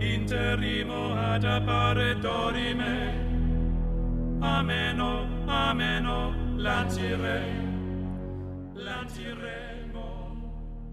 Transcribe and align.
interrimo 0.00 1.14
ad 1.14 1.44
appare 1.44 2.14
dorime, 2.18 3.14
ameno, 4.40 5.26
ameno. 5.46 6.44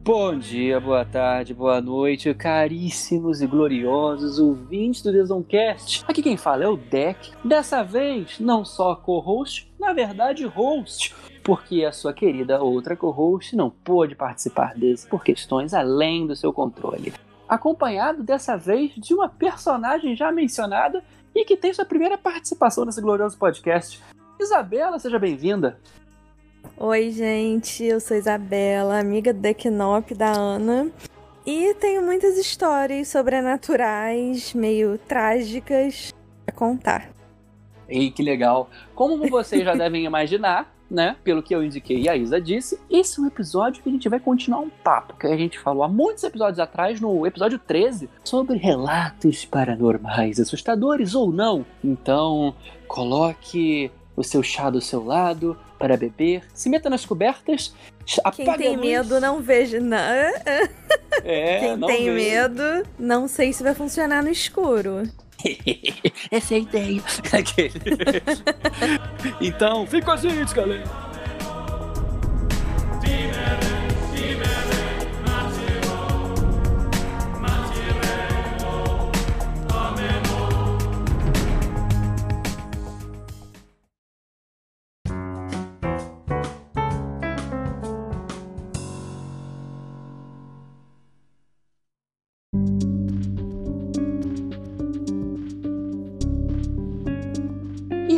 Bom 0.04 0.38
dia, 0.38 0.80
boa 0.80 1.06
tarde, 1.06 1.54
boa 1.54 1.80
noite, 1.80 2.34
caríssimos 2.34 3.42
e 3.42 3.48
gloriosos 3.48 4.40
ouvintes 4.40 5.02
do 5.04 5.12
Desoncast. 5.12 6.04
Aqui 6.08 6.22
quem 6.22 6.36
fala 6.36 6.64
é 6.64 6.68
o 6.68 6.76
Deck. 6.76 7.32
Dessa 7.46 7.84
vez, 7.84 8.40
não 8.40 8.66
só 8.66 8.96
co-host, 8.96 9.71
na 9.82 9.94
verdade, 9.94 10.46
host, 10.46 11.14
porque 11.44 11.84
a 11.84 11.92
sua 11.92 12.14
querida 12.14 12.62
outra 12.62 12.96
co-host 12.96 13.56
não 13.56 13.72
pôde 13.72 14.14
participar 14.14 14.76
desse 14.76 15.08
por 15.08 15.24
questões 15.24 15.74
além 15.74 16.28
do 16.28 16.36
seu 16.36 16.54
controle. 16.54 17.12
Acompanhado 17.50 18.22
dessa 18.22 18.56
vez 18.56 18.94
de 18.96 19.12
uma 19.12 19.28
personagem 19.28 20.16
já 20.16 20.32
mencionada 20.32 21.04
e 21.34 21.44
que 21.44 21.58
tem 21.58 21.74
sua 21.74 21.84
primeira 21.84 22.16
participação 22.16 22.86
nesse 22.86 23.02
glorioso 23.02 23.36
podcast. 23.40 24.00
Isabela, 24.40 25.00
seja 25.00 25.18
bem-vinda. 25.18 25.80
Oi, 26.78 27.10
gente, 27.10 27.84
eu 27.84 28.00
sou 28.00 28.16
Isabela, 28.16 29.00
amiga 29.00 29.34
do 29.34 29.46
Equinop 29.46 30.14
da 30.14 30.32
Ana. 30.32 30.92
E 31.44 31.74
tenho 31.76 32.04
muitas 32.04 32.38
histórias 32.38 33.08
sobrenaturais, 33.08 34.54
meio 34.54 35.00
trágicas, 35.00 36.14
a 36.46 36.52
contar. 36.52 37.21
Ei, 37.92 38.10
que 38.10 38.24
legal! 38.24 38.70
Como 38.96 39.30
vocês 39.30 39.66
já 39.66 39.76
devem 39.76 40.06
imaginar, 40.06 40.74
né? 40.90 41.18
Pelo 41.24 41.44
que 41.44 41.54
eu 41.54 41.64
indiquei 41.64 42.02
e 42.02 42.10
a 42.10 42.16
Isa 42.16 42.40
disse, 42.40 42.80
esse 42.90 43.20
é 43.20 43.24
um 43.24 43.28
episódio 43.28 43.84
que 43.84 43.90
a 43.90 43.92
gente 43.92 44.08
vai 44.08 44.20
continuar 44.20 44.60
um 44.60 44.70
papo 44.70 45.18
que 45.18 45.28
a 45.28 45.38
gente 45.38 45.60
falou 45.60 45.84
há 45.84 45.90
muitos 45.90 46.24
episódios 46.24 46.60
atrás, 46.60 47.02
no 47.02 47.28
episódio 47.28 47.60
13, 47.60 48.10
sobre 48.24 48.58
relatos 48.58 49.44
paranormais, 49.44 50.40
assustadores 50.40 51.14
ou 51.14 51.32
não. 51.32 51.66
Então, 51.84 52.56
coloque 52.88 53.92
o 54.16 54.24
seu 54.24 54.42
chá 54.42 54.70
do 54.70 54.82
seu 54.82 55.04
lado 55.04 55.58
para 55.82 55.98
beber, 55.98 56.44
se 56.54 56.70
meta 56.70 56.90
nas 56.90 57.06
cobertas, 57.06 57.74
Quem 58.36 58.54
tem 58.54 58.78
medo 58.78 59.20
não 59.20 59.42
veja 59.42 59.80
nada. 59.80 60.70
É, 61.24 61.60
Quem 61.60 61.78
não 61.78 61.88
tem 61.88 62.14
veja. 62.14 62.48
medo, 62.50 62.88
não 62.98 63.28
sei 63.28 63.52
se 63.52 63.64
vai 63.64 63.74
funcionar 63.74 64.24
no 64.24 64.30
escuro. 64.30 65.04
Essa 66.32 66.54
é 66.54 66.58
a 66.58 66.60
ideia. 66.60 67.02
Então, 69.42 69.86
fica 69.88 70.06
com 70.06 70.12
a 70.12 70.18
gente, 70.18 70.54
galera. 70.54 71.11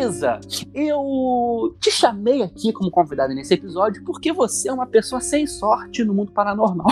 Isa, 0.09 0.39
eu 0.73 1.75
te 1.79 1.89
chamei 1.91 2.41
aqui 2.43 2.71
como 2.73 2.89
convidada 2.91 3.33
nesse 3.33 3.53
episódio 3.53 4.03
porque 4.03 4.31
você 4.33 4.69
é 4.69 4.73
uma 4.73 4.85
pessoa 4.87 5.19
sem 5.21 5.45
sorte 5.47 6.03
no 6.03 6.13
mundo 6.13 6.31
paranormal. 6.31 6.87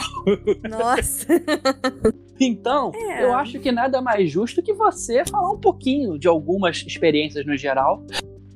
Nossa. 0.70 1.28
Então, 2.44 2.92
É. 2.96 3.24
eu 3.24 3.36
acho 3.36 3.60
que 3.60 3.72
nada 3.72 4.02
mais 4.02 4.32
justo 4.32 4.64
que 4.64 4.74
você 4.74 5.24
falar 5.26 5.52
um 5.52 5.60
pouquinho 5.60 6.18
de 6.18 6.28
algumas 6.28 6.78
experiências 6.88 7.46
no 7.46 7.56
geral. 7.56 8.04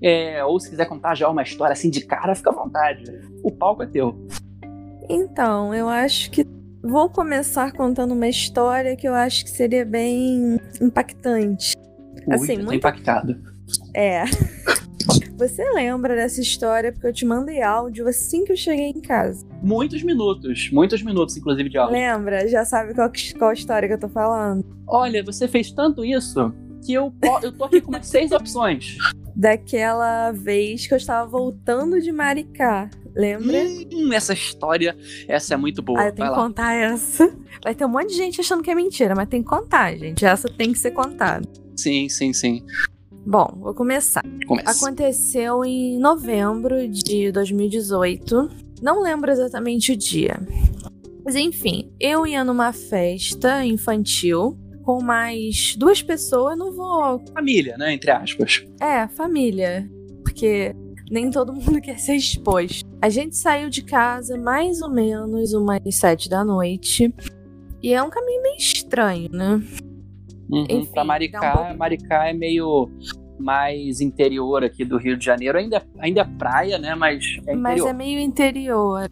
É, 0.02 0.44
ou 0.44 0.60
se 0.60 0.72
quiser 0.72 0.86
contar 0.86 1.14
já 1.14 1.30
uma 1.30 1.44
história 1.44 1.74
assim 1.74 1.92
de 1.92 2.04
cara, 2.04 2.34
fica 2.34 2.50
à 2.50 2.54
vontade. 2.54 3.04
O 3.44 3.52
palco 3.52 3.84
é 3.84 3.86
teu. 3.86 4.18
Então, 5.08 5.72
eu 5.72 5.88
acho 5.88 6.32
que 6.32 6.48
vou 6.84 7.10
começar 7.12 7.74
contando 7.74 8.14
uma 8.16 8.28
história 8.28 8.96
que 8.96 9.08
eu 9.08 9.14
acho 9.14 9.44
que 9.44 9.52
seria 9.52 9.86
bem 9.86 10.60
impactante. 10.82 11.76
Assim, 12.32 12.54
Ui, 12.54 12.58
tô 12.58 12.64
muito- 12.64 12.74
impactado. 12.78 13.38
É. 13.94 14.24
Você 15.38 15.70
lembra 15.74 16.16
dessa 16.16 16.40
história 16.42 16.92
porque 16.94 17.08
eu 17.08 17.14
te 17.14 17.26
mandei 17.26 17.62
áudio 17.62 18.08
assim 18.08 18.46
que 18.46 18.54
eu 18.54 18.58
cheguei 18.58 18.88
em 18.88 19.02
casa. 19.02 19.46
Muitos 19.62 20.02
minutos, 20.02 20.70
muitos 20.72 21.04
minutos, 21.04 21.36
inclusive, 21.36 21.70
de 21.70 21.78
áudio. 21.78 21.94
Lembra? 21.94 22.48
Já 22.48 22.64
sabe 22.64 22.94
qual, 22.94 23.12
qual 23.38 23.52
história 23.52 23.88
que 23.88 23.94
eu 23.94 24.00
tô 24.00 24.08
falando? 24.08 24.66
Olha, 24.88 25.22
você 25.24 25.48
fez 25.48 25.72
tanto 25.72 26.06
isso 26.06 26.54
que 26.86 26.94
eu, 26.94 27.14
eu 27.42 27.52
tô 27.52 27.66
aqui 27.66 27.82
com 27.82 27.90
umas 27.90 28.08
seis 28.08 28.32
opções. 28.32 28.98
Daquela 29.36 30.32
vez 30.32 30.88
que 30.88 30.94
eu 30.94 30.98
estava 30.98 31.30
voltando 31.30 32.00
de 32.00 32.12
Maricá. 32.12 32.90
Lembra? 33.14 33.58
Hum, 33.94 34.14
essa 34.14 34.34
história, 34.34 34.96
essa 35.28 35.54
é 35.54 35.58
muito 35.58 35.82
boa. 35.82 36.00
Ah, 36.02 36.08
eu 36.08 36.12
tenho 36.14 36.28
Vai 36.28 36.36
que 36.36 36.40
lá. 36.40 36.48
contar 36.48 36.74
essa. 36.74 37.34
Vai 37.64 37.74
ter 37.74 37.86
um 37.86 37.90
monte 37.90 38.10
de 38.10 38.16
gente 38.16 38.40
achando 38.40 38.62
que 38.62 38.70
é 38.70 38.76
mentira, 38.76 39.16
mas 39.16 39.28
tem 39.28 39.42
que 39.42 39.50
contar, 39.50 39.96
gente. 39.96 40.26
Essa 40.26 40.48
tem 40.50 40.72
que 40.72 40.80
ser 40.80 40.92
contada. 40.92 41.48
Sim, 41.76 42.08
sim, 42.08 42.32
sim. 42.34 42.66
Bom, 43.26 43.58
vou 43.60 43.74
começar. 43.74 44.24
Começa. 44.48 44.86
Aconteceu 44.86 45.66
em 45.66 45.98
novembro 45.98 46.88
de 46.88 47.32
2018. 47.32 48.50
Não 48.82 49.02
lembro 49.02 49.32
exatamente 49.32 49.94
o 49.94 49.98
dia. 49.98 50.40
Mas 51.26 51.36
enfim, 51.36 51.92
eu 52.00 52.28
ia 52.28 52.44
numa 52.44 52.72
festa 52.72 53.66
infantil 53.66 54.56
com 54.84 55.02
mais 55.02 55.76
duas 55.76 56.04
pessoas. 56.04 56.56
Não 56.56 56.72
vou. 56.72 57.20
Família, 57.34 57.76
né? 57.78 57.94
Entre 57.94 58.12
aspas. 58.12 58.64
É, 58.80 59.08
família. 59.08 59.90
Porque 60.24 60.76
nem 61.10 61.32
todo 61.32 61.52
mundo 61.52 61.82
quer 61.82 61.98
ser 61.98 62.16
exposto. 62.16 62.86
A 63.02 63.10
gente 63.10 63.36
saiu 63.36 63.72
de 63.72 63.82
casa 63.82 64.38
mais 64.38 64.84
ou 64.84 64.90
menos 64.92 65.52
umas 65.54 65.82
sete 65.96 66.30
da 66.30 66.46
noite. 66.46 67.12
E 67.82 67.92
é 67.92 68.02
um 68.04 68.10
caminho 68.10 68.44
meio 68.44 68.58
estranho, 68.58 69.30
né? 69.32 69.62
Uhum, 70.50 70.66
Enfim, 70.70 70.86
pra 70.92 71.02
dá 71.02 71.04
um 71.04 71.08
Maricá, 71.08 71.74
Maricá 71.78 72.30
é 72.30 72.34
meio 72.34 72.90
mais 73.40 74.00
interior 74.02 74.64
aqui 74.64 74.86
do 74.86 74.98
Rio 74.98 75.18
de 75.18 75.26
Janeiro. 75.26 75.58
Ainda, 75.58 75.84
ainda 76.00 76.22
é 76.22 76.26
praia, 76.38 76.78
né? 76.78 76.96
Mas 76.96 77.24
é 77.48 77.56
Mas 77.56 77.74
interior. 77.78 77.90
é 77.90 77.94
meio 77.94 78.20
interior. 78.20 79.10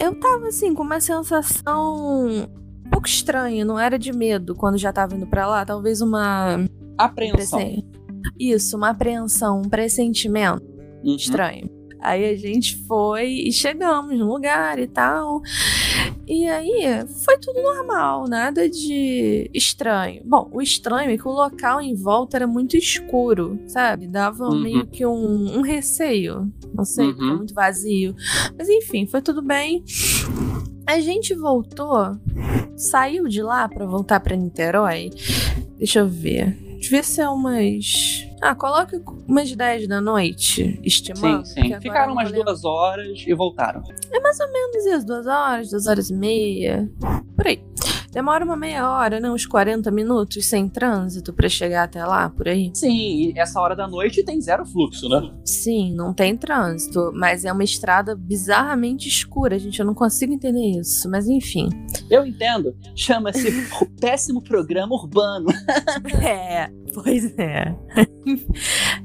Eu 0.00 0.18
tava 0.18 0.48
assim, 0.48 0.74
com 0.74 0.82
uma 0.82 1.00
sensação 1.00 2.26
um 2.28 2.90
pouco 2.90 3.06
estranha, 3.06 3.64
não 3.64 3.78
era 3.78 3.98
de 3.98 4.12
medo 4.12 4.54
quando 4.54 4.78
já 4.78 4.92
tava 4.92 5.14
indo 5.14 5.26
pra 5.26 5.46
lá, 5.46 5.64
talvez 5.64 6.00
uma. 6.00 6.64
Apreensão. 6.98 7.60
Isso, 8.38 8.76
uma 8.76 8.90
apreensão, 8.90 9.60
um 9.64 9.68
pressentimento 9.68 10.64
Uhum. 11.04 11.14
estranho. 11.16 11.70
Aí 12.00 12.24
a 12.28 12.36
gente 12.36 12.76
foi 12.86 13.26
e 13.30 13.52
chegamos 13.52 14.16
no 14.18 14.26
lugar 14.26 14.78
e 14.78 14.86
tal. 14.86 15.40
E 16.26 16.48
aí 16.48 17.06
foi 17.24 17.38
tudo 17.38 17.62
normal, 17.62 18.26
nada 18.28 18.68
de 18.68 19.48
estranho. 19.54 20.22
Bom, 20.24 20.48
o 20.52 20.60
estranho 20.60 21.10
é 21.10 21.16
que 21.16 21.28
o 21.28 21.30
local 21.30 21.80
em 21.80 21.94
volta 21.94 22.36
era 22.36 22.46
muito 22.48 22.76
escuro, 22.76 23.58
sabe? 23.68 24.08
Dava 24.08 24.48
Uhum. 24.48 24.60
meio 24.60 24.86
que 24.88 25.06
um, 25.06 25.58
um 25.58 25.60
receio. 25.62 26.52
Não 26.74 26.84
sei, 26.84 27.06
Uhum. 27.12 27.36
muito 27.36 27.54
vazio. 27.54 28.14
Mas 28.58 28.68
enfim, 28.68 29.06
foi 29.06 29.22
tudo 29.22 29.40
bem. 29.40 29.84
A 30.84 30.98
gente 31.00 31.32
voltou, 31.34 32.16
saiu 32.76 33.28
de 33.28 33.40
lá 33.42 33.68
pra 33.68 33.86
voltar 33.86 34.18
pra 34.18 34.34
Niterói. 34.36 35.10
Deixa 35.78 36.00
eu 36.00 36.08
ver. 36.08 36.56
Devia 36.80 37.02
ser 37.04 37.28
umas. 37.28 38.25
Ah, 38.40 38.54
coloca 38.54 39.00
umas 39.26 39.54
10 39.54 39.88
da 39.88 40.00
noite, 40.00 40.78
estimando. 40.84 41.46
Sim, 41.46 41.62
sim. 41.62 41.80
Ficaram 41.80 42.12
umas 42.12 42.30
duas 42.30 42.64
horas 42.64 43.24
e 43.26 43.34
voltaram. 43.34 43.82
É 44.12 44.20
mais 44.20 44.38
ou 44.40 44.52
menos 44.52 44.86
isso, 44.86 45.06
duas 45.06 45.26
horas, 45.26 45.70
duas 45.70 45.86
horas 45.86 46.10
e 46.10 46.14
meia. 46.14 46.90
Por 47.34 47.46
aí. 47.46 47.62
Demora 48.16 48.42
uma 48.46 48.56
meia 48.56 48.90
hora, 48.90 49.20
né? 49.20 49.30
Uns 49.30 49.44
40 49.44 49.90
minutos 49.90 50.46
sem 50.46 50.70
trânsito 50.70 51.34
pra 51.34 51.50
chegar 51.50 51.82
até 51.82 52.02
lá, 52.02 52.30
por 52.30 52.48
aí. 52.48 52.70
Sim, 52.72 53.30
e 53.34 53.38
essa 53.38 53.60
hora 53.60 53.76
da 53.76 53.86
noite 53.86 54.24
tem 54.24 54.40
zero 54.40 54.64
fluxo, 54.64 55.06
né? 55.06 55.30
Sim, 55.44 55.94
não 55.94 56.14
tem 56.14 56.34
trânsito, 56.34 57.12
mas 57.14 57.44
é 57.44 57.52
uma 57.52 57.62
estrada 57.62 58.16
bizarramente 58.16 59.06
escura, 59.06 59.58
gente. 59.58 59.80
Eu 59.80 59.84
não 59.84 59.92
consigo 59.92 60.32
entender 60.32 60.80
isso, 60.80 61.10
mas 61.10 61.28
enfim. 61.28 61.68
Eu 62.08 62.24
entendo. 62.24 62.74
Chama-se 62.94 63.50
o 63.82 63.84
péssimo 64.00 64.40
programa 64.40 64.94
urbano. 64.94 65.48
É, 66.24 66.70
pois 66.94 67.38
é. 67.38 67.76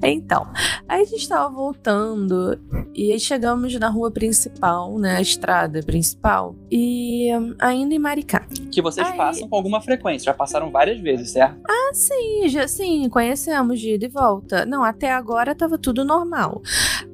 Então, 0.04 0.48
aí 0.88 1.02
a 1.02 1.06
gente 1.06 1.28
tava 1.28 1.54
voltando 1.54 2.60
e 2.94 3.12
aí 3.12 3.20
chegamos 3.20 3.74
na 3.80 3.90
rua 3.90 4.10
principal, 4.12 4.98
né? 4.98 5.18
A 5.18 5.22
estrada 5.22 5.82
principal. 5.84 6.56
E 6.72 7.30
hum, 7.36 7.56
ainda 7.60 7.94
em 7.94 8.00
Maricá. 8.00 8.46
Que 8.72 8.82
vocês 8.82 9.08
Aí- 9.08 9.18
passam 9.18 9.48
com 9.48 9.56
alguma 9.56 9.82
frequência. 9.82 10.26
Já 10.26 10.34
passaram 10.34 10.72
várias 10.72 11.00
vezes, 11.00 11.32
certo? 11.32 11.60
Ah, 11.70 11.92
sim, 11.94 12.48
já 12.50 12.68
sim, 12.68 13.08
conhecemos 13.10 13.80
de 13.80 13.96
ida 13.96 14.06
e 14.06 14.10
volta. 14.10 14.66
Não, 14.66 14.84
até 14.84 15.12
agora 15.12 15.54
tava 15.56 15.78
tudo 15.78 16.04
normal. 16.04 16.62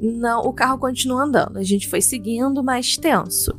Não, 0.02 0.42
o 0.42 0.54
carro 0.54 0.78
continua 0.78 1.24
andando. 1.24 1.58
A 1.58 1.64
gente 1.64 1.90
foi 1.90 2.02
seguindo 2.02 2.64
mais 2.64 2.98
tenso. 2.98 3.54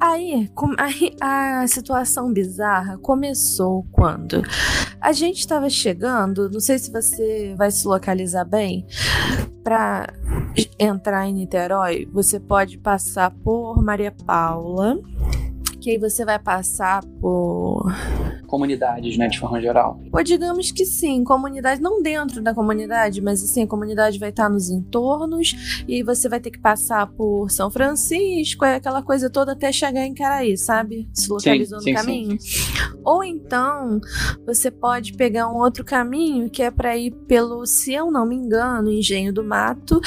Aí, 0.00 0.48
com- 0.54 0.74
aí 0.78 1.14
a 1.20 1.64
situação 1.68 2.32
bizarra 2.32 2.98
começou 2.98 3.86
quando 3.92 4.42
a 5.00 5.12
gente 5.12 5.38
estava 5.38 5.68
chegando, 5.70 6.50
não 6.50 6.60
sei 6.60 6.78
se 6.78 6.90
você 6.90 7.54
vai 7.56 7.70
se 7.70 7.86
localizar 7.86 8.41
bem, 8.44 8.86
para 9.62 10.12
entrar 10.78 11.28
em 11.28 11.34
Niterói, 11.34 12.08
você 12.12 12.40
pode 12.40 12.78
passar 12.78 13.30
por 13.30 13.82
Maria 13.82 14.12
Paula, 14.26 14.98
que 15.82 15.90
aí 15.90 15.98
você 15.98 16.24
vai 16.24 16.38
passar 16.38 17.04
por 17.20 17.92
Comunidades, 18.52 19.16
né, 19.16 19.28
de 19.28 19.40
forma 19.40 19.58
geral. 19.62 19.98
Ou 20.12 20.22
digamos 20.22 20.70
que 20.70 20.84
sim, 20.84 21.24
comunidade, 21.24 21.80
não 21.80 22.02
dentro 22.02 22.42
da 22.42 22.52
comunidade, 22.52 23.22
mas 23.22 23.42
assim, 23.42 23.62
a 23.62 23.66
comunidade 23.66 24.18
vai 24.18 24.28
estar 24.28 24.50
nos 24.50 24.68
entornos 24.68 25.84
e 25.88 25.94
aí 25.94 26.02
você 26.02 26.28
vai 26.28 26.38
ter 26.38 26.50
que 26.50 26.60
passar 26.60 27.06
por 27.06 27.50
São 27.50 27.70
Francisco, 27.70 28.62
é 28.66 28.74
aquela 28.74 29.02
coisa 29.02 29.30
toda 29.30 29.52
até 29.52 29.72
chegar 29.72 30.04
em 30.04 30.12
Caraí, 30.12 30.58
sabe? 30.58 31.08
Se 31.14 31.30
localizou 31.30 31.80
sim, 31.80 31.92
no 31.92 31.98
sim, 31.98 32.04
caminho. 32.04 32.38
Ou 33.02 33.24
então, 33.24 33.98
você 34.46 34.70
pode 34.70 35.14
pegar 35.14 35.48
um 35.48 35.56
outro 35.56 35.82
caminho 35.82 36.50
que 36.50 36.62
é 36.62 36.70
para 36.70 36.94
ir 36.94 37.10
pelo, 37.26 37.64
se 37.64 37.94
eu 37.94 38.10
não 38.10 38.26
me 38.26 38.36
engano, 38.36 38.92
Engenho 38.92 39.32
do 39.32 39.42
Mato. 39.42 39.98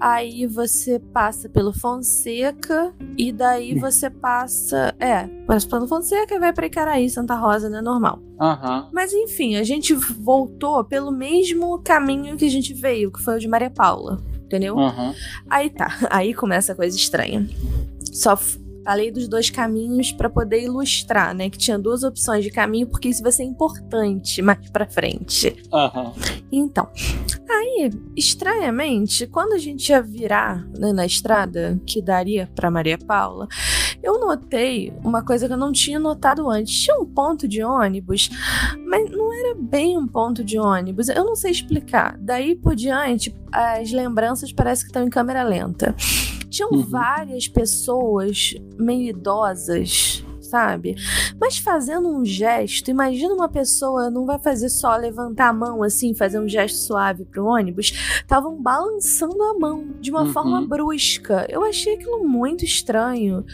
Aí 0.00 0.46
você 0.46 1.00
passa 1.12 1.48
pelo 1.48 1.72
Fonseca 1.72 2.94
e 3.18 3.32
daí 3.32 3.74
você 3.74 4.08
passa, 4.08 4.94
é, 4.98 5.09
passa 5.46 5.68
pelo 5.68 5.86
Fonseca 5.86 6.38
vai 6.38 6.52
para 6.52 6.66
Icaraí, 6.66 7.08
Santa 7.08 7.34
Rosa, 7.34 7.68
né, 7.68 7.80
normal. 7.80 8.20
Aham. 8.40 8.88
Mas 8.92 9.12
enfim, 9.12 9.56
a 9.56 9.62
gente 9.62 9.94
voltou 9.94 10.84
pelo 10.84 11.10
mesmo 11.10 11.78
caminho 11.80 12.36
que 12.36 12.44
a 12.44 12.50
gente 12.50 12.72
veio, 12.72 13.12
que 13.12 13.22
foi 13.22 13.36
o 13.36 13.38
de 13.38 13.48
Maria 13.48 13.70
Paula, 13.70 14.22
entendeu? 14.44 14.78
Aham. 14.78 15.14
Aí 15.48 15.70
tá, 15.70 15.98
aí 16.10 16.34
começa 16.34 16.72
a 16.72 16.76
coisa 16.76 16.96
estranha. 16.96 17.48
Só 18.12 18.36
falei 18.84 19.10
dos 19.10 19.28
dois 19.28 19.50
caminhos 19.50 20.12
pra 20.12 20.28
poder 20.28 20.62
ilustrar, 20.62 21.34
né? 21.34 21.48
Que 21.50 21.58
tinha 21.58 21.78
duas 21.78 22.02
opções 22.02 22.42
de 22.42 22.50
caminho, 22.50 22.86
porque 22.86 23.08
isso 23.08 23.22
vai 23.22 23.32
ser 23.32 23.44
importante 23.44 24.40
mais 24.42 24.68
pra 24.70 24.86
frente. 24.86 25.56
Aham. 25.72 26.12
Então, 26.50 26.88
aí, 27.48 27.90
estranhamente, 28.16 29.26
quando 29.26 29.52
a 29.52 29.58
gente 29.58 29.90
ia 29.90 30.02
virar 30.02 30.66
né, 30.76 30.92
na 30.92 31.06
estrada 31.06 31.80
que 31.86 32.02
daria 32.02 32.50
pra 32.54 32.70
Maria 32.70 32.98
Paula, 32.98 33.46
eu 34.02 34.18
notei 34.20 34.92
uma 35.04 35.22
coisa 35.24 35.46
que 35.46 35.52
eu 35.52 35.56
não 35.58 35.72
tinha 35.72 35.98
notado 35.98 36.48
antes. 36.50 36.74
Tinha 36.82 36.98
um 36.98 37.06
ponto 37.06 37.46
de 37.46 37.62
ônibus, 37.62 38.30
mas 38.86 39.10
não 39.10 39.32
era 39.32 39.54
bem 39.58 39.96
um 39.98 40.06
ponto 40.06 40.42
de 40.44 40.58
ônibus. 40.58 41.08
Eu 41.08 41.24
não 41.24 41.36
sei 41.36 41.50
explicar. 41.50 42.16
Daí 42.18 42.54
por 42.54 42.74
diante, 42.74 43.34
as 43.52 43.90
lembranças 43.92 44.52
parecem 44.52 44.84
que 44.84 44.90
estão 44.90 45.04
em 45.06 45.10
câmera 45.10 45.42
lenta. 45.42 45.94
Tinham 46.48 46.70
Uhum. 46.72 46.82
várias 46.82 47.46
pessoas 47.46 48.54
meio 48.78 49.10
idosas. 49.10 50.24
Sabe? 50.50 50.96
Mas 51.40 51.58
fazendo 51.58 52.08
um 52.08 52.24
gesto, 52.24 52.90
imagina 52.90 53.32
uma 53.32 53.48
pessoa 53.48 54.10
não 54.10 54.26
vai 54.26 54.38
fazer 54.38 54.68
só 54.68 54.96
levantar 54.96 55.48
a 55.48 55.52
mão 55.52 55.82
assim, 55.84 56.12
fazer 56.12 56.40
um 56.40 56.48
gesto 56.48 56.76
suave 56.76 57.24
pro 57.24 57.46
ônibus. 57.46 57.92
Estavam 58.20 58.60
balançando 58.60 59.40
a 59.44 59.54
mão 59.58 59.86
de 60.00 60.10
uma 60.10 60.22
Uhum. 60.22 60.32
forma 60.32 60.66
brusca. 60.66 61.46
Eu 61.48 61.64
achei 61.64 61.94
aquilo 61.94 62.26
muito 62.26 62.64
estranho. 62.64 63.44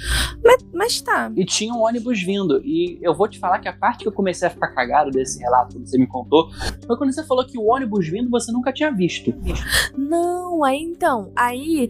Mas, 0.42 0.64
mas 0.72 1.00
tá. 1.02 1.30
E 1.36 1.44
tinha 1.44 1.72
um 1.74 1.82
ônibus 1.82 2.22
vindo. 2.22 2.60
E 2.64 2.98
eu 3.02 3.14
vou 3.14 3.28
te 3.28 3.38
falar 3.38 3.58
que 3.58 3.68
a 3.68 3.72
parte 3.76 4.02
que 4.02 4.08
eu 4.08 4.12
comecei 4.12 4.48
a 4.48 4.50
ficar 4.50 4.68
cagado 4.68 5.10
desse 5.10 5.38
relato 5.38 5.78
que 5.78 5.86
você 5.86 5.98
me 5.98 6.06
contou 6.06 6.48
foi 6.86 6.96
quando 6.96 7.12
você 7.12 7.22
falou 7.24 7.44
que 7.46 7.58
o 7.58 7.66
ônibus 7.66 8.08
vindo 8.08 8.30
você 8.30 8.50
nunca 8.50 8.72
tinha 8.72 8.90
visto. 8.90 9.34
Não, 9.96 10.62
aí 10.64 10.80
então, 10.80 11.30
aí, 11.36 11.88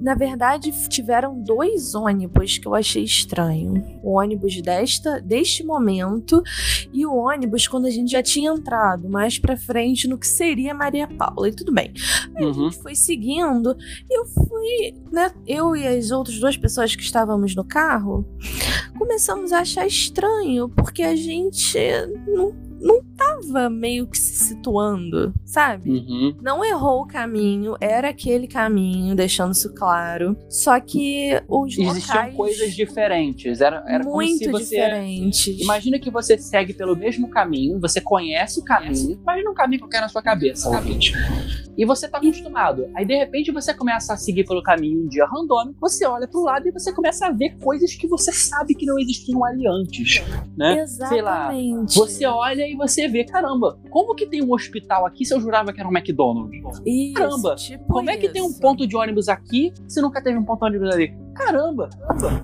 na 0.00 0.14
verdade, 0.14 0.70
tiveram 0.88 1.40
dois 1.42 1.94
ônibus 1.94 2.58
que 2.58 2.66
eu 2.68 2.74
achei 2.74 3.02
estranho. 3.04 3.82
O 4.02 4.18
ônibus 4.18 4.43
desta, 4.62 5.20
deste 5.20 5.64
momento 5.64 6.42
e 6.92 7.04
o 7.06 7.14
ônibus 7.14 7.66
quando 7.68 7.86
a 7.86 7.90
gente 7.90 8.10
já 8.12 8.22
tinha 8.22 8.50
entrado 8.50 9.08
mais 9.08 9.38
pra 9.38 9.56
frente 9.56 10.06
no 10.08 10.18
que 10.18 10.26
seria 10.26 10.74
Maria 10.74 11.06
Paula. 11.08 11.48
E 11.48 11.52
tudo 11.52 11.72
bem. 11.72 11.92
Aí 12.36 12.44
a 12.44 12.46
Uhum. 12.48 12.70
gente 12.70 12.82
foi 12.82 12.94
seguindo 12.94 13.76
e 14.10 14.18
eu 14.18 14.26
fui, 14.26 14.94
né? 15.12 15.32
Eu 15.46 15.74
e 15.76 15.86
as 15.86 16.10
outras 16.10 16.38
duas 16.38 16.56
pessoas 16.56 16.94
que 16.94 17.02
estávamos 17.02 17.54
no 17.54 17.64
carro 17.64 18.26
começamos 18.98 19.52
a 19.52 19.60
achar 19.60 19.86
estranho 19.86 20.68
porque 20.68 21.02
a 21.02 21.16
gente 21.16 21.78
não, 22.26 22.52
não 22.84 23.02
tava 23.16 23.70
meio 23.70 24.06
que 24.06 24.18
se 24.18 24.34
situando, 24.44 25.32
sabe? 25.44 25.90
Uhum. 25.90 26.36
não 26.42 26.62
errou 26.62 27.00
o 27.00 27.06
caminho, 27.06 27.76
era 27.80 28.10
aquele 28.10 28.46
caminho, 28.46 29.16
deixando 29.16 29.52
isso 29.52 29.72
claro. 29.74 30.36
Só 30.50 30.78
que 30.78 31.42
os 31.48 31.78
Existiam 31.78 31.94
locais 31.94 32.34
coisas 32.36 32.74
diferentes. 32.74 33.60
Era, 33.62 33.82
era 33.88 34.04
como 34.04 34.16
muito 34.16 34.38
se 34.38 34.50
você. 34.50 34.76
diferentes. 34.76 35.60
Imagina 35.60 35.98
que 35.98 36.10
você 36.10 36.36
segue 36.36 36.74
pelo 36.74 36.94
mesmo 36.94 37.28
caminho, 37.28 37.80
você 37.80 38.00
conhece 38.00 38.60
o 38.60 38.64
caminho, 38.64 39.18
imagina 39.22 39.50
um 39.50 39.54
caminho 39.54 39.80
qualquer 39.80 40.02
na 40.02 40.08
sua 40.08 40.22
cabeça, 40.22 40.68
ouvinte. 40.68 41.14
E 41.76 41.84
você 41.84 42.06
tá 42.06 42.18
acostumado. 42.18 42.86
Aí 42.94 43.04
de 43.04 43.16
repente 43.16 43.50
você 43.50 43.72
começa 43.72 44.12
a 44.12 44.16
seguir 44.16 44.44
pelo 44.44 44.62
caminho 44.62 45.04
um 45.04 45.08
dia 45.08 45.24
randômico, 45.26 45.78
você 45.80 46.06
olha 46.06 46.28
pro 46.28 46.42
lado 46.42 46.68
e 46.68 46.70
você 46.70 46.92
começa 46.92 47.26
a 47.26 47.30
ver 47.32 47.56
coisas 47.58 47.94
que 47.94 48.06
você 48.06 48.30
sabe 48.32 48.74
que 48.74 48.84
não 48.84 48.98
existiam 48.98 49.44
ali 49.44 49.66
antes, 49.66 50.22
né? 50.56 50.86
Sei 50.86 51.22
lá, 51.22 51.54
Exatamente. 51.54 51.94
Você 51.94 52.26
olha 52.26 52.66
e 52.66 52.73
você 52.76 53.08
vê, 53.08 53.24
caramba, 53.24 53.78
como 53.90 54.14
que 54.14 54.26
tem 54.26 54.42
um 54.42 54.52
hospital 54.52 55.06
aqui 55.06 55.24
se 55.24 55.34
eu 55.34 55.40
jurava 55.40 55.72
que 55.72 55.80
era 55.80 55.88
um 55.88 55.92
McDonald's? 55.96 56.80
Isso, 56.86 57.14
Caramba, 57.14 57.54
tipo 57.56 57.84
Como 57.92 58.10
é 58.10 58.16
que 58.16 58.28
tem 58.28 58.42
um 58.42 58.48
isso. 58.50 58.60
ponto 58.60 58.86
de 58.86 58.96
ônibus 58.96 59.28
aqui 59.28 59.72
se 59.88 60.00
nunca 60.00 60.22
teve 60.22 60.38
um 60.38 60.44
ponto 60.44 60.60
de 60.60 60.66
ônibus 60.66 60.90
ali? 60.94 61.14
Caramba, 61.34 61.90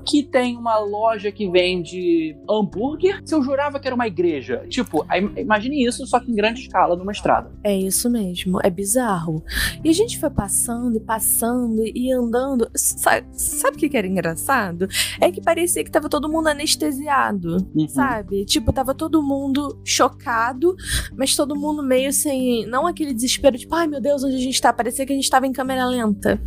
que 0.04 0.20
tem 0.20 0.56
uma 0.56 0.76
loja 0.80 1.30
que 1.30 1.48
vende 1.48 2.36
hambúrguer 2.50 3.20
se 3.24 3.32
eu 3.32 3.40
jurava 3.40 3.78
que 3.78 3.86
era 3.86 3.94
uma 3.94 4.08
igreja. 4.08 4.64
Tipo, 4.68 5.06
imagine 5.36 5.86
isso, 5.86 6.04
só 6.06 6.18
que 6.18 6.30
em 6.30 6.34
grande 6.34 6.62
escala, 6.62 6.96
numa 6.96 7.12
estrada. 7.12 7.52
É 7.62 7.76
isso 7.76 8.10
mesmo, 8.10 8.58
é 8.64 8.68
bizarro. 8.68 9.44
E 9.84 9.88
a 9.88 9.92
gente 9.92 10.18
foi 10.18 10.28
passando 10.28 10.96
e 10.96 11.00
passando 11.00 11.82
e 11.86 12.12
andando. 12.12 12.68
Sa- 12.74 13.22
Sabe, 13.30 13.76
o 13.76 13.78
que 13.78 13.88
que 13.88 13.96
era 13.96 14.08
engraçado? 14.08 14.88
É 15.20 15.30
que 15.30 15.40
parecia 15.40 15.84
que 15.84 15.90
tava 15.90 16.08
todo 16.08 16.28
mundo 16.28 16.48
anestesiado. 16.48 17.58
Uhum. 17.74 17.88
Sabe? 17.88 18.44
Tipo, 18.44 18.72
tava 18.72 18.92
todo 18.92 19.22
mundo 19.22 19.80
chocado, 19.84 20.19
mas 21.16 21.34
todo 21.34 21.56
mundo 21.56 21.82
meio 21.82 22.12
sem. 22.12 22.66
Não 22.66 22.86
aquele 22.86 23.14
desespero, 23.14 23.58
tipo, 23.58 23.74
ai 23.74 23.86
meu 23.86 24.00
Deus, 24.00 24.22
onde 24.22 24.36
a 24.36 24.40
gente 24.40 24.60
tá? 24.60 24.72
Parecia 24.72 25.06
que 25.06 25.12
a 25.12 25.16
gente 25.16 25.30
tava 25.30 25.46
em 25.46 25.52
câmera 25.52 25.86
lenta. 25.86 26.40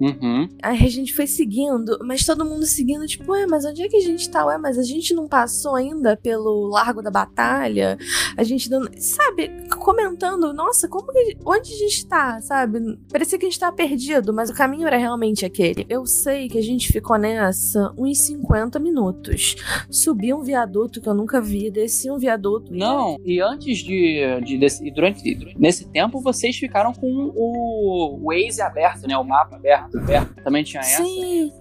Uhum. 0.00 0.48
Aí 0.60 0.84
a 0.84 0.90
gente 0.90 1.14
foi 1.14 1.28
seguindo, 1.28 1.96
mas 2.04 2.24
todo 2.26 2.44
mundo 2.44 2.66
seguindo, 2.66 3.06
tipo, 3.06 3.30
ué, 3.30 3.46
mas 3.46 3.64
onde 3.64 3.82
é 3.82 3.88
que 3.88 3.96
a 3.96 4.00
gente 4.00 4.28
tá? 4.28 4.44
Ué, 4.44 4.58
mas 4.58 4.76
a 4.76 4.82
gente 4.82 5.14
não 5.14 5.28
passou 5.28 5.76
ainda 5.76 6.16
pelo 6.16 6.68
Largo 6.68 7.00
da 7.00 7.10
Batalha? 7.10 7.96
A 8.36 8.42
gente 8.42 8.68
não. 8.68 8.82
Sabe, 8.98 9.48
comentando, 9.82 10.52
nossa, 10.52 10.88
como 10.88 11.12
que. 11.12 11.36
Onde 11.44 11.72
a 11.72 11.76
gente 11.76 12.06
tá, 12.06 12.40
sabe? 12.40 12.78
Parecia 13.10 13.38
que 13.38 13.46
a 13.46 13.48
gente 13.48 13.58
tava 13.58 13.74
perdido, 13.74 14.32
mas 14.32 14.50
o 14.50 14.54
caminho 14.54 14.86
era 14.86 14.96
realmente 14.96 15.44
aquele. 15.44 15.84
Eu 15.88 16.06
sei 16.06 16.48
que 16.48 16.58
a 16.58 16.62
gente 16.62 16.92
ficou 16.92 17.16
nessa 17.18 17.92
uns 17.96 18.18
50 18.18 18.78
minutos. 18.78 19.56
Subi 19.90 20.32
um 20.32 20.42
viaduto 20.42 21.00
que 21.00 21.08
eu 21.08 21.14
nunca 21.14 21.40
vi, 21.40 21.70
desci 21.70 22.10
um 22.10 22.18
viaduto. 22.18 22.72
Não, 22.72 23.16
e 23.24 23.40
antes 23.40 23.78
de. 23.78 24.20
de 24.44 24.58
desse- 24.58 24.86
e 24.86 24.90
durante, 24.90 25.22
nesse 25.58 25.88
tempo, 25.90 26.20
vocês 26.20 26.56
ficaram 26.56 26.92
com 26.92 27.32
o 27.34 28.20
Waze 28.24 28.60
aberto, 28.62 29.06
né? 29.06 29.16
O 29.16 29.24
mapa 29.24 29.56
aberto. 29.56 29.98
aberto. 29.98 30.34
Também 30.42 30.62
tinha 30.64 30.80
essa. 30.80 31.02
Sim, 31.04 31.52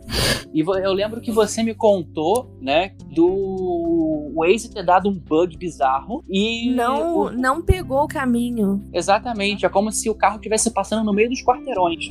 E 0.53 0.59
eu 0.61 0.93
lembro 0.93 1.21
que 1.21 1.31
você 1.31 1.63
me 1.63 1.73
contou, 1.73 2.51
né, 2.59 2.91
do 3.13 3.80
Waze 4.33 4.69
ter 4.71 4.83
dado 4.85 5.09
um 5.09 5.13
bug 5.17 5.57
bizarro 5.57 6.23
e. 6.29 6.71
não, 6.73 7.17
o- 7.17 7.31
não 7.31 7.61
pegou 7.61 8.03
o 8.03 8.07
caminho. 8.07 8.81
Exatamente, 8.93 9.65
é 9.65 9.69
como 9.69 9.91
se 9.91 10.09
o 10.09 10.15
carro 10.15 10.35
estivesse 10.37 10.71
passando 10.71 11.05
no 11.05 11.13
meio 11.13 11.29
dos 11.29 11.43
quarteirões. 11.43 12.05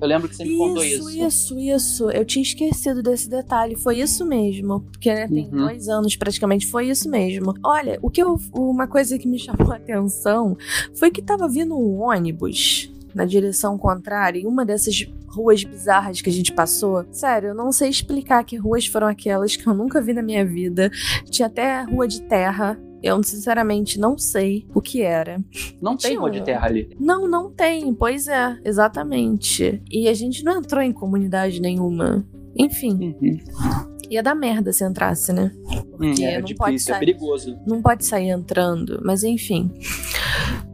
Eu 0.00 0.06
lembro 0.08 0.28
que 0.28 0.36
você 0.36 0.44
me 0.44 0.56
contou 0.56 0.84
isso. 0.84 1.10
Isso, 1.10 1.58
isso. 1.58 2.10
Eu 2.10 2.24
tinha 2.24 2.42
esquecido 2.42 3.02
desse 3.02 3.28
detalhe. 3.28 3.76
Foi 3.76 3.98
isso 3.98 4.24
mesmo. 4.26 4.80
Porque, 4.80 5.12
né, 5.12 5.28
tem 5.28 5.44
Uhum. 5.46 5.58
dois 5.66 5.88
anos 5.88 6.16
praticamente. 6.16 6.66
Foi 6.66 6.88
isso 6.88 7.08
mesmo. 7.10 7.54
Olha, 7.64 7.98
o 8.02 8.10
que 8.10 8.22
eu, 8.22 8.38
uma 8.54 8.86
coisa 8.86 9.18
que 9.18 9.28
me 9.28 9.38
chamou 9.40 9.72
a 9.72 9.76
atenção 9.76 10.56
foi 10.94 11.10
que 11.10 11.22
tava 11.22 11.48
vindo 11.48 11.76
um 11.76 12.00
ônibus 12.02 12.90
na 13.16 13.24
direção 13.24 13.78
contrária 13.78 14.38
em 14.38 14.46
uma 14.46 14.64
dessas 14.64 15.06
ruas 15.26 15.64
bizarras 15.64 16.20
que 16.20 16.28
a 16.28 16.32
gente 16.32 16.52
passou. 16.52 17.04
Sério, 17.10 17.48
eu 17.48 17.54
não 17.54 17.72
sei 17.72 17.88
explicar 17.88 18.44
que 18.44 18.56
ruas 18.56 18.86
foram 18.86 19.06
aquelas 19.06 19.56
que 19.56 19.66
eu 19.66 19.74
nunca 19.74 20.00
vi 20.02 20.12
na 20.12 20.22
minha 20.22 20.44
vida. 20.44 20.90
Tinha 21.30 21.46
até 21.46 21.80
rua 21.82 22.06
de 22.06 22.20
terra. 22.22 22.78
Eu, 23.02 23.22
sinceramente, 23.22 23.98
não 23.98 24.18
sei 24.18 24.66
o 24.74 24.80
que 24.80 25.00
era. 25.02 25.38
Não 25.80 25.96
tem 25.96 26.16
rua 26.16 26.30
de 26.30 26.42
terra 26.42 26.66
ali. 26.66 26.90
Não, 26.98 27.26
não 27.28 27.50
tem. 27.50 27.94
Pois 27.94 28.28
é, 28.28 28.58
exatamente. 28.64 29.82
E 29.90 30.08
a 30.08 30.14
gente 30.14 30.44
não 30.44 30.58
entrou 30.58 30.82
em 30.82 30.92
comunidade 30.92 31.60
nenhuma. 31.60 32.26
Enfim, 32.58 33.14
Uhum. 33.20 33.96
ia 34.10 34.22
dar 34.22 34.34
merda 34.34 34.72
se 34.72 34.82
entrasse, 34.84 35.32
né? 35.32 35.52
Hum, 35.54 35.82
Porque 35.98 36.24
é 36.24 36.40
não 36.40 36.48
pode 36.54 36.72
difícil, 36.72 36.94
é 36.94 36.98
sair. 36.98 37.06
perigoso. 37.06 37.58
Não 37.66 37.82
pode 37.82 38.04
sair 38.04 38.30
entrando, 38.30 39.00
mas 39.04 39.22
enfim. 39.24 39.70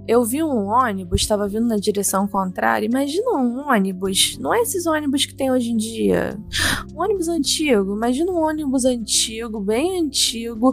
Eu 0.07 0.25
vi 0.25 0.43
um 0.43 0.67
ônibus, 0.67 1.23
estava 1.23 1.49
vindo 1.49 1.67
na 1.67 1.77
direção 1.77 2.27
contrária. 2.27 2.87
Imagina 2.87 3.31
um 3.33 3.69
ônibus, 3.69 4.37
não 4.39 4.53
é 4.53 4.61
esses 4.61 4.87
ônibus 4.87 5.25
que 5.25 5.35
tem 5.35 5.51
hoje 5.51 5.71
em 5.71 5.77
dia. 5.77 6.39
Um 6.95 7.01
ônibus 7.01 7.29
antigo, 7.29 7.95
imagina 7.95 8.33
um 8.33 8.43
ônibus 8.43 8.85
antigo, 8.85 9.61
bem 9.61 10.01
antigo, 10.01 10.73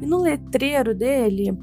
e 0.00 0.06
no 0.06 0.22
letreiro 0.22 0.94
dele 0.94 1.56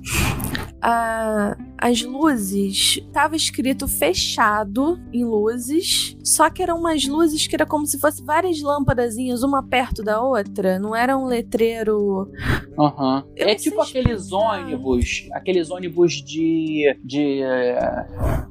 a, 0.81 1.57
as 1.79 2.01
luzes 2.01 2.99
tava 3.13 3.35
escrito 3.35 3.87
fechado 3.87 4.99
em 5.13 5.23
luzes, 5.23 6.17
só 6.23 6.49
que 6.49 6.61
eram 6.61 6.77
umas 6.79 7.05
luzes 7.05 7.47
que 7.47 7.55
era 7.55 7.65
como 7.65 7.85
se 7.85 7.99
fosse 7.99 8.23
várias 8.23 8.61
lâmpadazinhas, 8.61 9.43
uma 9.43 9.61
perto 9.63 10.03
da 10.03 10.21
outra, 10.21 10.79
não 10.79 10.95
era 10.95 11.17
um 11.17 11.25
letreiro. 11.25 12.31
Uhum. 12.77 13.23
É 13.35 13.55
tipo 13.55 13.81
aqueles 13.81 14.23
explicar. 14.23 14.61
ônibus, 14.61 15.27
aqueles 15.33 15.69
ônibus 15.71 16.13
de, 16.13 16.95
de, 17.03 17.41
eh, 17.41 18.05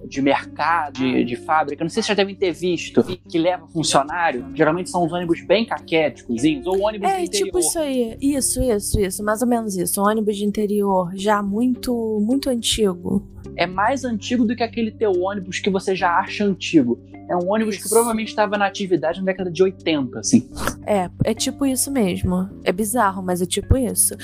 de 0.06 0.22
mercado, 0.22 0.94
de, 0.94 1.24
de 1.24 1.36
fábrica, 1.36 1.84
não 1.84 1.88
sei 1.90 2.02
se 2.02 2.06
vocês 2.06 2.16
já 2.16 2.22
devem 2.22 2.34
ter 2.34 2.52
visto, 2.52 3.02
que 3.28 3.38
leva 3.38 3.66
funcionário. 3.68 4.46
Geralmente 4.54 4.90
são 4.90 5.04
uns 5.04 5.12
ônibus 5.12 5.44
bem 5.46 5.64
caquéticos, 5.64 6.42
ou 6.64 6.80
ônibus 6.82 7.08
É, 7.08 7.18
de 7.18 7.24
interior. 7.24 7.46
tipo 7.46 7.58
isso 7.58 7.78
aí. 7.78 8.16
Isso, 8.20 8.62
isso, 8.62 9.00
isso. 9.00 9.24
Mais 9.24 9.42
ou 9.42 9.48
menos 9.48 9.76
isso. 9.76 10.00
Um 10.00 10.04
ônibus 10.04 10.36
de 10.36 10.44
interior 10.44 11.10
já 11.14 11.42
muito, 11.42 12.20
muito 12.20 12.48
antigo. 12.50 13.15
É 13.56 13.66
mais 13.66 14.04
antigo 14.04 14.44
do 14.44 14.54
que 14.54 14.62
aquele 14.62 14.90
teu 14.90 15.12
ônibus 15.12 15.58
que 15.58 15.70
você 15.70 15.94
já 15.94 16.18
acha 16.18 16.44
antigo. 16.44 17.00
É 17.28 17.36
um 17.36 17.50
ônibus 17.50 17.76
que 17.76 17.88
provavelmente 17.88 18.28
estava 18.28 18.56
na 18.56 18.66
atividade 18.66 19.18
na 19.18 19.26
década 19.26 19.50
de 19.50 19.62
80, 19.62 20.18
assim. 20.18 20.48
É, 20.86 21.10
é 21.24 21.34
tipo 21.34 21.66
isso 21.66 21.90
mesmo. 21.90 22.48
É 22.62 22.70
bizarro, 22.70 23.22
mas 23.22 23.42
é 23.42 23.46
tipo 23.46 23.76
isso. 23.76 24.14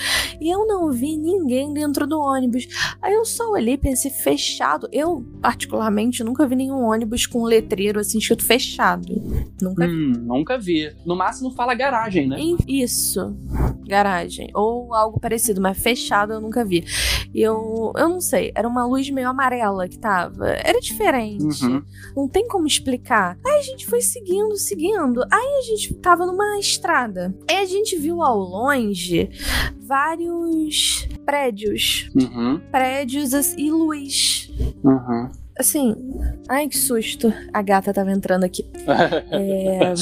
E 0.40 0.48
eu 0.48 0.66
não 0.66 0.90
vi 0.92 1.16
ninguém 1.16 1.72
dentro 1.74 2.06
do 2.06 2.20
ônibus. 2.20 2.68
Aí 3.02 3.12
eu 3.12 3.24
só 3.24 3.50
olhei 3.50 3.76
pensei, 3.76 4.10
fechado. 4.10 4.88
Eu, 4.92 5.26
particularmente, 5.40 6.22
nunca 6.22 6.46
vi 6.46 6.54
nenhum 6.54 6.84
ônibus 6.84 7.26
com 7.26 7.42
um 7.42 7.44
letreiro 7.44 7.98
assim 7.98 8.18
escrito 8.18 8.44
fechado. 8.44 9.08
Nunca 9.60 9.86
vi. 9.86 9.92
Hum, 9.92 10.12
nunca 10.24 10.58
vi. 10.58 10.94
No 11.04 11.16
máximo 11.16 11.50
fala 11.50 11.74
garagem, 11.74 12.28
né? 12.28 12.36
Isso. 12.68 13.36
Garagem. 13.84 14.48
Ou 14.54 14.94
algo 14.94 15.18
parecido, 15.18 15.60
mas 15.60 15.76
fechado 15.76 16.34
eu 16.34 16.40
nunca 16.40 16.64
vi. 16.64 16.84
E 17.34 17.42
eu, 17.42 17.92
eu 17.96 18.08
não 18.08 18.20
sei. 18.20 18.52
Era 18.54 18.68
uma 18.68 18.86
luz 18.86 19.10
meio 19.10 19.28
amarela 19.28 19.88
que 19.88 19.98
tava. 19.98 20.50
Era 20.50 20.78
diferente. 20.80 21.64
Uhum. 21.64 21.82
Não 22.16 22.28
tem 22.28 22.46
como 22.46 22.66
explicar. 22.66 22.91
Aí 23.44 23.58
a 23.58 23.62
gente 23.62 23.86
foi 23.86 24.00
seguindo, 24.00 24.56
seguindo. 24.56 25.22
Aí 25.30 25.58
a 25.58 25.62
gente 25.62 25.94
tava 25.94 26.26
numa 26.26 26.58
estrada. 26.58 27.34
Aí 27.48 27.56
a 27.56 27.64
gente 27.64 27.96
viu 27.96 28.22
ao 28.22 28.38
longe 28.38 29.30
vários 29.86 31.08
prédios. 31.24 32.10
Uhum. 32.14 32.60
Prédios 32.70 33.32
e 33.56 33.70
luz. 33.70 34.50
Uhum. 34.82 35.30
Assim, 35.62 35.94
ai 36.48 36.66
que 36.68 36.76
susto. 36.76 37.32
A 37.52 37.62
gata 37.62 37.92
tava 37.94 38.10
entrando 38.10 38.42
aqui. 38.44 38.64
É, 39.30 39.92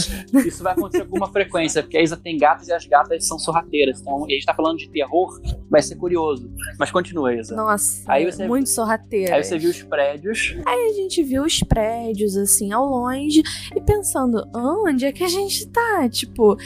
Isso 0.47 0.63
vai 0.63 0.73
acontecer 0.73 1.05
com 1.05 1.15
alguma 1.17 1.31
frequência, 1.31 1.83
porque 1.83 1.97
a 1.99 2.03
Isa 2.03 2.17
tem 2.17 2.37
gatas 2.39 2.67
e 2.69 2.73
as 2.73 2.85
gatas 2.87 3.27
são 3.27 3.39
sorrateiras. 3.39 4.01
Então, 4.01 4.25
e 4.29 4.33
a 4.33 4.35
gente 4.37 4.47
tá 4.47 4.55
falando 4.55 4.79
de 4.79 4.89
terror, 4.91 5.41
vai 5.71 5.83
ser 5.83 5.97
curioso. 5.97 6.51
Mas 6.79 6.91
continua, 6.91 7.35
Isa. 7.35 7.55
nossa, 7.55 8.03
Aí 8.11 8.25
você- 8.31 8.47
muito 8.49 8.69
sorrateira. 8.71 9.37
Aí 9.37 9.45
você 9.45 9.59
viu 9.59 9.71
os 9.71 9.83
prédios. 9.83 10.57
Aí 10.67 10.91
a 10.91 10.93
gente 10.95 11.23
viu 11.23 11.45
os 11.45 11.61
prédios, 11.61 12.37
assim, 12.37 12.73
ao 12.73 12.87
longe, 12.87 13.43
e 13.77 13.81
pensando, 13.81 14.43
onde 14.55 15.05
é 15.07 15.13
que 15.13 15.23
a 15.23 15.29
gente 15.29 15.67
tá? 15.69 16.09
Tipo, 16.09 16.57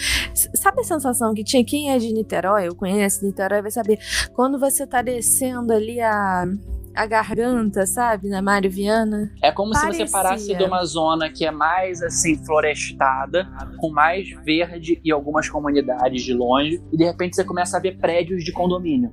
sabe 0.54 0.80
a 0.80 0.84
sensação 0.84 1.34
que 1.34 1.42
tinha? 1.44 1.64
Quem 1.64 1.90
é 1.90 1.98
de 1.98 2.12
Niterói, 2.12 2.68
eu 2.68 2.74
conheço 2.74 3.24
Niterói, 3.26 3.60
vai 3.60 3.70
saber. 3.70 3.98
Quando 4.34 4.58
você 4.58 4.86
tá 4.86 5.02
descendo 5.02 5.72
ali 5.72 6.00
a, 6.00 6.46
a 6.94 7.06
garganta, 7.06 7.86
sabe? 7.86 8.28
Na 8.28 8.40
Mário 8.40 8.70
Viana. 8.70 9.32
É 9.42 9.50
como 9.50 9.74
se 9.74 9.80
Parecia. 9.80 10.06
você 10.06 10.12
parasse 10.12 10.54
de 10.54 10.62
uma 10.64 10.84
zona 10.84 11.30
que 11.30 11.44
é 11.44 11.50
mais 11.50 12.02
assim 12.02 12.36
florestada, 12.44 13.48
com 13.78 13.90
mais 13.90 14.28
verde 14.44 15.00
e 15.04 15.10
algumas 15.12 15.48
comunidades 15.48 16.22
de 16.22 16.32
longe, 16.32 16.82
e 16.92 16.96
de 16.96 17.04
repente 17.04 17.36
você 17.36 17.44
começa 17.44 17.76
a 17.76 17.80
ver 17.80 17.98
prédios 17.98 18.44
de 18.44 18.52
condomínio. 18.52 19.10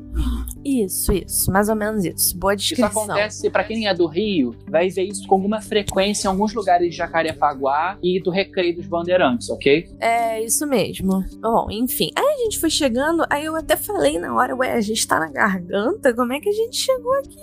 Isso, 0.63 1.11
isso. 1.11 1.51
Mais 1.51 1.69
ou 1.69 1.75
menos 1.75 2.05
isso. 2.05 2.38
Boa 2.38 2.53
Isso 2.53 2.69
descrição. 2.75 3.03
acontece 3.03 3.50
pra 3.50 3.63
quem 3.63 3.88
é 3.88 3.93
do 3.93 4.05
Rio, 4.05 4.55
vai 4.69 4.89
ver 4.89 5.03
isso 5.03 5.27
com 5.27 5.35
alguma 5.35 5.59
frequência 5.61 6.27
em 6.27 6.29
alguns 6.31 6.53
lugares 6.53 6.89
de 6.91 6.95
Jacarepaguá 6.95 7.97
e 8.03 8.21
do 8.21 8.29
Recreio 8.29 8.75
dos 8.75 8.85
Bandeirantes, 8.88 9.50
ok? 9.50 9.89
É 10.00 10.43
isso 10.43 10.67
mesmo. 10.67 11.23
Bom, 11.39 11.67
enfim. 11.71 12.11
Aí 12.15 12.25
a 12.25 12.43
gente 12.43 12.59
foi 12.59 12.69
chegando, 12.69 13.25
aí 13.29 13.45
eu 13.45 13.55
até 13.55 13.75
falei 13.75 14.19
na 14.19 14.33
hora, 14.35 14.55
ué, 14.55 14.73
a 14.73 14.81
gente 14.81 15.07
tá 15.07 15.19
na 15.19 15.29
garganta, 15.31 16.13
como 16.13 16.33
é 16.33 16.39
que 16.39 16.50
a 16.50 16.53
gente 16.53 16.77
chegou 16.77 17.13
aqui? 17.19 17.41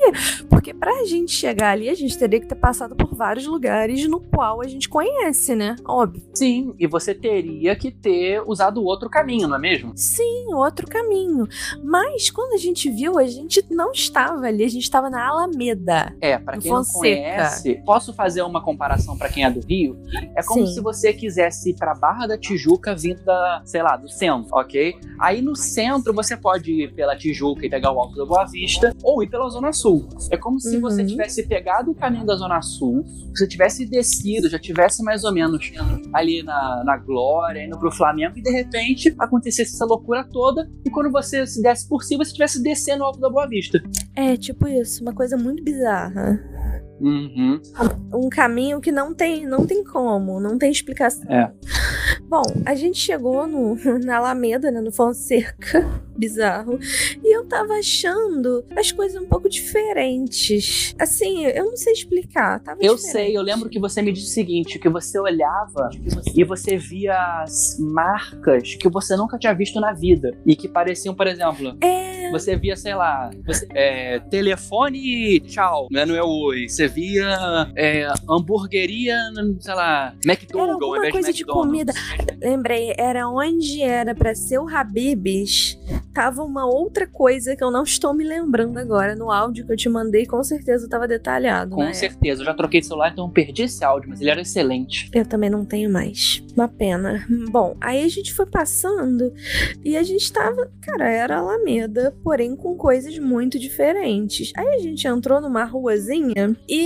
Porque 0.49 0.73
pra 0.75 1.04
gente 1.04 1.32
chegar 1.32 1.70
ali, 1.73 1.88
a 1.88 1.94
gente 1.94 2.16
teria 2.18 2.40
que 2.40 2.47
ter 2.47 2.54
passado 2.54 2.94
por 2.94 3.14
vários 3.14 3.47
lugares 3.47 4.06
no 4.08 4.20
qual 4.20 4.61
a 4.61 4.66
gente 4.68 4.88
conhece, 4.88 5.54
né? 5.54 5.76
Óbvio. 5.87 6.23
Sim, 6.35 6.75
e 6.78 6.87
você 6.87 7.14
teria 7.14 7.75
que 7.76 7.90
ter 7.90 8.42
usado 8.47 8.82
outro 8.82 9.08
caminho, 9.08 9.49
não 9.49 9.56
é 9.56 9.58
mesmo? 9.58 9.92
Sim, 9.97 10.52
outro 10.54 10.87
caminho. 10.87 11.47
Mas 11.82 12.30
quando 12.30 12.54
a 12.54 12.58
gente 12.58 12.90
viu, 12.90 13.18
a 13.18 13.26
gente 13.26 13.64
não 13.70 13.92
estava 13.92 14.47
ali, 14.47 14.64
a 14.64 14.68
gente 14.68 14.82
estava 14.82 15.08
na 15.11 15.26
Alameda. 15.26 16.14
É, 16.20 16.38
pra 16.38 16.56
No 16.56 16.62
quem 16.62 16.70
não 16.73 16.85
Fonseca. 16.85 16.99
conhece, 16.99 17.82
posso 17.85 18.12
fazer 18.12 18.42
uma 18.42 18.62
comparação 18.62 19.16
pra 19.16 19.28
quem 19.28 19.44
é 19.44 19.50
do 19.50 19.61
Rio? 19.61 19.97
É 20.37 20.42
como 20.42 20.66
Sim. 20.66 20.75
se 20.75 20.80
você 20.80 21.12
quisesse 21.12 21.70
ir 21.70 21.75
pra 21.75 21.94
Barra 21.94 22.26
da 22.26 22.38
Tijuca 22.38 22.94
vindo 22.94 23.23
da, 23.25 23.62
sei 23.64 23.82
lá, 23.82 23.97
do 23.97 24.08
centro, 24.08 24.49
ok? 24.56 24.97
Aí 25.20 25.40
no 25.42 25.54
centro 25.56 26.12
você 26.12 26.37
pode 26.37 26.70
ir 26.73 26.94
pela 26.94 27.16
Tijuca 27.16 27.64
e 27.66 27.70
pegar 27.70 27.92
o 27.92 27.99
Alto 28.00 28.16
da 28.16 28.25
Boa 28.25 28.44
Vista, 28.44 28.94
ou 29.02 29.23
ir 29.23 29.28
pela 29.28 29.49
Zona 29.49 29.73
Sul. 29.73 30.08
É 30.31 30.37
como 30.37 30.59
se 30.61 30.75
Uhum. 30.77 30.81
você 30.83 31.05
tivesse 31.05 31.47
pegado 31.47 31.91
o 31.91 31.95
caminho 31.95 32.25
da 32.27 32.35
Zona 32.37 32.61
Sul, 32.63 33.05
você 33.35 33.47
tivesse 33.47 33.87
descido, 33.87 34.49
já 34.49 34.59
tivesse 34.59 35.03
mais 35.03 35.25
ou 35.25 35.33
menos 35.33 35.71
ali 36.13 36.43
na, 36.43 36.83
na 36.85 36.97
Glória, 36.97 37.65
indo 37.65 37.79
pro 37.79 37.91
Flamengo, 37.93 38.39
e 38.39 38.43
de 38.43 38.51
repente 38.51 39.15
acontecesse 39.19 39.75
essa 39.75 39.85
loucura 39.85 40.25
toda, 40.25 40.69
e 40.85 40.91
quando 40.91 41.11
você 41.11 41.47
se 41.47 41.63
desse 41.63 41.89
por 41.89 42.03
si, 42.03 42.17
você 42.17 42.29
estivesse 42.31 42.63
descendo 42.63 43.03
o 43.03 43.07
Alto 43.07 43.21
da 43.21 43.31
Boa 43.31 43.47
Vista. 43.47 43.81
É, 44.17 44.37
tipo 44.37 44.67
isso, 44.67 45.03
uma 45.03 45.15
coisa 45.15 45.37
muito 45.37 45.63
bizarra. 45.63 46.39
Uhum. 47.00 47.61
um 48.14 48.28
caminho 48.28 48.81
que 48.81 48.90
não 48.93 49.14
tem, 49.14 49.47
não 49.47 49.67
tem 49.67 49.85
como, 49.85 50.40
não 50.40 50.59
tem 50.59 50.71
explicação. 50.71 51.25
É. 51.31 51.50
Bom, 52.28 52.43
a 52.67 52.75
gente 52.75 52.99
chegou 52.99 53.47
no, 53.47 53.76
na 54.05 54.17
Alameda, 54.19 54.71
né, 54.71 54.81
no 54.81 54.93
Fonseca, 54.93 55.87
bizarro, 56.19 56.78
e 57.23 57.35
eu 57.37 57.47
tava 57.47 57.75
achando 57.75 58.64
as 58.76 58.90
coisas 58.93 59.21
um 59.23 59.26
pouco 59.26 59.49
diferentes. 59.49 60.95
Assim, 60.99 61.45
eu 61.47 61.67
não 61.67 61.76
sei 61.76 61.93
explicar, 61.93 62.61
tava 62.61 62.78
Eu 62.83 62.97
diferente. 62.97 63.12
sei, 63.26 63.37
eu 63.37 63.43
lembro 63.43 63.69
que 63.69 63.78
você 63.78 64.02
me 64.02 64.12
disse 64.12 64.26
o 64.26 64.31
seguinte, 64.35 64.78
que 64.78 64.88
você 64.88 65.19
olhava 65.19 65.90
e 66.35 66.45
você 66.45 66.76
via 66.76 67.17
as 67.43 67.76
marcas 67.78 68.75
que 68.75 68.88
você 68.88 69.17
nunca 69.17 69.38
tinha 69.38 69.55
visto 69.55 69.81
na 69.81 69.93
vida 69.93 70.37
e 70.45 70.57
que 70.57 70.69
pareciam, 70.69 71.14
por 71.14 71.26
exemplo, 71.26 71.76
É, 71.81 72.31
você 72.31 72.57
via, 72.57 72.76
sei 72.76 72.95
lá, 72.95 73.31
você- 73.47 73.69
é, 73.75 74.19
telefone 74.21 75.40
tchau, 75.40 75.87
né, 75.90 76.05
não 76.05 76.17
é 76.17 76.23
oi. 76.23 76.69
Você 76.69 76.88
via 76.88 77.71
é, 77.76 78.09
hamburgueria, 78.28 79.16
sei 79.61 79.75
lá, 79.75 80.14
McDonald's 80.25 80.83
ao 80.83 80.97
invés 80.97 81.12
coisa 81.12 81.33
de 81.33 81.38
de 81.38 81.45
comida. 81.45 81.92
Lembrei, 82.40 82.95
era 82.97 83.28
onde 83.28 83.83
era 83.83 84.14
pra 84.14 84.35
ser 84.35 84.59
o 84.59 84.68
Habib's, 84.68 85.78
tava 86.12 86.42
uma 86.42 86.66
outra 86.66 87.07
coisa 87.07 87.54
que 87.54 87.62
eu 87.62 87.71
não 87.71 87.85
estou 87.85 88.12
me 88.12 88.25
lembrando 88.25 88.78
agora 88.78 89.14
no 89.14 89.30
áudio 89.30 89.64
que 89.66 89.73
eu 89.73 89.76
te 89.76 89.88
mandei, 89.88 90.26
com 90.26 90.42
certeza 90.42 90.88
tava 90.88 91.07
detalhado. 91.07 91.76
Com 91.76 91.85
né? 91.85 91.92
certeza, 91.92 92.42
eu 92.42 92.47
já 92.47 92.54
troquei 92.54 92.80
de 92.80 92.87
celular, 92.87 93.12
então 93.12 93.26
eu 93.26 93.30
perdi 93.30 93.62
esse 93.62 93.85
áudio, 93.85 94.09
mas 94.11 94.21
ele 94.21 94.30
era 94.30 94.40
excelente. 94.40 95.11
Eu 95.14 95.25
também 95.25 95.50
não 95.50 95.64
tenho 95.64 95.90
mais. 95.90 96.42
Uma 96.57 96.68
pena. 96.68 97.25
Bom, 97.50 97.76
aí 97.80 98.02
a 98.02 98.09
gente 98.09 98.35
foi 98.35 98.47
passando 98.47 99.33
e 99.85 99.97
a 99.97 100.02
gente 100.02 100.33
tava. 100.33 100.71
Cara, 100.80 101.09
era 101.09 101.38
Alameda, 101.38 102.14
porém 102.25 102.57
com 102.57 102.76
coisas 102.76 103.16
muito 103.18 103.59
diferentes. 103.59 104.52
Aí 104.57 104.75
a 104.75 104.78
gente 104.78 105.07
entrou 105.07 105.40
numa 105.40 105.64
ruazinha 105.64 106.57
e 106.68 106.77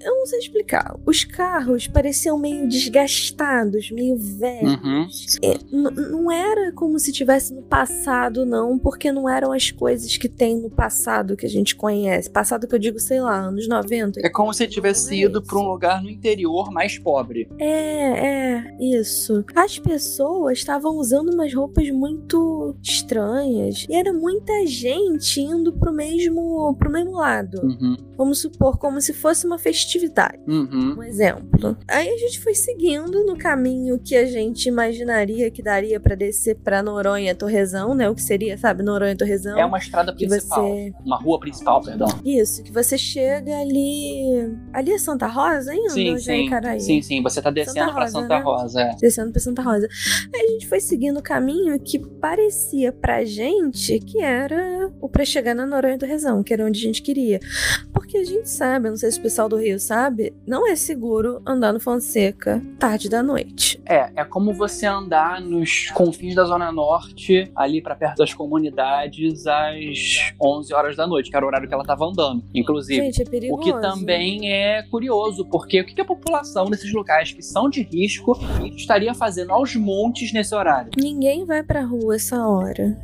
eu 0.00 0.14
não 0.14 0.26
sei 0.26 0.38
explicar. 0.38 0.98
Os 1.04 1.24
carros 1.24 1.86
pareciam 1.86 2.38
meio 2.38 2.68
desgastados, 2.68 3.90
meio 3.90 4.16
velhos. 4.16 4.72
Uhum. 4.82 5.08
É, 5.42 5.58
não 5.72 6.30
era 6.30 6.72
como 6.72 6.98
se 6.98 7.12
tivesse 7.12 7.54
no 7.54 7.62
passado, 7.62 8.46
não, 8.46 8.78
porque 8.78 9.12
não 9.12 9.28
eram 9.28 9.52
as 9.52 9.70
coisas 9.70 10.16
que 10.16 10.28
tem 10.28 10.56
no 10.60 10.70
passado 10.70 11.36
que 11.36 11.46
a 11.46 11.48
gente 11.48 11.74
conhece. 11.74 12.30
Passado 12.30 12.66
que 12.66 12.74
eu 12.74 12.78
digo, 12.78 12.98
sei 12.98 13.20
lá, 13.20 13.36
anos 13.36 13.68
90. 13.68 14.20
É 14.24 14.28
como 14.28 14.52
se 14.52 14.66
tivesse 14.66 15.14
ido 15.22 15.42
para 15.42 15.58
um 15.58 15.68
lugar 15.68 16.02
no 16.02 16.10
interior 16.10 16.70
mais 16.70 16.98
pobre. 16.98 17.48
É, 17.58 17.66
é, 17.66 18.76
isso. 18.80 19.26
isso, 19.26 19.44
as 19.54 19.78
pessoas 19.78 20.58
estavam 20.58 20.96
usando 20.98 21.32
umas 21.32 21.52
roupas 21.52 21.90
muito 21.90 22.76
estranhas 22.82 23.86
e 23.88 23.94
era 23.94 24.12
muita 24.12 24.66
gente 24.66 25.40
indo 25.40 25.72
pro 25.72 25.92
mesmo, 25.92 26.74
pro 26.78 26.90
mesmo 26.90 27.12
lado. 27.12 27.60
Uhum. 27.62 27.96
Vamos 28.16 28.40
supor, 28.40 28.78
como 28.78 29.00
se 29.00 29.12
fosse 29.12 29.25
uma 29.46 29.58
festividade. 29.58 30.38
Uhum. 30.46 30.96
Um 30.98 31.02
exemplo. 31.02 31.76
Aí 31.88 32.08
a 32.08 32.16
gente 32.16 32.40
foi 32.40 32.54
seguindo 32.54 33.24
no 33.24 33.36
caminho 33.36 33.98
que 33.98 34.14
a 34.16 34.26
gente 34.26 34.68
imaginaria 34.68 35.50
que 35.50 35.62
daria 35.62 35.98
pra 35.98 36.14
descer 36.14 36.56
pra 36.56 36.82
Noronha 36.82 37.34
Torrezão, 37.34 37.94
né? 37.94 38.08
O 38.08 38.14
que 38.14 38.22
seria, 38.22 38.56
sabe, 38.56 38.82
Noronha 38.82 39.16
Torrezão. 39.16 39.58
É 39.58 39.64
uma 39.64 39.78
estrada 39.78 40.14
principal. 40.14 40.68
você 40.68 40.92
Uma 41.04 41.16
rua 41.18 41.40
principal, 41.40 41.82
perdão. 41.82 42.08
Isso, 42.24 42.62
que 42.62 42.72
você 42.72 42.96
chega 42.96 43.58
ali. 43.58 44.52
Ali 44.72 44.92
é 44.92 44.98
Santa 44.98 45.26
Rosa 45.26 45.72
ainda? 45.72 45.90
Sim, 45.90 46.14
é 46.14 46.18
sim. 46.18 46.46
Icaraí? 46.46 46.80
Sim, 46.80 47.02
sim. 47.02 47.22
Você 47.22 47.42
tá 47.42 47.50
descendo 47.50 47.80
Santa 47.80 47.92
pra 47.92 48.02
Rosa, 48.02 48.12
Santa 48.12 48.38
né? 48.38 48.42
Rosa, 48.44 48.80
é. 48.80 48.96
Descendo 49.00 49.32
pra 49.32 49.40
Santa 49.40 49.62
Rosa. 49.62 49.88
Aí 50.34 50.40
a 50.40 50.52
gente 50.52 50.68
foi 50.68 50.80
seguindo 50.80 51.18
o 51.18 51.22
caminho 51.22 51.78
que 51.80 51.98
parecia 51.98 52.92
pra 52.92 53.24
gente 53.24 53.98
que 54.00 54.20
era 54.20 54.90
o 55.00 55.08
pra 55.08 55.24
chegar 55.24 55.54
na 55.54 55.66
Noronha 55.66 55.98
do 55.98 56.06
Rezão, 56.06 56.42
que 56.42 56.52
era 56.52 56.64
onde 56.64 56.78
a 56.80 56.82
gente 56.82 57.02
queria. 57.02 57.40
Porque 57.92 58.18
a 58.18 58.24
gente 58.24 58.48
sabe, 58.48 58.86
eu 58.88 58.90
não 58.90 58.98
sei 58.98 59.10
se 59.10 59.15
o 59.18 59.22
pessoal 59.22 59.48
do 59.48 59.56
Rio 59.56 59.78
sabe, 59.78 60.32
não 60.46 60.66
é 60.66 60.76
seguro 60.76 61.40
andar 61.46 61.72
no 61.72 61.80
Fonseca 61.80 62.62
tarde 62.78 63.08
da 63.08 63.22
noite. 63.22 63.80
É, 63.86 64.10
é 64.16 64.24
como 64.24 64.52
você 64.52 64.86
andar 64.86 65.40
nos 65.40 65.90
confins 65.90 66.34
da 66.34 66.44
Zona 66.44 66.70
Norte, 66.72 67.50
ali 67.54 67.80
pra 67.82 67.94
perto 67.94 68.18
das 68.18 68.34
comunidades, 68.34 69.46
às 69.46 70.32
11 70.40 70.74
horas 70.74 70.96
da 70.96 71.06
noite, 71.06 71.30
que 71.30 71.36
era 71.36 71.44
o 71.44 71.48
horário 71.48 71.68
que 71.68 71.74
ela 71.74 71.84
tava 71.84 72.04
andando, 72.06 72.42
inclusive. 72.54 73.00
Gente, 73.00 73.22
é 73.22 73.24
O 73.24 73.30
perigoso. 73.30 73.62
que 73.62 73.80
também 73.80 74.52
é 74.52 74.82
curioso, 74.90 75.44
porque 75.46 75.80
o 75.80 75.84
que 75.86 75.94
que 75.94 76.00
a 76.00 76.04
população 76.04 76.66
nesses 76.66 76.92
locais 76.92 77.32
que 77.32 77.42
são 77.42 77.68
de 77.70 77.82
risco 77.82 78.38
estaria 78.76 79.14
fazendo 79.14 79.52
aos 79.52 79.74
montes 79.76 80.32
nesse 80.32 80.54
horário? 80.54 80.90
Ninguém 80.96 81.44
vai 81.44 81.62
pra 81.62 81.82
rua 81.84 82.16
essa 82.16 82.46
hora. 82.46 82.96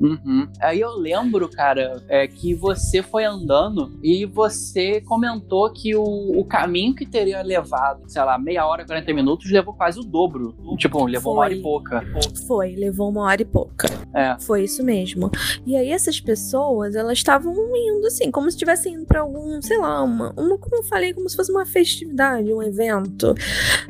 Uhum. 0.00 0.48
Aí 0.60 0.80
eu 0.80 0.90
lembro, 0.98 1.48
cara, 1.48 2.02
é, 2.08 2.26
que 2.26 2.54
você 2.54 3.02
foi 3.02 3.24
andando 3.24 3.98
e 4.02 4.26
você 4.26 5.00
comentou 5.02 5.33
que 5.74 5.94
o, 5.96 6.02
o 6.38 6.44
caminho 6.44 6.94
que 6.94 7.06
teria 7.06 7.42
levado, 7.42 8.02
sei 8.08 8.22
lá, 8.22 8.38
meia 8.38 8.66
hora, 8.66 8.84
40 8.84 9.12
minutos, 9.12 9.50
levou 9.50 9.74
quase 9.74 9.98
o 10.00 10.04
dobro. 10.04 10.54
Tipo, 10.78 11.04
levou 11.06 11.32
uma 11.34 11.42
hora 11.42 11.52
e 11.52 11.56
Foi. 11.56 11.62
pouca. 11.62 12.02
Foi, 12.46 12.74
levou 12.76 13.08
uma 13.10 13.22
hora 13.22 13.42
e 13.42 13.44
pouca. 13.44 13.86
É. 14.12 14.36
Foi 14.40 14.64
isso 14.64 14.82
mesmo. 14.84 15.30
E 15.66 15.76
aí 15.76 15.90
essas 15.90 16.20
pessoas, 16.20 16.94
elas 16.94 17.18
estavam 17.18 17.54
indo 17.76 18.06
assim, 18.06 18.30
como 18.30 18.50
se 18.50 18.56
estivessem 18.56 18.94
indo 18.94 19.06
pra 19.06 19.20
algum, 19.20 19.60
sei 19.62 19.78
lá, 19.78 20.02
uma, 20.02 20.32
uma, 20.36 20.58
como 20.58 20.76
eu 20.76 20.82
falei, 20.84 21.12
como 21.12 21.28
se 21.28 21.36
fosse 21.36 21.50
uma 21.50 21.66
festividade, 21.66 22.52
um 22.52 22.62
evento. 22.62 23.34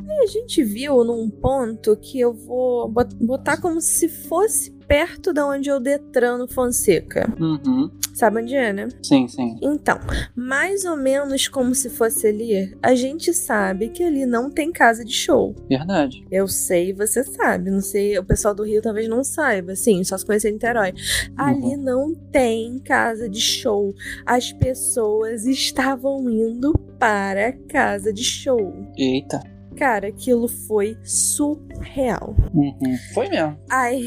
Aí 0.07 0.19
a 0.23 0.27
gente 0.27 0.63
viu 0.63 1.03
num 1.03 1.29
ponto 1.29 1.95
que 1.97 2.19
eu 2.19 2.33
vou 2.33 2.87
bot- 2.89 3.15
botar 3.15 3.57
como 3.61 3.79
se 3.81 4.07
fosse 4.09 4.74
perto 4.87 5.33
da 5.33 5.45
onde 5.47 5.69
é 5.69 5.75
o 5.75 5.79
Detran 5.79 6.37
no 6.37 6.47
Fonseca. 6.47 7.31
Uhum. 7.39 7.89
Sabe 8.13 8.41
onde 8.41 8.55
é, 8.55 8.71
né? 8.71 8.87
Sim, 9.03 9.27
sim. 9.27 9.57
Então, 9.61 9.99
mais 10.35 10.85
ou 10.85 10.95
menos 10.95 11.49
como 11.49 11.75
se 11.75 11.89
fosse 11.89 12.27
ali, 12.27 12.73
a 12.81 12.95
gente 12.95 13.33
sabe 13.33 13.89
que 13.89 14.01
ali 14.01 14.25
não 14.25 14.49
tem 14.49 14.71
casa 14.71 15.03
de 15.03 15.11
show. 15.11 15.53
Verdade. 15.67 16.25
Eu 16.31 16.47
sei, 16.47 16.93
você 16.93 17.23
sabe. 17.23 17.69
Não 17.69 17.81
sei, 17.81 18.17
o 18.17 18.23
pessoal 18.23 18.55
do 18.55 18.63
Rio 18.63 18.81
talvez 18.81 19.09
não 19.09 19.23
saiba, 19.23 19.73
assim, 19.73 20.03
só 20.03 20.17
se 20.17 20.25
conhecer 20.25 20.51
Niterói. 20.51 20.93
Ali 21.35 21.75
não 21.75 22.15
tem 22.31 22.79
casa 22.79 23.27
de 23.27 23.41
show. 23.41 23.93
As 24.25 24.51
pessoas 24.53 25.45
estavam 25.45 26.29
indo 26.29 26.73
para 26.97 27.51
casa 27.67 28.13
de 28.13 28.23
show. 28.23 28.73
Eita. 28.97 29.54
Cara, 29.77 30.07
aquilo 30.07 30.47
foi 30.47 30.97
surreal. 31.03 32.35
Uhum. 32.53 32.97
Foi 33.13 33.27
mesmo. 33.27 33.57
Ai, 33.69 34.01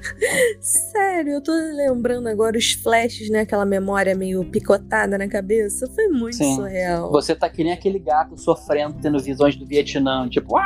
sério, 0.60 1.32
eu 1.34 1.42
tô 1.42 1.52
lembrando 1.52 2.28
agora 2.28 2.56
os 2.56 2.72
flashes, 2.72 3.28
né? 3.28 3.40
Aquela 3.40 3.64
memória 3.66 4.14
meio 4.14 4.44
picotada 4.44 5.18
na 5.18 5.28
cabeça. 5.28 5.86
Foi 5.94 6.08
muito 6.08 6.36
Sim. 6.36 6.54
surreal. 6.56 7.10
Você 7.12 7.34
tá 7.34 7.48
que 7.50 7.62
nem 7.62 7.72
aquele 7.72 7.98
gato 7.98 8.38
sofrendo, 8.40 8.96
tendo 9.02 9.18
visões 9.18 9.54
do 9.56 9.66
Vietnã. 9.66 10.28
Tipo. 10.28 10.54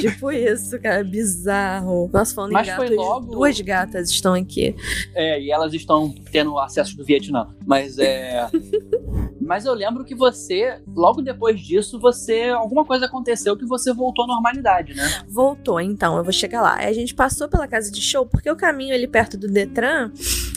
Tipo 0.00 0.30
isso, 0.30 0.78
cara, 0.80 1.02
bizarro. 1.02 2.08
Nossa, 2.12 2.34
falando 2.34 2.52
Mas 2.52 2.68
em 2.68 2.70
gatos, 2.70 2.90
logo- 2.96 3.26
duas 3.32 3.60
gatas 3.60 4.10
estão 4.10 4.34
aqui. 4.34 4.74
É, 5.14 5.40
e 5.40 5.50
elas 5.50 5.72
estão 5.74 6.14
tendo 6.30 6.58
acesso 6.58 6.96
do 6.96 7.04
Vietnã. 7.04 7.48
Mas 7.66 7.98
é. 7.98 8.46
Mas 9.40 9.64
eu 9.64 9.72
lembro 9.72 10.04
que 10.04 10.14
você, 10.14 10.78
logo 10.94 11.07
depois 11.16 11.60
disso, 11.60 11.98
você. 11.98 12.44
Alguma 12.48 12.84
coisa 12.84 13.06
aconteceu 13.06 13.56
que 13.56 13.64
você 13.66 13.92
voltou 13.92 14.24
à 14.24 14.28
normalidade, 14.28 14.94
né? 14.94 15.02
Voltou, 15.28 15.80
então, 15.80 16.16
eu 16.16 16.22
vou 16.24 16.32
chegar 16.32 16.62
lá. 16.62 16.74
A 16.76 16.92
gente 16.92 17.14
passou 17.14 17.48
pela 17.48 17.66
casa 17.66 17.90
de 17.90 18.00
show, 18.00 18.24
porque 18.26 18.50
o 18.50 18.56
caminho 18.56 18.94
ali 18.94 19.06
perto 19.06 19.36
do 19.36 19.48
Detran, 19.48 20.10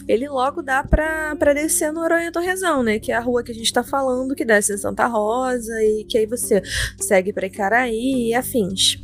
ele 0.08 0.28
logo 0.30 0.62
dá 0.62 0.84
pra, 0.84 1.36
pra 1.36 1.54
descer 1.54 1.91
no 1.91 2.02
Aranha 2.02 2.32
Torrezão, 2.32 2.84
né? 2.84 2.99
Que 2.99 3.12
é 3.12 3.15
a 3.15 3.19
rua 3.21 3.43
que 3.43 3.52
a 3.52 3.56
gente 3.56 3.71
tá 3.71 3.84
falando, 3.84 4.36
que 4.36 4.45
desce 4.45 4.73
em 4.73 4.78
Santa 4.78 5.08
Rosa, 5.08 5.73
e 5.84 6.04
que 6.08 6.17
aí 6.17 6.25
você 6.25 6.62
segue 6.99 7.34
pra 7.34 7.47
Icaraí 7.47 8.30
e 8.30 8.34
afins. 8.36 8.97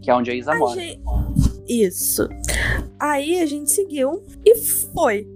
Que 0.00 0.10
é 0.10 0.14
onde 0.14 0.30
a 0.30 0.34
Isa 0.34 0.52
A 0.52 0.56
mora. 0.58 0.80
gente- 0.80 1.00
Isso. 1.68 2.28
Aí 2.98 3.40
a 3.40 3.46
gente 3.46 3.70
seguiu 3.70 4.24
e 4.44 4.56
foi. 4.92 5.26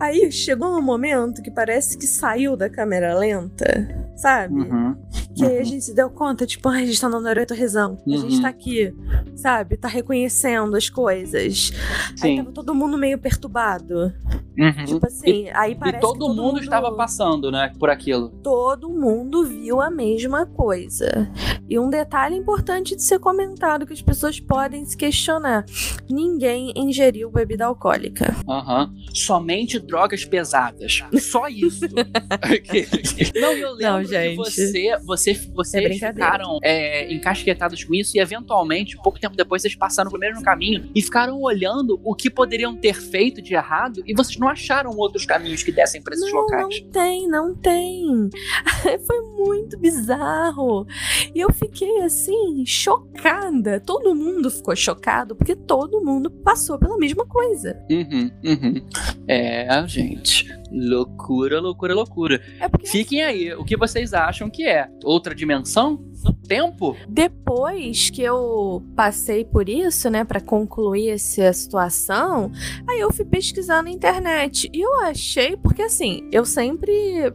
Aí 0.00 0.30
chegou 0.32 0.68
um 0.76 0.82
momento 0.82 1.40
que 1.42 1.50
parece 1.50 1.96
que 1.96 2.06
saiu 2.06 2.56
da 2.56 2.68
câmera 2.68 3.16
lenta, 3.16 3.88
sabe? 4.16 4.54
Uhum. 4.54 4.96
Que 5.34 5.44
aí 5.44 5.56
a 5.56 5.58
Uhum. 5.60 5.64
gente 5.64 5.84
se 5.84 5.94
deu 5.94 6.08
conta, 6.10 6.46
tipo, 6.46 6.68
ai, 6.68 6.82
a 6.84 6.86
gente 6.86 7.00
tá 7.00 7.08
no 7.08 7.20
Naruto 7.20 7.48
Torrezão. 7.54 7.98
A 8.06 8.10
gente 8.16 8.36
Uhum. 8.36 8.42
tá 8.42 8.48
aqui, 8.48 8.94
sabe? 9.34 9.76
Tá 9.76 9.88
reconhecendo 9.88 10.76
as 10.76 10.88
coisas. 10.88 11.72
Aí 12.12 12.16
Sim. 12.16 12.36
tava 12.36 12.52
todo 12.52 12.74
mundo 12.74 12.96
meio 12.96 13.18
perturbado. 13.18 14.12
Uhum. 14.56 14.84
Tipo 14.86 15.06
assim, 15.06 15.48
aí 15.52 15.72
E 15.72 15.74
parece 15.74 16.00
todo, 16.00 16.28
que 16.30 16.36
mundo, 16.40 16.60
estava 16.60 16.92
passando, 16.92 17.50
né? 17.50 17.72
Por 17.78 17.90
aquilo. 17.90 18.28
Todo 18.42 18.88
mundo 18.88 19.44
viu 19.44 19.80
a 19.80 19.90
mesma 19.90 20.46
coisa. 20.46 21.28
E 21.68 21.78
um 21.78 21.90
detalhe 21.90 22.36
importante 22.36 22.94
de 22.94 23.02
ser 23.02 23.18
comentado 23.18 23.84
que 23.86 23.92
as 23.92 24.02
pessoas 24.02 24.38
podem 24.38 24.84
se 24.84 24.96
questionar: 24.96 25.64
ninguém 26.08 26.72
ingeriu 26.76 27.30
bebida 27.30 27.64
alcoólica. 27.66 28.36
Aham. 28.48 28.92
Somente 29.12 29.80
drogas 29.80 30.24
pesadas. 30.24 31.02
Só 31.20 31.48
isso. 31.48 31.86
não, 33.40 33.52
eu 33.52 33.72
lembro 33.72 33.82
Não, 33.92 34.04
gente. 34.04 34.36
você, 34.36 34.98
você, 35.04 35.23
É 35.30 35.34
vocês 35.54 35.84
brincadeira. 35.84 36.32
ficaram 36.32 36.58
é, 36.62 37.12
encasquetados 37.12 37.82
com 37.84 37.94
isso 37.94 38.16
e 38.16 38.20
eventualmente, 38.20 38.96
pouco 39.02 39.18
tempo 39.18 39.36
depois, 39.36 39.62
vocês 39.62 39.74
passaram 39.74 40.10
pelo 40.10 40.20
mesmo 40.20 40.42
caminho 40.42 40.90
e 40.94 41.02
ficaram 41.02 41.40
olhando 41.40 42.00
o 42.04 42.14
que 42.14 42.30
poderiam 42.30 42.74
ter 42.76 42.94
feito 42.94 43.40
de 43.42 43.54
errado 43.54 44.02
e 44.06 44.14
vocês 44.14 44.36
não 44.38 44.48
acharam 44.48 44.90
outros 44.96 45.24
caminhos 45.24 45.62
que 45.62 45.72
dessem 45.72 46.02
para 46.02 46.14
esses 46.14 46.30
Não, 46.32 46.40
locais. 46.40 46.80
não 46.82 46.90
tem, 46.90 47.28
não 47.28 47.54
tem. 47.54 48.30
Foi 49.06 49.20
muito 49.38 49.78
bizarro. 49.78 50.86
E 51.34 51.40
eu 51.40 51.52
fiquei 51.52 52.00
assim, 52.02 52.64
chocada. 52.66 53.80
Todo 53.80 54.14
mundo 54.14 54.50
ficou 54.50 54.74
chocado 54.76 55.34
porque 55.34 55.54
todo 55.56 56.04
mundo 56.04 56.30
passou 56.30 56.78
pela 56.78 56.96
mesma 56.98 57.26
coisa. 57.26 57.78
Uhum, 57.90 58.30
uhum. 58.44 58.86
É, 59.28 59.84
gente. 59.86 60.46
Loucura, 60.72 61.60
loucura, 61.60 61.94
loucura. 61.94 62.40
É 62.58 62.68
porque 62.68 62.86
Fiquem 62.88 63.22
aí, 63.22 63.54
o 63.54 63.64
que 63.64 63.76
vocês 63.76 64.12
acham 64.12 64.50
que 64.50 64.66
é? 64.66 64.88
Outra 65.14 65.32
dimensão? 65.32 66.12
Tempo? 66.46 66.94
depois 67.08 68.10
que 68.10 68.22
eu 68.22 68.82
passei 68.94 69.44
por 69.44 69.68
isso, 69.68 70.10
né, 70.10 70.24
Pra 70.24 70.40
concluir 70.40 71.10
essa 71.10 71.52
situação, 71.52 72.50
aí 72.88 73.00
eu 73.00 73.12
fui 73.12 73.24
pesquisar 73.24 73.82
na 73.82 73.90
internet 73.90 74.68
e 74.72 74.80
eu 74.84 74.94
achei, 75.02 75.56
porque 75.56 75.82
assim, 75.82 76.28
eu 76.32 76.44
sempre 76.44 77.32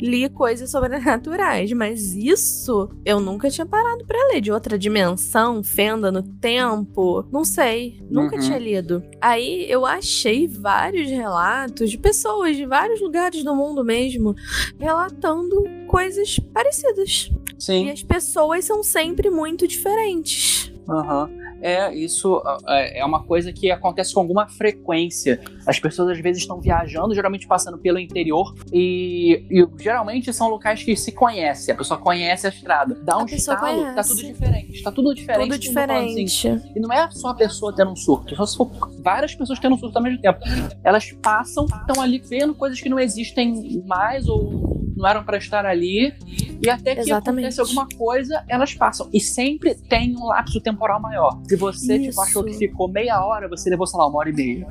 li 0.00 0.28
coisas 0.28 0.70
sobrenaturais, 0.70 1.72
mas 1.72 2.14
isso 2.14 2.88
eu 3.04 3.20
nunca 3.20 3.50
tinha 3.50 3.66
parado 3.66 4.04
pra 4.06 4.18
ler 4.32 4.40
de 4.40 4.50
outra 4.52 4.78
dimensão, 4.78 5.62
fenda 5.62 6.10
no 6.12 6.22
tempo, 6.22 7.24
não 7.32 7.44
sei, 7.44 8.00
nunca 8.10 8.36
Uhum. 8.36 8.42
tinha 8.42 8.58
lido. 8.58 9.02
Aí 9.20 9.70
eu 9.70 9.84
achei 9.86 10.46
vários 10.46 11.08
relatos 11.10 11.90
de 11.90 11.98
pessoas 11.98 12.56
de 12.56 12.64
vários 12.66 13.00
lugares 13.00 13.42
do 13.44 13.54
mundo 13.54 13.84
mesmo 13.84 14.34
relatando 14.78 15.64
coisas 15.86 16.38
parecidas. 16.52 17.30
E 17.58 17.62
Sim. 17.62 17.90
as 17.90 18.02
pessoas 18.02 18.64
são 18.64 18.82
sempre 18.82 19.30
muito 19.30 19.66
diferentes. 19.66 20.72
Aham. 20.88 21.28
É, 21.60 21.92
isso 21.92 22.40
é 22.68 23.00
é 23.00 23.04
uma 23.04 23.22
coisa 23.22 23.52
que 23.52 23.70
acontece 23.70 24.14
com 24.14 24.20
alguma 24.20 24.48
frequência. 24.48 25.40
As 25.66 25.78
pessoas 25.78 26.10
às 26.10 26.20
vezes 26.20 26.42
estão 26.42 26.60
viajando, 26.60 27.14
geralmente 27.14 27.46
passando 27.46 27.78
pelo 27.78 27.98
interior, 27.98 28.54
e, 28.72 29.44
e 29.50 29.66
geralmente 29.82 30.32
são 30.32 30.48
locais 30.48 30.82
que 30.82 30.96
se 30.96 31.12
conhecem. 31.12 31.74
A 31.74 31.76
pessoa 31.76 31.98
conhece 31.98 32.46
a 32.46 32.50
estrada. 32.50 32.94
Dá 33.02 33.18
um 33.18 33.26
estalo, 33.26 33.58
tá 33.58 33.66
conhece. 33.66 34.08
tudo 34.08 34.22
diferente. 34.22 34.82
Tá 34.82 34.92
tudo 34.92 35.14
diferente. 35.14 35.58
Tudo 35.60 35.72
falando 35.74 35.92
assim, 35.92 36.24
diferente. 36.24 36.72
E 36.76 36.80
não 36.80 36.92
é 36.92 37.10
só 37.10 37.28
a 37.28 37.34
pessoa 37.34 37.74
tendo 37.74 37.90
um 37.90 37.96
surto, 37.96 38.34
só 38.36 38.46
se 38.46 38.56
for 38.56 38.70
várias 39.02 39.34
pessoas 39.34 39.58
tendo 39.58 39.74
um 39.74 39.78
surto 39.78 39.98
ao 39.98 40.02
mesmo 40.02 40.20
tempo. 40.20 40.38
Elas 40.84 41.10
passam, 41.22 41.66
estão 41.66 42.00
ali 42.00 42.18
vendo 42.18 42.54
coisas 42.54 42.80
que 42.80 42.88
não 42.88 42.98
existem 42.98 43.82
mais 43.86 44.28
ou 44.28 44.78
não 44.96 45.08
eram 45.08 45.22
pra 45.22 45.38
estar 45.38 45.64
ali 45.64 46.12
E 46.60 46.68
até 46.68 46.94
que 46.94 47.02
Exatamente. 47.02 47.46
acontece 47.46 47.60
alguma 47.60 47.88
coisa, 47.96 48.44
elas 48.48 48.74
passam. 48.74 49.08
E 49.12 49.20
sempre 49.20 49.74
tem 49.74 50.16
um 50.16 50.26
lapso 50.26 50.60
temporal 50.60 51.00
maior. 51.00 51.40
Se 51.48 51.56
você 51.56 51.98
tipo, 51.98 52.20
achou 52.20 52.44
que 52.44 52.54
ficou 52.54 52.88
meia 52.88 53.24
hora, 53.24 53.48
você 53.48 53.70
levou, 53.70 53.86
sei 53.86 53.98
lá, 53.98 54.06
uma 54.08 54.18
hora 54.18 54.30
e 54.30 54.32
meia. 54.32 54.66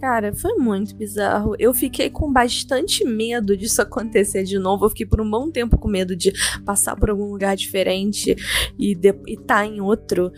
Cara, 0.00 0.32
foi 0.32 0.54
muito 0.54 0.94
bizarro. 0.94 1.56
Eu 1.58 1.74
fiquei 1.74 2.08
com 2.08 2.32
bastante 2.32 3.04
medo 3.04 3.56
disso 3.56 3.82
acontecer 3.82 4.44
de 4.44 4.56
novo. 4.56 4.84
Eu 4.84 4.90
fiquei 4.90 5.06
por 5.06 5.20
um 5.20 5.28
bom 5.28 5.50
tempo 5.50 5.76
com 5.76 5.88
medo 5.88 6.14
de 6.14 6.32
passar 6.64 6.94
por 6.94 7.10
algum 7.10 7.32
lugar 7.32 7.56
diferente 7.56 8.36
e, 8.78 8.94
de, 8.94 9.12
e 9.26 9.36
tá 9.36 9.66
em 9.66 9.80
outro. 9.80 10.32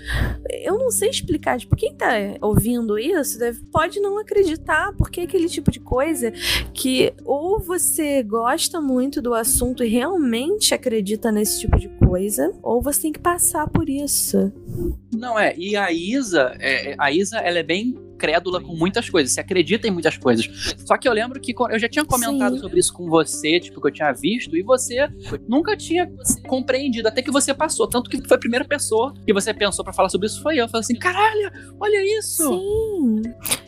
Eu 0.64 0.78
não 0.78 0.90
sei 0.90 1.10
explicar. 1.10 1.58
Tipo, 1.58 1.76
quem 1.76 1.94
tá 1.94 2.08
ouvindo 2.40 2.98
isso 2.98 3.38
deve, 3.38 3.60
pode 3.70 4.00
não 4.00 4.18
acreditar, 4.18 4.94
porque 4.96 5.20
é 5.20 5.24
aquele 5.24 5.48
tipo 5.48 5.70
de 5.70 5.80
coisa 5.80 6.32
que 6.72 7.12
ou 7.24 7.60
você 7.60 8.22
gosta 8.22 8.80
muito 8.80 9.20
do 9.20 9.34
assunto 9.34 9.84
e 9.84 9.88
realmente 9.88 10.72
acredita 10.72 11.30
nesse 11.30 11.60
tipo 11.60 11.78
de 11.78 11.88
coisa, 11.88 12.52
ou 12.62 12.80
você 12.80 13.02
tem 13.02 13.12
que 13.12 13.18
passar 13.18 13.68
por 13.68 13.90
isso. 13.90 14.50
Não 15.12 15.38
é, 15.38 15.54
e 15.56 15.76
a 15.76 15.92
Isa, 15.92 16.56
é, 16.58 16.94
a 16.98 17.12
Isa, 17.12 17.38
ela 17.38 17.58
é 17.58 17.62
bem 17.62 17.94
crédula 18.20 18.60
com 18.60 18.76
muitas 18.76 19.08
coisas, 19.08 19.32
se 19.32 19.40
acredita 19.40 19.88
em 19.88 19.90
muitas 19.90 20.18
coisas. 20.18 20.74
Só 20.84 20.98
que 20.98 21.08
eu 21.08 21.12
lembro 21.12 21.40
que 21.40 21.54
eu 21.70 21.78
já 21.78 21.88
tinha 21.88 22.04
comentado 22.04 22.56
Sim. 22.56 22.60
sobre 22.60 22.78
isso 22.78 22.92
com 22.92 23.08
você, 23.08 23.58
tipo, 23.58 23.80
que 23.80 23.88
eu 23.88 23.92
tinha 23.92 24.12
visto, 24.12 24.54
e 24.54 24.62
você 24.62 25.08
nunca 25.48 25.74
tinha 25.76 26.10
compreendido, 26.46 27.08
até 27.08 27.22
que 27.22 27.30
você 27.30 27.54
passou. 27.54 27.88
Tanto 27.88 28.10
que 28.10 28.20
foi 28.28 28.36
a 28.36 28.40
primeira 28.40 28.64
pessoa 28.64 29.14
que 29.24 29.32
você 29.32 29.54
pensou 29.54 29.82
pra 29.82 29.92
falar 29.94 30.10
sobre 30.10 30.26
isso 30.26 30.42
foi 30.42 30.56
eu. 30.58 30.64
Eu 30.64 30.68
falei 30.68 30.80
assim, 30.80 30.96
caralho, 30.96 31.50
olha 31.80 32.18
isso! 32.18 32.44
Sim. 32.46 33.22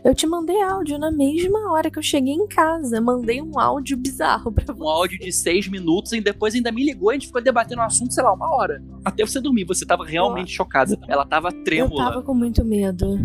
Eu 0.05 0.15
te 0.15 0.27
mandei 0.27 0.61
áudio 0.61 0.99
na 0.99 1.11
mesma 1.11 1.73
hora 1.73 1.91
que 1.91 1.99
eu 1.99 2.03
cheguei 2.03 2.35
em 2.35 2.47
casa. 2.47 3.01
Mandei 3.01 3.41
um 3.41 3.59
áudio 3.59 3.97
bizarro 3.97 4.53
pra 4.53 4.75
você. 4.75 4.83
Um 4.83 4.89
áudio 4.89 5.19
de 5.19 5.33
seis 5.33 5.69
minutos 5.69 6.13
e 6.13 6.21
depois 6.21 6.55
ainda 6.55 6.73
me 6.73 6.85
ligou 6.85 7.11
e 7.11 7.15
a 7.15 7.15
gente 7.15 7.29
ficou 7.29 7.41
debatendo 7.41 7.81
o 7.81 7.85
assunto, 7.85 8.13
sei 8.13 8.23
lá, 8.23 8.33
uma 8.33 8.53
hora. 8.55 8.83
Até 9.05 9.25
você 9.25 9.41
dormir, 9.41 9.65
você 9.65 9.87
tava 9.87 10.05
realmente 10.05 10.53
chocada. 10.53 10.99
Ela 11.09 11.25
tava 11.25 11.49
Eu 11.49 11.65
trêmula. 11.65 12.05
tava 12.05 12.23
com 12.23 12.35
muito 12.35 12.65
medo. 12.65 13.19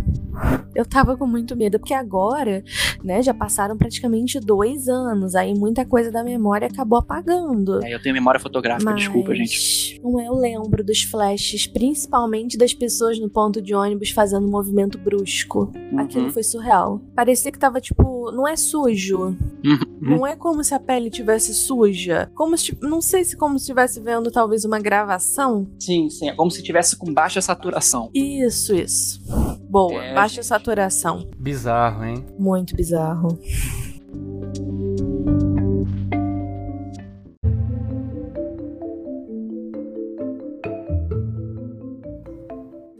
Eu 0.75 0.85
tava 0.85 1.16
com 1.17 1.25
muito 1.27 1.55
medo, 1.55 1.79
porque 1.79 1.93
agora, 1.93 2.63
né, 3.03 3.21
já 3.21 3.33
passaram 3.33 3.77
praticamente 3.77 4.39
dois 4.39 4.87
anos. 4.87 5.35
Aí 5.35 5.53
muita 5.53 5.85
coisa 5.85 6.11
da 6.11 6.23
memória 6.23 6.67
acabou 6.67 6.99
apagando. 6.99 7.83
É, 7.83 7.93
eu 7.93 8.01
tenho 8.01 8.13
memória 8.13 8.39
fotográfica, 8.39 8.93
desculpa, 8.93 9.33
gente. 9.35 9.99
Não 10.03 10.19
é, 10.19 10.27
eu 10.27 10.33
lembro 10.35 10.83
dos 10.83 11.01
flashes, 11.03 11.67
principalmente 11.67 12.57
das 12.57 12.73
pessoas 12.73 13.19
no 13.19 13.29
ponto 13.29 13.61
de 13.61 13.73
ônibus 13.73 14.11
fazendo 14.11 14.45
um 14.47 14.51
movimento 14.51 14.97
brusco. 14.97 15.71
Aquilo 15.97 16.25
Uhum. 16.25 16.31
foi 16.31 16.43
surreal. 16.43 17.01
Parecia 17.15 17.51
que 17.51 17.59
tava, 17.59 17.79
tipo, 17.81 18.31
não 18.31 18.47
é 18.47 18.55
sujo. 18.55 19.35
Uhum. 19.65 19.79
Não 19.99 20.27
é 20.27 20.35
como 20.35 20.63
se 20.63 20.73
a 20.73 20.79
pele 20.79 21.09
tivesse 21.09 21.53
suja. 21.53 22.29
Como 22.35 22.57
se, 22.57 22.77
não 22.81 23.01
sei 23.01 23.23
se 23.23 23.35
como 23.35 23.57
se 23.57 23.63
estivesse 23.63 23.99
vendo 23.99 24.31
talvez 24.31 24.63
uma 24.65 24.79
gravação. 24.79 25.67
Sim, 25.79 26.09
sim. 26.09 26.29
É 26.29 26.33
como 26.35 26.51
se 26.51 26.61
tivesse 26.63 26.95
com 26.95 27.11
baixa 27.13 27.41
saturação. 27.41 28.09
Isso, 28.13 28.75
isso. 28.75 29.21
Boa, 29.69 30.03
É, 30.03 30.13
baixa 30.13 30.35
gente. 30.35 30.45
saturação. 30.45 31.27
Bizarro, 31.37 32.03
hein? 32.05 32.25
Muito 32.39 32.75
bizarro. 32.75 33.37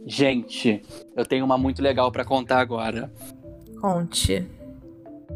Gente, 0.06 0.82
eu 1.16 1.24
tenho 1.26 1.44
uma 1.44 1.58
muito 1.58 1.82
legal 1.82 2.10
pra 2.10 2.24
contar 2.24 2.60
agora. 2.60 3.12
Conte. 3.80 4.46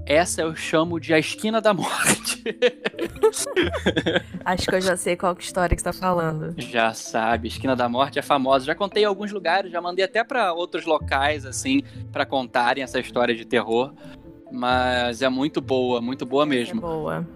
Essa 0.04 0.42
eu 0.42 0.54
chamo 0.56 0.98
de 0.98 1.14
a 1.14 1.18
esquina 1.18 1.60
da 1.60 1.72
morte. 1.72 2.42
Acho 4.44 4.66
que 4.66 4.74
eu 4.74 4.80
já 4.80 4.96
sei 4.96 5.16
qual 5.16 5.34
que 5.36 5.44
história 5.44 5.76
que 5.76 5.80
você 5.82 5.84
tá 5.84 5.92
falando. 5.92 6.54
já 6.58 6.92
sabe, 6.92 7.48
esquina 7.48 7.76
da 7.76 7.88
morte 7.88 8.18
é 8.18 8.22
famosa. 8.22 8.64
Já 8.64 8.74
contei 8.74 9.04
em 9.04 9.06
alguns 9.06 9.30
lugares, 9.30 9.70
já 9.70 9.80
mandei 9.80 10.04
até 10.04 10.24
pra 10.24 10.52
outros 10.52 10.84
locais 10.84 11.46
assim 11.46 11.82
pra 12.10 12.26
contarem 12.26 12.82
essa 12.82 12.98
história 12.98 13.34
de 13.34 13.44
terror. 13.44 13.92
Mas 14.50 15.22
é 15.22 15.28
muito 15.28 15.60
boa, 15.60 16.00
muito 16.00 16.26
boa 16.26 16.42
É 16.42 16.46
mesmo. 16.46 16.80
boa. 16.80 17.26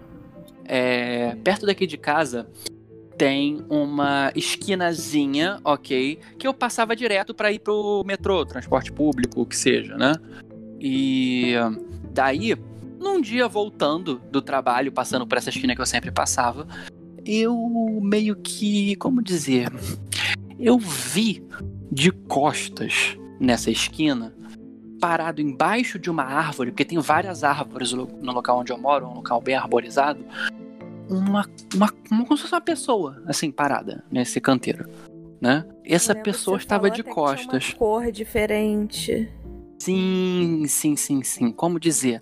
É, 0.65 1.35
perto 1.43 1.65
daqui 1.65 1.87
de 1.87 1.97
casa 1.97 2.47
tem 3.17 3.65
uma 3.69 4.31
esquinazinha, 4.35 5.59
ok, 5.63 6.19
que 6.37 6.45
eu 6.47 6.53
passava 6.53 6.95
direto 6.95 7.33
pra 7.33 7.51
ir 7.51 7.59
pro 7.59 8.03
metrô, 8.05 8.45
transporte 8.45 8.91
público, 8.91 9.41
o 9.41 9.45
que 9.45 9.55
seja, 9.57 9.97
né? 9.97 10.13
E 10.79 11.53
daí, 12.17 12.55
num 12.99 13.21
dia 13.21 13.47
voltando 13.47 14.19
do 14.31 14.41
trabalho, 14.41 14.91
passando 14.91 15.25
por 15.27 15.37
essa 15.37 15.49
esquina 15.49 15.75
que 15.75 15.81
eu 15.81 15.85
sempre 15.85 16.11
passava, 16.11 16.67
eu 17.23 17.55
meio 18.01 18.35
que, 18.35 18.95
como 18.95 19.21
dizer, 19.21 19.71
eu 20.59 20.79
vi 20.79 21.45
de 21.91 22.11
costas 22.11 23.15
nessa 23.39 23.69
esquina, 23.69 24.33
parado 24.99 25.41
embaixo 25.41 25.99
de 25.99 26.09
uma 26.09 26.23
árvore, 26.23 26.71
porque 26.71 26.83
tem 26.83 26.97
várias 26.97 27.43
árvores 27.43 27.93
no 27.93 28.31
local 28.31 28.61
onde 28.61 28.71
eu 28.71 28.79
moro, 28.79 29.05
um 29.05 29.13
local 29.13 29.39
bem 29.39 29.53
arborizado, 29.53 30.25
uma, 31.07 31.45
uma, 31.75 31.93
uma 32.11 32.25
como 32.25 32.35
se 32.35 32.41
fosse 32.43 32.53
uma 32.55 32.61
pessoa, 32.61 33.21
assim, 33.27 33.51
parada 33.51 34.03
nesse 34.11 34.41
canteiro, 34.41 34.89
né? 35.39 35.65
Essa 35.85 36.15
pessoa 36.15 36.57
estava 36.57 36.89
de 36.89 37.03
costas. 37.03 37.69
Uma 37.69 37.77
cor 37.77 38.11
diferente. 38.11 39.29
Sim, 39.79 40.65
sim, 40.67 40.95
sim, 40.95 41.23
sim. 41.23 41.51
Como 41.51 41.79
dizer? 41.79 42.19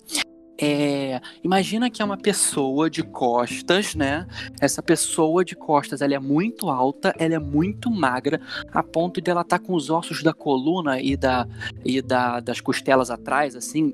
É, 0.58 1.20
imagina 1.44 1.90
que 1.90 2.02
é 2.02 2.06
uma 2.06 2.18
pessoa 2.18 2.90
de 2.90 3.04
costas, 3.04 3.94
né? 3.94 4.26
Essa 4.62 4.82
pessoa 4.82 5.44
de 5.44 5.56
costas, 5.56 6.02
ela 6.02 6.14
é 6.14 6.20
muito 6.20 6.70
alta, 6.70 7.14
ela 7.20 7.36
é 7.36 7.40
muito 7.40 7.92
magra, 7.92 8.40
a 8.72 8.82
ponto 8.82 9.20
de 9.20 9.30
ela 9.30 9.42
estar 9.42 9.60
com 9.60 9.74
os 9.74 9.90
ossos 9.90 10.24
da 10.24 10.34
coluna 10.34 11.00
e, 11.02 11.18
da, 11.18 11.46
e 11.84 12.02
da, 12.02 12.40
das 12.40 12.62
costelas 12.62 13.12
atrás, 13.12 13.54
assim, 13.56 13.94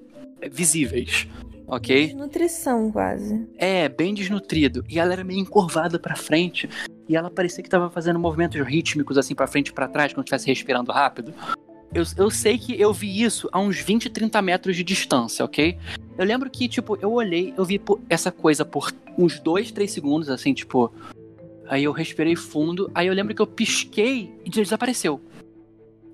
visíveis, 0.51 1.27
ok? 1.67 2.07
Desnutrição, 2.07 2.91
quase. 2.91 3.47
É, 3.57 3.89
bem 3.89 4.13
desnutrido. 4.13 4.83
E 4.87 4.99
ela 4.99 5.13
era 5.13 5.23
meio 5.23 5.39
encurvada 5.39 5.97
pra 5.97 6.15
frente. 6.15 6.69
E 7.09 7.15
ela 7.15 7.31
parecia 7.31 7.63
que 7.63 7.69
tava 7.69 7.89
fazendo 7.89 8.19
movimentos 8.19 8.61
rítmicos 8.61 9.17
assim 9.17 9.33
pra 9.33 9.47
frente 9.47 9.69
e 9.69 9.73
pra 9.73 9.87
trás, 9.87 10.13
quando 10.13 10.25
estivesse 10.25 10.47
respirando 10.47 10.91
rápido. 10.91 11.33
Eu, 11.93 12.03
eu 12.17 12.31
sei 12.31 12.57
que 12.57 12.79
eu 12.79 12.93
vi 12.93 13.21
isso 13.21 13.49
a 13.51 13.59
uns 13.59 13.77
20, 13.79 14.09
30 14.09 14.41
metros 14.41 14.75
de 14.75 14.83
distância, 14.83 15.43
ok? 15.43 15.77
Eu 16.17 16.25
lembro 16.25 16.49
que, 16.49 16.67
tipo, 16.67 16.97
eu 17.01 17.11
olhei, 17.11 17.53
eu 17.57 17.65
vi 17.65 17.81
essa 18.09 18.31
coisa 18.31 18.63
por 18.63 18.93
uns 19.17 19.39
2, 19.39 19.71
3 19.71 19.91
segundos, 19.91 20.29
assim, 20.29 20.53
tipo. 20.53 20.93
Aí 21.67 21.85
eu 21.85 21.91
respirei 21.93 22.35
fundo, 22.35 22.91
aí 22.93 23.07
eu 23.07 23.13
lembro 23.13 23.33
que 23.33 23.41
eu 23.41 23.47
pisquei 23.47 24.29
e 24.43 24.49
desapareceu. 24.49 25.21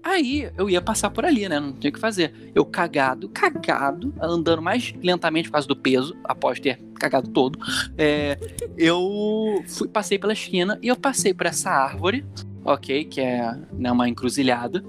Aí 0.04 0.50
eu 0.56 0.70
ia 0.70 0.82
passar 0.82 1.10
por 1.10 1.26
ali, 1.26 1.50
né? 1.50 1.60
Não 1.60 1.74
tinha 1.74 1.90
o 1.90 1.94
que 1.94 2.00
fazer. 2.00 2.52
Eu 2.56 2.64
cagado, 2.64 3.28
cagado, 3.28 4.14
andando 4.22 4.62
mais 4.62 4.94
lentamente 5.02 5.50
por 5.50 5.54
causa 5.54 5.68
do 5.68 5.76
peso, 5.76 6.16
após 6.24 6.60
ter 6.60 6.80
cagado 7.00 7.28
todo. 7.30 7.60
É, 7.98 8.38
eu 8.78 9.64
fui, 9.68 9.88
passei 9.88 10.18
pela 10.18 10.34
esquina 10.34 10.80
e 10.82 10.88
eu 10.88 10.96
passei 10.96 11.34
por 11.34 11.48
essa 11.48 11.72
árvore, 11.72 12.24
ok? 12.64 13.04
Que 13.06 13.22
é 13.22 13.58
né, 13.74 13.92
uma 13.92 14.08
encruzilhada. 14.08 14.84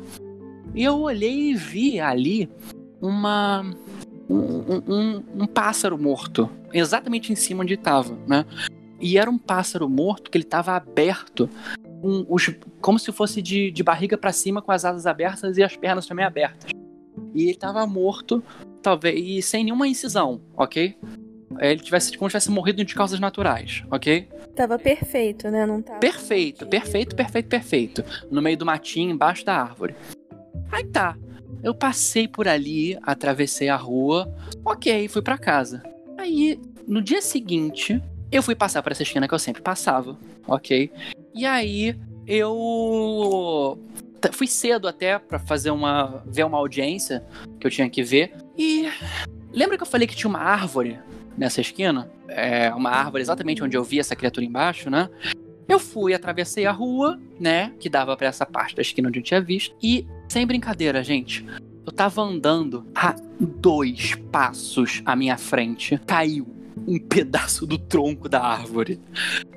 E 0.74 0.84
eu 0.84 0.98
olhei 1.00 1.50
e 1.50 1.54
vi 1.54 2.00
ali 2.00 2.48
uma. 3.00 3.64
Um, 4.30 4.36
um- 4.36 4.82
um- 4.86 5.24
um 5.42 5.46
pássaro 5.46 5.96
morto. 5.98 6.50
Exatamente 6.72 7.32
em 7.32 7.36
cima 7.36 7.62
onde 7.62 7.74
estava, 7.74 8.14
né? 8.26 8.44
E 9.00 9.16
era 9.16 9.30
um 9.30 9.38
pássaro 9.38 9.88
morto 9.88 10.30
que 10.30 10.36
ele 10.36 10.44
estava 10.44 10.72
aberto. 10.72 11.48
Com 12.02 12.26
os, 12.28 12.50
como 12.80 12.98
se 12.98 13.10
fosse 13.10 13.40
de, 13.40 13.70
de 13.70 13.82
barriga 13.82 14.16
para 14.18 14.30
cima, 14.32 14.60
com 14.60 14.70
as 14.70 14.84
asas 14.84 15.06
abertas 15.06 15.56
e 15.56 15.62
as 15.62 15.74
pernas 15.76 16.06
também 16.06 16.24
abertas. 16.24 16.70
E 17.34 17.42
ele 17.42 17.50
estava 17.52 17.84
morto, 17.86 18.42
talvez, 18.82 19.18
e 19.18 19.42
sem 19.42 19.64
nenhuma 19.64 19.88
incisão, 19.88 20.40
ok? 20.56 20.94
Ele 21.58 21.80
tivesse 21.80 22.16
como 22.16 22.28
se 22.30 22.32
tivesse 22.32 22.50
morrido 22.50 22.84
de 22.84 22.94
causas 22.94 23.18
naturais, 23.18 23.82
ok? 23.90 24.28
Tava 24.54 24.78
perfeito, 24.78 25.48
né? 25.50 25.66
Não 25.66 25.82
tava. 25.82 25.98
Perfeito, 25.98 26.66
perfeito, 26.66 27.16
perfeito, 27.16 27.48
perfeito. 27.48 28.04
No 28.30 28.40
meio 28.42 28.56
do 28.56 28.66
matinho, 28.66 29.10
embaixo 29.10 29.44
da 29.44 29.56
árvore. 29.60 29.96
Aí 30.70 30.84
tá. 30.84 31.16
Eu 31.62 31.74
passei 31.74 32.28
por 32.28 32.46
ali, 32.46 32.96
atravessei 33.02 33.68
a 33.68 33.76
rua, 33.76 34.32
ok, 34.64 35.08
fui 35.08 35.22
pra 35.22 35.36
casa. 35.36 35.82
Aí, 36.16 36.60
no 36.86 37.02
dia 37.02 37.20
seguinte, 37.20 38.00
eu 38.30 38.42
fui 38.42 38.54
passar 38.54 38.82
por 38.82 38.92
essa 38.92 39.02
esquina 39.02 39.26
que 39.26 39.34
eu 39.34 39.38
sempre 39.38 39.62
passava, 39.62 40.16
ok? 40.46 40.90
E 41.34 41.44
aí, 41.44 41.96
eu 42.26 43.78
fui 44.32 44.46
cedo 44.46 44.86
até 44.86 45.18
pra 45.18 45.38
fazer 45.38 45.70
uma 45.70 46.22
ver 46.26 46.44
uma 46.44 46.58
audiência 46.58 47.24
que 47.58 47.66
eu 47.66 47.70
tinha 47.70 47.88
que 47.88 48.02
ver. 48.02 48.34
E 48.56 48.88
lembra 49.52 49.76
que 49.76 49.82
eu 49.82 49.86
falei 49.86 50.06
que 50.06 50.14
tinha 50.14 50.28
uma 50.28 50.40
árvore 50.40 50.98
nessa 51.36 51.60
esquina? 51.60 52.10
É, 52.28 52.72
uma 52.74 52.90
árvore 52.90 53.22
exatamente 53.22 53.62
onde 53.62 53.76
eu 53.76 53.82
vi 53.82 53.98
essa 53.98 54.14
criatura 54.14 54.44
embaixo, 54.44 54.90
né? 54.90 55.08
Eu 55.68 55.78
fui, 55.78 56.14
atravessei 56.14 56.64
a 56.64 56.72
rua, 56.72 57.20
né? 57.38 57.72
Que 57.78 57.90
dava 57.90 58.16
pra 58.16 58.26
essa 58.28 58.46
parte 58.46 58.74
da 58.74 58.82
esquina 58.82 59.08
onde 59.08 59.18
eu 59.18 59.22
tinha 59.22 59.40
visto. 59.40 59.76
E, 59.82 60.06
sem 60.26 60.46
brincadeira, 60.46 61.04
gente, 61.04 61.44
eu 61.84 61.92
tava 61.92 62.22
andando 62.22 62.86
a 62.94 63.14
dois 63.38 64.14
passos 64.32 65.02
à 65.04 65.14
minha 65.14 65.36
frente. 65.36 66.00
Caiu. 66.06 66.46
um 66.86 66.98
pedaço 66.98 67.66
do 67.66 67.76
tronco 67.76 68.28
da 68.28 68.40
árvore. 68.40 68.98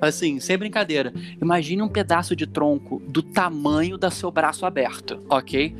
Assim, 0.02 0.40
sem 0.42 0.58
brincadeira. 0.58 1.14
Imagine 1.42 1.82
um 1.82 1.88
pedaço 1.88 2.36
de 2.36 2.46
tronco 2.46 3.02
do 3.08 3.24
tamanho 3.24 3.98
da 3.98 4.12
seu 4.12 4.30
braço 4.30 4.66
aberto, 4.66 5.24
ok? 5.30 5.74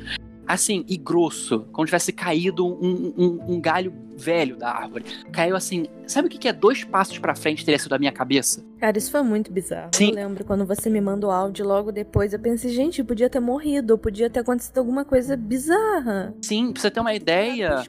Assim, 0.46 0.84
e 0.88 0.96
grosso, 0.96 1.60
como 1.72 1.86
tivesse 1.86 2.12
caído 2.12 2.66
um, 2.66 3.14
um, 3.16 3.54
um 3.54 3.60
galho 3.60 3.92
velho 4.16 4.56
da 4.56 4.70
árvore. 4.70 5.04
Caiu 5.32 5.56
assim. 5.56 5.86
Sabe 6.06 6.28
o 6.28 6.30
que 6.30 6.48
é 6.48 6.52
dois 6.52 6.84
passos 6.84 7.18
pra 7.18 7.34
frente 7.34 7.64
teria 7.64 7.78
sido 7.78 7.90
da 7.90 7.98
minha 7.98 8.12
cabeça? 8.12 8.64
Cara, 8.78 8.98
isso 8.98 9.10
foi 9.10 9.22
muito 9.22 9.52
bizarro. 9.52 9.90
Sim. 9.94 10.08
Eu 10.08 10.14
lembro 10.14 10.44
quando 10.44 10.66
você 10.66 10.90
me 10.90 11.00
mandou 11.00 11.30
áudio 11.30 11.66
logo 11.66 11.90
depois, 11.90 12.32
eu 12.32 12.38
pensei, 12.38 12.70
gente, 12.70 13.02
podia 13.02 13.30
ter 13.30 13.40
morrido, 13.40 13.96
podia 13.96 14.28
ter 14.28 14.40
acontecido 14.40 14.78
alguma 14.78 15.04
coisa 15.04 15.36
bizarra. 15.36 16.34
Sim, 16.42 16.72
pra 16.72 16.82
você 16.82 16.90
ter 16.90 17.00
uma 17.00 17.14
ideia. 17.14 17.84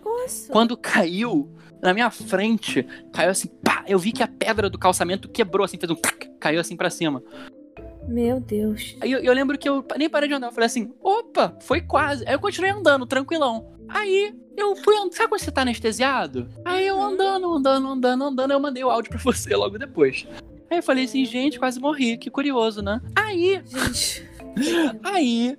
Quando 0.50 0.78
caiu 0.78 1.50
na 1.82 1.94
minha 1.94 2.10
frente, 2.10 2.88
caiu 3.12 3.32
assim, 3.32 3.50
pá, 3.64 3.84
eu 3.88 4.00
vi 4.00 4.12
que 4.12 4.24
a 4.24 4.28
pedra 4.28 4.70
do 4.70 4.80
calçamento 4.80 5.28
quebrou 5.28 5.66
assim, 5.66 5.78
fez 5.78 5.92
um 5.92 5.96
tac, 5.96 6.30
caiu 6.40 6.62
assim 6.62 6.78
pra 6.78 6.90
cima. 6.90 7.22
Meu 8.08 8.40
Deus. 8.40 8.96
Aí 9.02 9.12
eu, 9.12 9.20
eu 9.20 9.34
lembro 9.34 9.58
que 9.58 9.68
eu 9.68 9.86
nem 9.98 10.10
parei 10.10 10.28
de 10.28 10.36
andar, 10.36 10.48
eu 10.48 10.52
falei 10.52 10.68
assim, 10.68 10.94
opa, 11.02 11.56
foi 11.62 11.82
quase. 11.82 12.28
Aí 12.28 12.34
eu 12.34 12.40
continuei 12.40 12.72
andando, 12.72 13.06
tranquilão. 13.06 13.74
Aí 13.88 14.34
eu 14.58 14.76
fui 14.76 14.96
andando, 14.96 15.14
sabe 15.14 15.30
quando 15.30 15.42
você 15.42 15.52
tá 15.52 15.62
anestesiado? 15.62 16.48
Aí 16.64 16.88
eu 16.88 17.02
andando, 17.02 17.52
andando, 17.54 17.88
andando, 17.88 18.24
andando, 18.26 18.52
eu 18.52 18.60
mandei 18.60 18.84
o 18.84 18.90
áudio 18.90 19.12
pra 19.12 19.20
você 19.24 19.56
logo 19.56 19.78
depois. 19.78 20.28
Aí 20.70 20.78
eu 20.78 20.84
falei 20.84 21.06
assim, 21.06 21.24
gente, 21.26 21.60
quase 21.60 21.80
morri, 21.80 22.18
que 22.18 22.30
curioso, 22.30 22.82
né? 22.82 23.02
Aí, 23.16 23.62
Gente. 23.66 24.30
aí, 25.04 25.58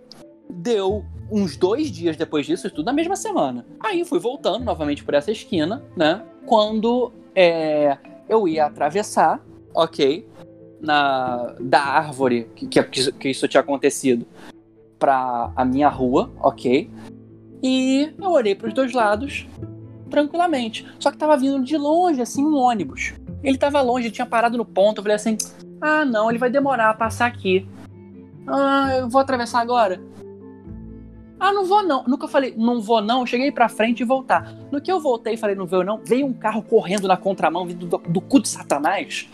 deu 0.50 1.04
uns 1.30 1.56
dois 1.56 1.90
dias 1.90 2.16
depois 2.16 2.46
disso, 2.46 2.70
tudo 2.70 2.86
na 2.86 2.92
mesma 2.92 3.16
semana. 3.16 3.66
Aí 3.80 4.04
fui 4.04 4.18
voltando 4.18 4.64
novamente 4.64 5.02
por 5.02 5.14
essa 5.14 5.30
esquina, 5.30 5.82
né? 5.96 6.24
Quando 6.46 7.12
é, 7.34 7.96
eu 8.28 8.46
ia 8.46 8.66
atravessar, 8.66 9.44
ok, 9.74 10.26
na, 10.84 11.54
da 11.58 11.80
árvore 11.80 12.48
que, 12.54 12.66
que, 12.66 13.12
que 13.12 13.28
isso 13.28 13.48
tinha 13.48 13.60
acontecido 13.60 14.26
pra 14.98 15.52
a 15.56 15.64
minha 15.64 15.88
rua, 15.88 16.30
ok. 16.40 16.90
E 17.62 18.12
eu 18.18 18.30
olhei 18.30 18.54
pros 18.54 18.74
dois 18.74 18.92
lados 18.92 19.46
tranquilamente. 20.10 20.86
Só 20.98 21.10
que 21.10 21.16
tava 21.16 21.36
vindo 21.36 21.64
de 21.64 21.76
longe, 21.76 22.20
assim, 22.20 22.44
um 22.44 22.56
ônibus. 22.56 23.14
Ele 23.42 23.58
tava 23.58 23.80
longe, 23.80 24.06
ele 24.06 24.14
tinha 24.14 24.26
parado 24.26 24.56
no 24.56 24.64
ponto. 24.64 24.98
Eu 24.98 25.02
falei 25.02 25.16
assim: 25.16 25.36
ah, 25.80 26.04
não, 26.04 26.30
ele 26.30 26.38
vai 26.38 26.50
demorar 26.50 26.90
a 26.90 26.94
passar 26.94 27.26
aqui. 27.26 27.66
Ah, 28.46 28.96
eu 28.98 29.08
vou 29.08 29.20
atravessar 29.20 29.60
agora. 29.60 30.00
Ah, 31.40 31.52
não 31.52 31.64
vou 31.64 31.82
não. 31.82 32.04
Nunca 32.04 32.28
falei, 32.28 32.54
não 32.56 32.80
vou 32.80 33.02
não. 33.02 33.26
Cheguei 33.26 33.50
pra 33.50 33.68
frente 33.68 34.00
e 34.00 34.04
voltar. 34.04 34.54
No 34.70 34.80
que 34.80 34.90
eu 34.90 35.00
voltei 35.00 35.34
e 35.34 35.36
falei, 35.36 35.56
não 35.56 35.66
vou 35.66 35.84
não, 35.84 36.00
veio 36.02 36.26
um 36.26 36.32
carro 36.32 36.62
correndo 36.62 37.08
na 37.08 37.16
contramão, 37.16 37.66
vindo 37.66 37.86
do, 37.86 37.98
do 37.98 38.20
cu 38.20 38.40
de 38.40 38.48
Satanás. 38.48 39.28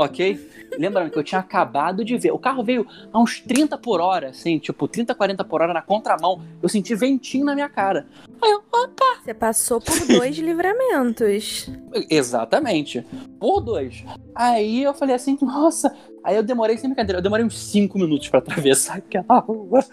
Ok? 0.00 0.48
Lembrando 0.78 1.10
que 1.10 1.18
eu 1.18 1.22
tinha 1.22 1.40
acabado 1.40 2.02
de 2.02 2.16
ver. 2.16 2.32
O 2.32 2.38
carro 2.38 2.64
veio 2.64 2.86
a 3.12 3.20
uns 3.20 3.38
30 3.40 3.76
por 3.76 4.00
hora, 4.00 4.30
assim, 4.30 4.58
tipo, 4.58 4.88
30, 4.88 5.14
40 5.14 5.44
por 5.44 5.60
hora 5.60 5.74
na 5.74 5.82
contramão. 5.82 6.40
Eu 6.62 6.70
senti 6.70 6.94
ventinho 6.94 7.44
na 7.44 7.54
minha 7.54 7.68
cara. 7.68 8.06
Aí 8.40 8.50
eu, 8.50 8.62
opa! 8.72 9.20
Você 9.22 9.34
passou 9.34 9.78
por 9.78 9.94
dois 10.06 10.36
livramentos. 10.38 11.68
Exatamente. 12.08 13.04
Por 13.38 13.60
dois. 13.60 14.02
Aí 14.34 14.82
eu 14.82 14.94
falei 14.94 15.16
assim, 15.16 15.36
nossa. 15.42 15.94
Aí 16.24 16.34
eu 16.34 16.42
demorei, 16.42 16.78
sem 16.78 16.88
brincadeira, 16.88 17.18
eu 17.18 17.22
demorei 17.22 17.44
uns 17.44 17.58
5 17.58 17.98
minutos 17.98 18.30
pra 18.30 18.38
atravessar 18.38 18.96
aquela 19.06 19.38
rua. 19.40 19.84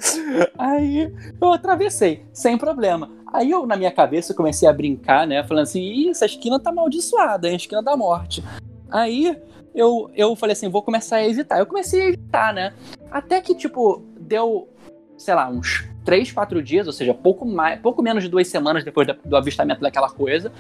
Aí 0.58 1.14
eu 1.42 1.52
atravessei, 1.52 2.24
sem 2.32 2.58
problema. 2.58 3.12
Aí 3.34 3.52
eu, 3.52 3.66
na 3.66 3.76
minha 3.76 3.92
cabeça, 3.92 4.34
comecei 4.34 4.70
a 4.70 4.74
brincar, 4.74 5.28
né? 5.28 5.44
Falando 5.44 5.64
assim, 5.64 5.82
Ih, 5.82 6.10
essa 6.12 6.26
esquina 6.26 6.58
tá 6.58 6.70
amaldiçoada, 6.70 7.50
é 7.50 7.52
a 7.52 7.56
esquina 7.56 7.84
da 7.84 7.98
morte. 7.98 8.42
Aí 8.90 9.38
eu, 9.78 10.10
eu 10.16 10.36
falei 10.36 10.54
assim, 10.54 10.68
vou 10.68 10.82
começar 10.82 11.18
a 11.18 11.28
evitar. 11.28 11.60
Eu 11.60 11.68
comecei 11.68 12.02
a 12.02 12.06
evitar, 12.08 12.52
né? 12.52 12.74
Até 13.12 13.40
que, 13.40 13.54
tipo, 13.54 14.04
deu, 14.20 14.68
sei 15.16 15.36
lá, 15.36 15.48
uns 15.48 15.88
3, 16.04 16.32
4 16.32 16.64
dias, 16.64 16.88
ou 16.88 16.94
seja, 16.94 17.14
pouco, 17.14 17.46
mais, 17.46 17.80
pouco 17.80 18.02
menos 18.02 18.24
de 18.24 18.30
duas 18.30 18.48
semanas 18.48 18.84
depois 18.84 19.08
do 19.24 19.38
avistamento 19.38 19.80
daquela 19.80 20.10
coisa, 20.10 20.52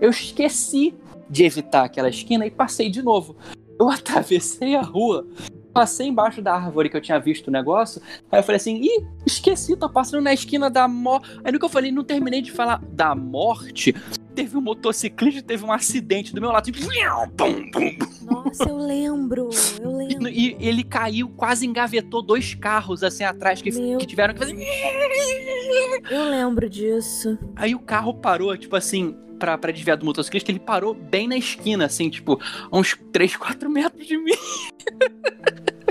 eu 0.00 0.10
esqueci 0.10 0.96
de 1.30 1.44
evitar 1.44 1.84
aquela 1.84 2.08
esquina 2.08 2.44
e 2.44 2.50
passei 2.50 2.90
de 2.90 3.02
novo. 3.02 3.36
Eu 3.78 3.86
atravessei 3.88 4.74
a 4.74 4.82
rua, 4.82 5.24
passei 5.72 6.08
embaixo 6.08 6.42
da 6.42 6.54
árvore 6.54 6.90
que 6.90 6.96
eu 6.96 7.00
tinha 7.00 7.20
visto 7.20 7.46
o 7.46 7.52
negócio, 7.52 8.02
aí 8.32 8.40
eu 8.40 8.42
falei 8.42 8.56
assim, 8.56 8.80
ih, 8.82 9.06
esqueci, 9.24 9.76
tô 9.76 9.88
passando 9.88 10.24
na 10.24 10.34
esquina 10.34 10.68
da 10.68 10.88
morte. 10.88 11.38
Aí 11.44 11.52
no 11.52 11.60
que 11.60 11.64
eu 11.64 11.68
falei, 11.68 11.92
não 11.92 12.02
terminei 12.02 12.42
de 12.42 12.50
falar 12.50 12.82
da 12.88 13.14
morte, 13.14 13.94
teve 14.36 14.56
um 14.56 14.60
motociclista, 14.60 15.42
teve 15.42 15.64
um 15.64 15.72
acidente 15.72 16.34
do 16.34 16.40
meu 16.40 16.52
lado, 16.52 16.70
tipo, 16.70 16.86
bum, 16.86 17.28
bum, 17.34 17.70
bum. 17.70 17.96
Nossa, 18.22 18.68
eu 18.68 18.76
lembro. 18.76 19.48
Eu 19.80 19.96
lembro. 19.96 20.28
E 20.28 20.56
ele 20.60 20.84
caiu, 20.84 21.30
quase 21.30 21.66
engavetou 21.66 22.20
dois 22.20 22.54
carros 22.54 23.02
assim 23.02 23.24
atrás 23.24 23.62
que, 23.62 23.72
Meu 23.72 23.98
que 23.98 24.06
tiveram 24.06 24.34
que 24.34 24.40
fazer. 24.40 24.54
Eu 26.10 26.28
lembro 26.28 26.68
disso. 26.68 27.38
Aí 27.56 27.74
o 27.74 27.78
carro 27.78 28.12
parou, 28.12 28.54
tipo 28.58 28.76
assim, 28.76 29.16
pra, 29.38 29.56
pra 29.56 29.72
desviar 29.72 29.96
do 29.96 30.04
motociclista, 30.04 30.50
ele 30.50 30.60
parou 30.60 30.92
bem 30.92 31.26
na 31.26 31.36
esquina, 31.36 31.86
assim, 31.86 32.10
tipo, 32.10 32.38
a 32.70 32.76
uns 32.76 32.96
3, 33.12 33.36
4 33.36 33.70
metros 33.70 34.06
de 34.06 34.18
mim. 34.18 34.34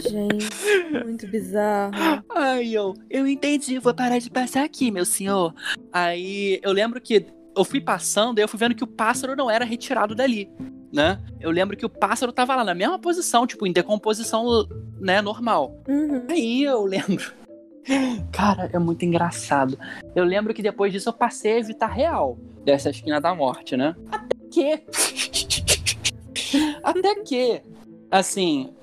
Gente, 0.08 1.04
muito 1.04 1.28
bizarro. 1.28 1.94
Aí 2.30 2.74
eu, 2.74 2.94
eu 3.10 3.28
entendi, 3.28 3.80
vou 3.80 3.94
parar 3.94 4.20
de 4.20 4.30
passar 4.30 4.64
aqui, 4.64 4.92
meu 4.92 5.06
senhor. 5.06 5.54
Aí 5.92 6.60
eu 6.62 6.72
lembro 6.72 7.02
que 7.02 7.26
eu 7.56 7.64
fui 7.64 7.80
passando 7.82 8.40
e 8.40 8.42
eu 8.42 8.48
fui 8.48 8.60
vendo 8.60 8.76
que 8.76 8.84
o 8.84 8.88
pássaro 8.88 9.36
não 9.36 9.50
era 9.50 9.66
retirado 9.66 10.14
dali, 10.14 10.50
né? 10.92 11.22
Eu 11.40 11.52
lembro 11.52 11.78
que 11.78 11.86
o 11.86 11.90
pássaro 11.90 12.32
tava 12.32 12.56
lá 12.56 12.64
na 12.64 12.76
mesma 12.76 13.00
posição, 13.00 13.48
tipo, 13.48 13.66
em 13.66 13.72
decomposição, 13.72 14.68
né, 15.00 15.22
normal. 15.22 15.82
Uhum. 15.88 16.26
Aí 16.30 16.64
eu 16.64 16.84
lembro. 16.84 17.34
Cara, 18.32 18.70
é 18.74 18.80
muito 18.80 19.06
engraçado. 19.06 19.78
Eu 20.16 20.24
lembro 20.24 20.54
que 20.54 20.62
depois 20.62 20.92
disso 20.92 21.10
eu 21.10 21.14
passei 21.14 21.54
a 21.54 21.60
evitar 21.60 21.88
real 21.88 22.38
dessa 22.64 22.90
esquina 22.90 23.22
da 23.22 23.34
morte, 23.36 23.78
né? 23.78 23.96
Até 24.12 24.36
que. 24.52 24.84
Até 26.84 27.16
que. 27.24 27.62
Assim, 28.10 28.74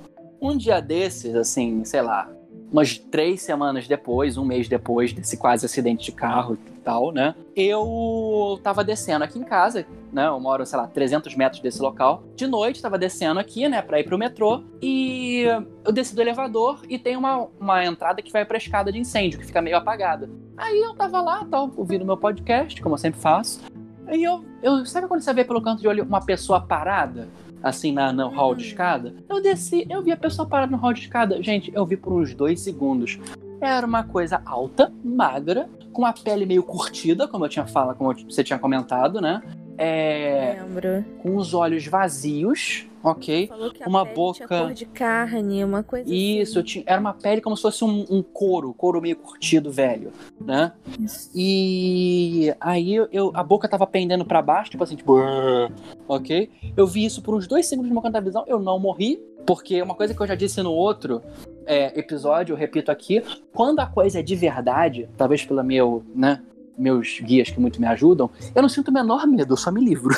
um 0.40 0.56
dia 0.56 0.80
desses, 0.80 1.35
assim, 1.35 1.85
sei 1.85 2.02
lá, 2.02 2.30
umas 2.72 2.96
três 2.96 3.42
semanas 3.42 3.87
depois, 3.87 4.38
um 4.38 4.44
mês 4.44 4.66
depois 4.66 5.12
desse 5.12 5.37
quase 5.37 5.66
acidente 5.66 6.06
de 6.06 6.12
carro 6.12 6.54
e 6.54 6.80
tal, 6.80 7.12
né? 7.12 7.35
Eu 7.54 8.58
tava 8.62 8.82
descendo 8.82 9.22
aqui 9.22 9.38
em 9.38 9.44
casa, 9.44 9.87
né? 10.11 10.26
Eu 10.26 10.40
moro, 10.40 10.64
sei 10.64 10.78
lá, 10.78 10.87
300 10.87 11.37
metros 11.37 11.61
desse 11.61 11.82
local. 11.82 12.24
De 12.35 12.46
noite, 12.46 12.80
tava 12.80 12.98
descendo 12.98 13.38
aqui, 13.38 13.68
né, 13.68 13.82
pra 13.82 14.00
ir 14.00 14.04
pro 14.04 14.18
metrô. 14.18 14.64
E 14.80 15.44
eu 15.85 15.92
desci 15.92 16.14
do 16.14 16.22
elevador 16.22 16.80
e 16.88 16.98
tem 16.98 17.16
uma, 17.16 17.48
uma 17.61 17.85
entrada 17.85 18.22
que 18.22 18.32
vai 18.32 18.44
pra 18.44 18.56
escada 18.56 18.90
de 18.90 18.98
incêndio, 18.98 19.38
que 19.38 19.46
fica 19.46 19.61
meio 19.61 19.76
apagada. 19.76 20.30
Aí 20.56 20.80
eu 20.80 20.94
tava 20.94 21.20
lá, 21.20 21.44
tal, 21.44 21.70
ouvindo 21.76 22.06
meu 22.06 22.16
podcast, 22.16 22.80
como 22.80 22.94
eu 22.94 22.98
sempre 22.98 23.20
faço. 23.20 23.61
Aí 24.06 24.24
eu, 24.24 24.44
eu 24.62 24.85
sabe 24.87 25.06
quando 25.06 25.20
você 25.20 25.32
vê 25.32 25.44
pelo 25.44 25.62
canto 25.62 25.80
de 25.80 25.88
olho 25.88 26.04
uma 26.04 26.24
pessoa 26.24 26.61
parada? 26.61 27.28
Assim, 27.62 27.92
na, 27.92 28.12
no 28.12 28.29
hall 28.29 28.55
de 28.55 28.64
Hum. 28.64 28.66
escada? 28.66 29.14
Eu 29.29 29.40
desci, 29.42 29.87
eu 29.88 30.03
vi 30.03 30.11
a 30.12 30.16
pessoa 30.16 30.48
parada 30.48 30.72
no 30.72 30.79
hall 30.79 30.92
de 30.92 31.01
escada. 31.01 31.42
Gente, 31.42 31.70
eu 31.75 31.87
vi 31.87 31.96
por 31.96 32.12
uns 32.12 32.35
dois 32.35 32.61
segundos. 32.61 33.18
Era 33.61 33.87
uma 33.87 34.03
coisa 34.03 34.42
alta, 34.44 34.92
magra, 35.05 35.68
com 35.92 36.05
a 36.05 36.12
pele 36.12 36.44
meio 36.44 36.62
curtida, 36.64 37.29
como 37.29 37.44
eu 37.44 37.48
tinha 37.48 37.66
falado, 37.66 37.96
como 37.96 38.12
você 38.14 38.42
tinha 38.42 38.59
comentado, 38.59 39.20
né? 39.20 39.40
É, 39.84 40.58
Lembro. 40.62 41.04
com 41.20 41.34
os 41.34 41.52
olhos 41.54 41.84
vazios, 41.88 42.86
ok? 43.02 43.50
Uma 43.84 44.04
pele 44.04 44.14
boca- 44.14 44.72
de 44.72 44.86
carne, 44.86 45.64
uma 45.64 45.82
coisa 45.82 46.08
Isso, 46.14 46.60
assim. 46.60 46.68
tinha- 46.68 46.84
era 46.86 47.00
uma 47.00 47.12
pele 47.12 47.40
como 47.40 47.56
se 47.56 47.62
fosse 47.62 47.82
um, 47.84 48.06
um 48.08 48.22
couro, 48.22 48.72
couro 48.74 49.02
meio 49.02 49.16
curtido, 49.16 49.72
velho, 49.72 50.12
né? 50.40 50.70
Isso. 51.00 51.28
E 51.34 52.54
aí 52.60 52.94
eu, 52.94 53.08
eu- 53.10 53.32
a 53.34 53.42
boca 53.42 53.68
tava 53.68 53.84
pendendo 53.84 54.24
pra 54.24 54.40
baixo, 54.40 54.70
tipo 54.70 54.84
assim, 54.84 54.94
tipo, 54.94 55.16
"Brrr", 55.16 55.72
ok? 56.06 56.48
Eu 56.76 56.86
vi 56.86 57.04
isso 57.04 57.20
por 57.20 57.34
uns 57.34 57.48
dois 57.48 57.66
segundos 57.66 57.88
no 57.88 57.94
meu 57.94 58.02
canto 58.02 58.12
da 58.12 58.20
visão, 58.20 58.44
eu 58.46 58.60
não 58.60 58.78
morri, 58.78 59.20
porque 59.44 59.82
uma 59.82 59.96
coisa 59.96 60.14
que 60.14 60.20
eu 60.22 60.26
já 60.28 60.36
disse 60.36 60.62
no 60.62 60.70
outro 60.70 61.20
é, 61.66 61.98
episódio, 61.98 62.52
eu 62.52 62.56
repito 62.56 62.90
aqui, 62.90 63.22
quando 63.52 63.80
a 63.80 63.86
coisa 63.86 64.20
é 64.20 64.22
de 64.22 64.34
verdade, 64.36 65.08
talvez 65.16 65.44
pelo 65.44 65.62
meu, 65.64 66.02
né, 66.14 66.40
meus 66.76 67.20
guias 67.20 67.50
que 67.50 67.61
muito 67.61 67.80
me 67.80 67.87
ajudam, 67.87 68.30
eu 68.54 68.62
não 68.62 68.68
sinto 68.68 68.88
o 68.88 68.92
menor 68.92 69.26
medo, 69.26 69.52
eu 69.52 69.56
só 69.56 69.70
me 69.70 69.85
livro. 69.85 70.14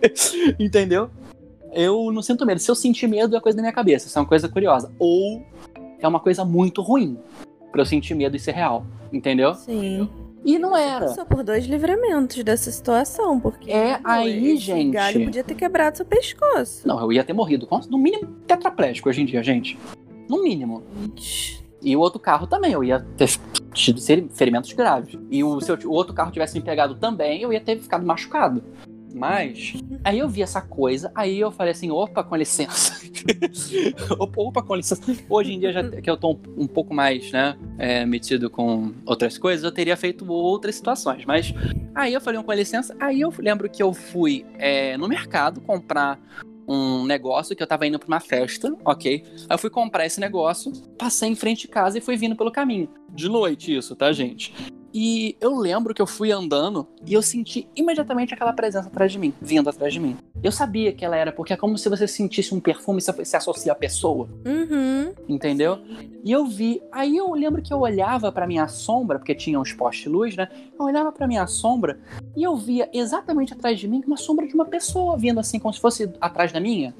Entendeu? 0.58 1.10
Eu 1.72 2.12
não 2.12 2.22
sinto 2.22 2.44
medo. 2.44 2.60
Se 2.60 2.70
eu 2.70 2.74
sentir 2.74 3.06
medo, 3.06 3.36
é 3.36 3.40
coisa 3.40 3.56
da 3.56 3.62
minha 3.62 3.72
cabeça. 3.72 4.06
Isso 4.06 4.18
é 4.18 4.20
uma 4.20 4.28
coisa 4.28 4.48
curiosa. 4.48 4.92
Ou 4.98 5.42
é 5.98 6.06
uma 6.06 6.20
coisa 6.20 6.44
muito 6.44 6.82
ruim 6.82 7.18
pra 7.70 7.80
eu 7.80 7.86
sentir 7.86 8.14
medo 8.14 8.36
e 8.36 8.40
ser 8.40 8.52
real. 8.52 8.84
Entendeu? 9.12 9.54
Sim. 9.54 10.08
E 10.44 10.58
não 10.58 10.76
era. 10.76 11.06
Passou 11.06 11.24
por 11.24 11.42
dois 11.42 11.64
livramentos 11.66 12.42
dessa 12.42 12.70
situação, 12.70 13.38
porque. 13.38 13.70
É 13.70 13.96
pô, 13.98 14.08
aí, 14.08 14.56
gente. 14.56 14.90
galho 14.90 15.24
podia 15.24 15.44
ter 15.44 15.54
quebrado 15.54 15.96
seu 15.96 16.04
pescoço. 16.04 16.86
Não, 16.86 17.00
eu 17.00 17.12
ia 17.12 17.22
ter 17.22 17.32
morrido. 17.32 17.68
No 17.88 17.96
mínimo, 17.96 18.26
tetraplégico 18.46 19.08
hoje 19.08 19.22
em 19.22 19.24
dia, 19.24 19.42
gente. 19.42 19.78
No 20.28 20.42
mínimo. 20.42 20.82
Gente. 21.00 21.62
E 21.80 21.96
o 21.96 22.00
outro 22.00 22.18
carro 22.18 22.46
também, 22.46 22.72
eu 22.72 22.82
ia 22.82 23.00
ter 23.16 23.28
tido 23.72 24.00
feri- 24.00 24.28
ferimentos 24.32 24.72
graves. 24.72 25.18
E 25.30 25.42
o, 25.42 25.60
se 25.60 25.72
o 25.72 25.90
outro 25.90 26.14
carro 26.14 26.30
tivesse 26.30 26.54
me 26.54 26.64
pegado 26.64 26.94
também, 26.94 27.42
eu 27.42 27.52
ia 27.52 27.60
ter 27.60 27.78
ficado 27.78 28.06
machucado. 28.06 28.62
Mas, 29.14 29.74
aí 30.02 30.18
eu 30.18 30.28
vi 30.28 30.42
essa 30.42 30.60
coisa, 30.60 31.12
aí 31.14 31.38
eu 31.38 31.50
falei 31.50 31.72
assim, 31.72 31.90
opa, 31.90 32.24
com 32.24 32.34
licença. 32.34 33.02
opa, 34.18 34.40
opa, 34.40 34.62
com 34.62 34.74
licença. 34.74 35.02
Hoje 35.28 35.52
em 35.52 35.60
dia, 35.60 35.72
já 35.72 35.86
que 35.90 36.08
eu 36.08 36.16
tô 36.16 36.32
um, 36.32 36.40
um 36.62 36.66
pouco 36.66 36.94
mais, 36.94 37.30
né, 37.30 37.56
é, 37.78 38.06
metido 38.06 38.48
com 38.48 38.92
outras 39.04 39.36
coisas, 39.36 39.64
eu 39.64 39.72
teria 39.72 39.96
feito 39.96 40.30
outras 40.30 40.76
situações. 40.76 41.24
Mas 41.26 41.52
aí 41.94 42.14
eu 42.14 42.20
falei, 42.20 42.42
com 42.42 42.52
licença, 42.52 42.96
aí 42.98 43.20
eu 43.20 43.32
lembro 43.38 43.68
que 43.68 43.82
eu 43.82 43.92
fui 43.92 44.46
é, 44.58 44.96
no 44.96 45.06
mercado 45.08 45.60
comprar 45.60 46.18
um 46.72 47.04
negócio 47.04 47.54
que 47.54 47.62
eu 47.62 47.66
tava 47.66 47.86
indo 47.86 47.98
pra 47.98 48.08
uma 48.08 48.20
festa, 48.20 48.74
ok? 48.84 49.22
Aí 49.26 49.46
eu 49.50 49.58
fui 49.58 49.70
comprar 49.70 50.06
esse 50.06 50.20
negócio, 50.20 50.72
passei 50.98 51.28
em 51.28 51.36
frente 51.36 51.62
de 51.62 51.68
casa 51.68 51.98
e 51.98 52.00
fui 52.00 52.16
vindo 52.16 52.36
pelo 52.36 52.50
caminho. 52.50 52.88
De 53.10 53.28
noite 53.28 53.76
isso, 53.76 53.94
tá, 53.94 54.12
gente? 54.12 54.54
E 54.94 55.36
eu 55.40 55.56
lembro 55.56 55.94
que 55.94 56.02
eu 56.02 56.06
fui 56.06 56.30
andando 56.30 56.86
e 57.06 57.14
eu 57.14 57.22
senti 57.22 57.66
imediatamente 57.74 58.34
aquela 58.34 58.52
presença 58.52 58.88
atrás 58.88 59.10
de 59.10 59.18
mim, 59.18 59.32
vindo 59.40 59.70
atrás 59.70 59.92
de 59.92 59.98
mim. 59.98 60.16
Eu 60.42 60.52
sabia 60.52 60.92
que 60.92 61.04
ela 61.04 61.16
era, 61.16 61.32
porque 61.32 61.52
é 61.52 61.56
como 61.56 61.78
se 61.78 61.88
você 61.88 62.06
sentisse 62.06 62.54
um 62.54 62.60
perfume 62.60 62.98
e 62.98 63.24
se 63.24 63.36
associa 63.36 63.72
à 63.72 63.74
pessoa. 63.74 64.28
Uhum. 64.44 65.12
Entendeu? 65.28 65.78
E 66.22 66.30
eu 66.30 66.44
vi. 66.44 66.82
Aí 66.92 67.16
eu 67.16 67.32
lembro 67.32 67.62
que 67.62 67.72
eu 67.72 67.80
olhava 67.80 68.30
pra 68.30 68.46
minha 68.46 68.68
sombra, 68.68 69.18
porque 69.18 69.34
tinha 69.34 69.58
uns 69.58 69.72
postes 69.72 70.02
de 70.04 70.08
luz, 70.10 70.36
né? 70.36 70.48
Eu 70.78 70.84
olhava 70.84 71.10
pra 71.10 71.26
minha 71.26 71.46
sombra 71.46 71.98
e 72.36 72.42
eu 72.42 72.56
via 72.56 72.90
exatamente 72.92 73.54
atrás 73.54 73.78
de 73.78 73.88
mim 73.88 74.02
uma 74.06 74.16
sombra 74.16 74.46
de 74.46 74.54
uma 74.54 74.66
pessoa 74.66 75.16
vindo 75.16 75.40
assim, 75.40 75.58
como 75.58 75.72
se 75.72 75.80
fosse 75.80 76.12
atrás 76.20 76.52
da 76.52 76.60
minha, 76.60 76.94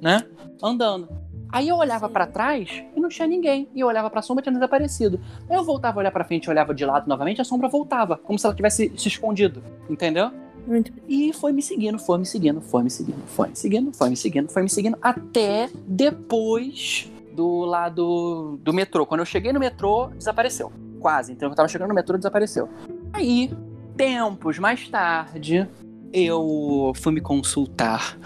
né? 0.00 0.24
Andando. 0.62 1.23
Aí 1.54 1.68
eu 1.68 1.76
olhava 1.76 2.08
para 2.08 2.26
trás 2.26 2.82
e 2.96 3.00
não 3.00 3.08
tinha 3.08 3.28
ninguém. 3.28 3.68
E 3.72 3.78
eu 3.78 3.86
olhava 3.86 4.10
pra 4.10 4.20
sombra 4.20 4.42
e 4.42 4.42
tinha 4.42 4.52
desaparecido. 4.52 5.20
Aí 5.48 5.56
eu 5.56 5.62
voltava 5.62 5.98
a 5.98 6.00
olhar 6.00 6.10
pra 6.10 6.24
frente 6.24 6.46
e 6.46 6.50
olhava 6.50 6.74
de 6.74 6.84
lado 6.84 7.06
novamente, 7.06 7.40
a 7.40 7.44
sombra 7.44 7.68
voltava, 7.68 8.16
como 8.16 8.36
se 8.36 8.44
ela 8.44 8.56
tivesse 8.56 8.92
se 8.96 9.06
escondido. 9.06 9.62
Entendeu? 9.88 10.32
Muito 10.66 10.92
E 11.06 11.32
foi 11.32 11.52
me 11.52 11.62
seguindo, 11.62 11.96
foi 11.96 12.18
me 12.18 12.26
seguindo, 12.26 12.60
foi 12.60 12.82
me 12.82 12.90
seguindo, 12.90 13.22
foi 13.28 13.48
me 13.50 13.54
seguindo, 13.54 13.92
foi 13.94 14.10
me 14.10 14.16
seguindo, 14.16 14.48
foi 14.50 14.62
me 14.62 14.68
seguindo, 14.68 14.98
até 15.00 15.70
depois 15.86 17.08
do 17.32 17.60
lado 17.60 18.58
do 18.60 18.72
metrô. 18.72 19.06
Quando 19.06 19.20
eu 19.20 19.26
cheguei 19.26 19.52
no 19.52 19.60
metrô, 19.60 20.08
desapareceu. 20.08 20.72
Quase. 20.98 21.30
Então 21.30 21.48
eu 21.48 21.54
tava 21.54 21.68
chegando 21.68 21.90
no 21.90 21.94
metrô, 21.94 22.16
desapareceu. 22.16 22.68
Aí, 23.12 23.52
tempos 23.96 24.58
mais 24.58 24.88
tarde, 24.88 25.68
eu 26.12 26.92
fui 26.96 27.12
me 27.12 27.20
consultar 27.20 28.18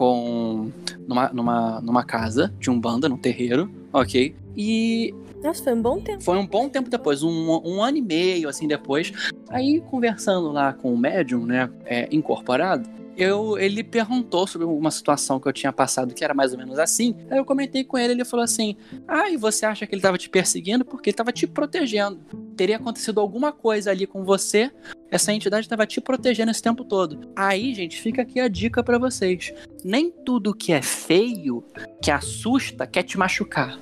com 0.00 0.70
numa, 1.06 1.28
numa, 1.28 1.80
numa 1.82 2.02
casa 2.02 2.50
de 2.58 2.70
umbanda, 2.70 3.06
num 3.06 3.18
terreiro, 3.18 3.70
ok? 3.92 4.34
E 4.56 5.14
Nossa, 5.44 5.62
foi 5.62 5.74
um 5.74 5.82
bom 5.82 6.00
tempo. 6.00 6.22
foi 6.22 6.38
um 6.38 6.46
bom 6.46 6.70
tempo 6.70 6.88
depois, 6.88 7.22
um, 7.22 7.60
um 7.62 7.82
ano 7.82 7.98
e 7.98 8.00
meio, 8.00 8.48
assim, 8.48 8.66
depois. 8.66 9.12
Aí, 9.50 9.78
conversando 9.90 10.50
lá 10.50 10.72
com 10.72 10.94
o 10.94 10.96
médium, 10.96 11.44
né, 11.44 11.68
é, 11.84 12.08
incorporado, 12.10 12.88
eu, 13.24 13.58
ele 13.58 13.82
perguntou 13.82 14.46
sobre 14.46 14.66
uma 14.66 14.90
situação 14.90 15.38
que 15.40 15.48
eu 15.48 15.52
tinha 15.52 15.72
passado 15.72 16.14
que 16.14 16.24
era 16.24 16.34
mais 16.34 16.52
ou 16.52 16.58
menos 16.58 16.78
assim. 16.78 17.14
Aí 17.30 17.38
eu 17.38 17.44
comentei 17.44 17.84
com 17.84 17.98
ele, 17.98 18.14
ele 18.14 18.24
falou 18.24 18.44
assim: 18.44 18.76
Ah, 19.06 19.28
e 19.30 19.36
você 19.36 19.66
acha 19.66 19.86
que 19.86 19.94
ele 19.94 20.00
estava 20.00 20.18
te 20.18 20.28
perseguindo 20.28 20.84
porque 20.84 21.10
ele 21.10 21.14
estava 21.14 21.32
te 21.32 21.46
protegendo? 21.46 22.20
Teria 22.56 22.76
acontecido 22.76 23.20
alguma 23.20 23.52
coisa 23.52 23.90
ali 23.90 24.06
com 24.06 24.24
você, 24.24 24.70
essa 25.10 25.32
entidade 25.32 25.66
estava 25.66 25.86
te 25.86 26.00
protegendo 26.00 26.50
esse 26.50 26.62
tempo 26.62 26.84
todo. 26.84 27.32
Aí, 27.34 27.74
gente, 27.74 28.00
fica 28.00 28.22
aqui 28.22 28.40
a 28.40 28.48
dica 28.48 28.82
pra 28.82 28.98
vocês: 28.98 29.52
nem 29.84 30.10
tudo 30.10 30.54
que 30.54 30.72
é 30.72 30.82
feio, 30.82 31.64
que 32.02 32.10
assusta, 32.10 32.86
quer 32.86 33.02
te 33.02 33.18
machucar. 33.18 33.78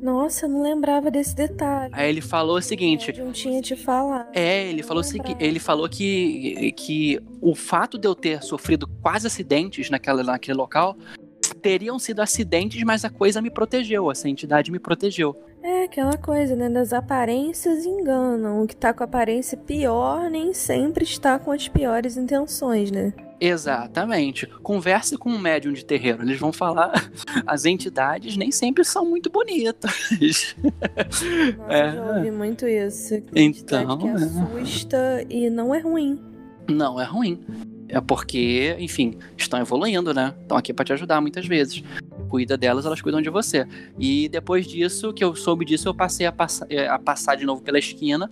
Nossa, 0.00 0.46
eu 0.46 0.50
não 0.50 0.62
lembrava 0.62 1.10
desse 1.10 1.34
detalhe. 1.34 1.90
Aí 1.94 2.08
ele 2.08 2.20
falou 2.20 2.58
o 2.58 2.62
seguinte: 2.62 3.12
Eu 3.16 3.24
não 3.26 3.32
tinha 3.32 3.60
te 3.60 3.74
falado. 3.76 4.28
É, 4.34 4.68
ele 4.68 4.82
falou, 4.82 5.00
o 5.00 5.04
segui- 5.04 5.36
ele 5.40 5.58
falou 5.58 5.88
que, 5.88 6.72
que 6.72 7.18
o 7.40 7.54
fato 7.54 7.98
de 7.98 8.06
eu 8.06 8.14
ter 8.14 8.42
sofrido 8.42 8.86
quase 9.02 9.26
acidentes 9.26 9.90
naquela, 9.90 10.22
naquele 10.22 10.56
local 10.56 10.96
teriam 11.62 11.98
sido 11.98 12.20
acidentes, 12.20 12.82
mas 12.84 13.04
a 13.04 13.10
coisa 13.10 13.40
me 13.42 13.50
protegeu, 13.50 14.10
essa 14.10 14.28
entidade 14.28 14.70
me 14.70 14.78
protegeu. 14.78 15.34
É 15.62 15.84
aquela 15.84 16.16
coisa, 16.16 16.54
né? 16.54 16.68
Das 16.68 16.92
aparências 16.92 17.84
enganam. 17.84 18.62
O 18.62 18.66
que 18.68 18.76
tá 18.76 18.92
com 18.94 19.02
aparência 19.02 19.56
pior 19.58 20.30
nem 20.30 20.52
sempre 20.54 21.02
está 21.04 21.38
com 21.38 21.50
as 21.50 21.66
piores 21.66 22.16
intenções, 22.16 22.90
né? 22.90 23.12
Exatamente. 23.40 24.46
Converse 24.62 25.16
com 25.18 25.30
um 25.30 25.38
médium 25.38 25.72
de 25.72 25.84
terreiro, 25.84 26.22
eles 26.22 26.38
vão 26.38 26.52
falar. 26.52 26.92
As 27.46 27.64
entidades 27.64 28.36
nem 28.36 28.50
sempre 28.50 28.84
são 28.84 29.04
muito 29.04 29.28
bonitas. 29.30 30.10
Nossa, 31.58 31.72
É. 31.72 31.88
eu 31.90 31.94
já 31.94 32.16
ouvi 32.16 32.30
muito 32.30 32.66
isso. 32.66 33.20
Tem 33.32 33.48
Então, 33.48 33.98
que 33.98 34.06
é. 34.08 34.12
assusta 34.12 35.26
e 35.28 35.50
não 35.50 35.74
é 35.74 35.78
ruim. 35.80 36.20
Não 36.68 37.00
é 37.00 37.04
ruim. 37.04 37.40
É 37.88 38.00
porque, 38.00 38.74
enfim, 38.80 39.16
estão 39.36 39.60
evoluindo, 39.60 40.12
né? 40.12 40.34
Estão 40.42 40.56
aqui 40.56 40.72
pra 40.72 40.84
te 40.84 40.92
ajudar 40.92 41.20
muitas 41.20 41.46
vezes. 41.46 41.82
Cuida 42.28 42.56
delas, 42.56 42.84
elas 42.84 43.00
cuidam 43.00 43.22
de 43.22 43.30
você. 43.30 43.64
E 43.98 44.28
depois 44.28 44.66
disso, 44.66 45.12
que 45.12 45.22
eu 45.22 45.36
soube 45.36 45.64
disso, 45.64 45.88
eu 45.88 45.94
passei 45.94 46.26
a, 46.26 46.32
passa- 46.32 46.66
eh, 46.68 46.88
a 46.88 46.98
passar 46.98 47.36
de 47.36 47.44
novo 47.46 47.62
pela 47.62 47.78
esquina 47.78 48.28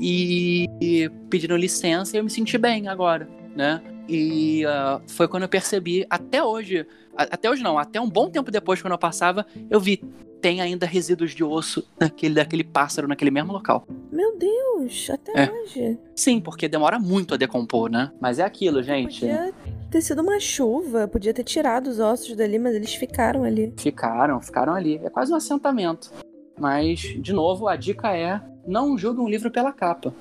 e 0.00 0.66
e 0.80 1.08
pedindo 1.30 1.56
licença 1.56 2.16
e 2.16 2.18
eu 2.20 2.24
me 2.24 2.30
senti 2.30 2.58
bem 2.58 2.88
agora, 2.88 3.28
né? 3.54 3.80
E 4.08 4.64
ah, 4.64 5.00
foi 5.06 5.28
quando 5.28 5.42
eu 5.42 5.48
percebi, 5.48 6.06
até 6.08 6.42
hoje, 6.42 6.86
até 7.16 7.50
hoje 7.50 7.62
não, 7.62 7.78
até 7.78 8.00
um 8.00 8.08
bom 8.08 8.30
tempo 8.30 8.50
depois, 8.50 8.80
quando 8.80 8.92
eu 8.92 8.98
passava, 8.98 9.44
eu 9.68 9.78
vi, 9.78 10.02
tem 10.40 10.60
ainda 10.60 10.86
resíduos 10.86 11.34
de 11.34 11.44
osso 11.44 11.86
daquele, 11.98 12.34
daquele 12.34 12.64
pássaro 12.64 13.06
naquele 13.08 13.30
mesmo 13.30 13.52
local. 13.52 13.86
Meu 14.10 14.36
Deus, 14.38 15.10
até 15.10 15.32
É. 15.44 15.50
hoje. 15.52 15.98
Sim, 16.14 16.40
porque 16.40 16.68
demora 16.68 16.98
muito 16.98 17.34
a 17.34 17.36
decompor, 17.36 17.90
né? 17.90 18.10
Mas 18.20 18.38
é 18.38 18.44
aquilo, 18.44 18.82
gente. 18.82 19.20
Podia 19.20 19.52
ter 19.90 20.00
sido 20.00 20.22
uma 20.22 20.38
chuva, 20.40 21.06
podia 21.08 21.34
ter 21.34 21.44
tirado 21.44 21.88
os 21.88 21.98
ossos 21.98 22.34
dali, 22.36 22.58
mas 22.58 22.74
eles 22.74 22.94
ficaram 22.94 23.42
ali. 23.44 23.72
Ficaram, 23.76 24.40
ficaram 24.40 24.74
ali. 24.74 25.00
É 25.02 25.10
quase 25.10 25.32
um 25.32 25.36
assentamento. 25.36 26.10
Mas, 26.58 27.00
de 27.00 27.32
novo, 27.32 27.68
a 27.68 27.76
dica 27.76 28.16
é: 28.16 28.40
não 28.66 28.96
julgue 28.96 29.20
um 29.20 29.28
livro 29.28 29.50
pela 29.50 29.72
capa. 29.72 30.14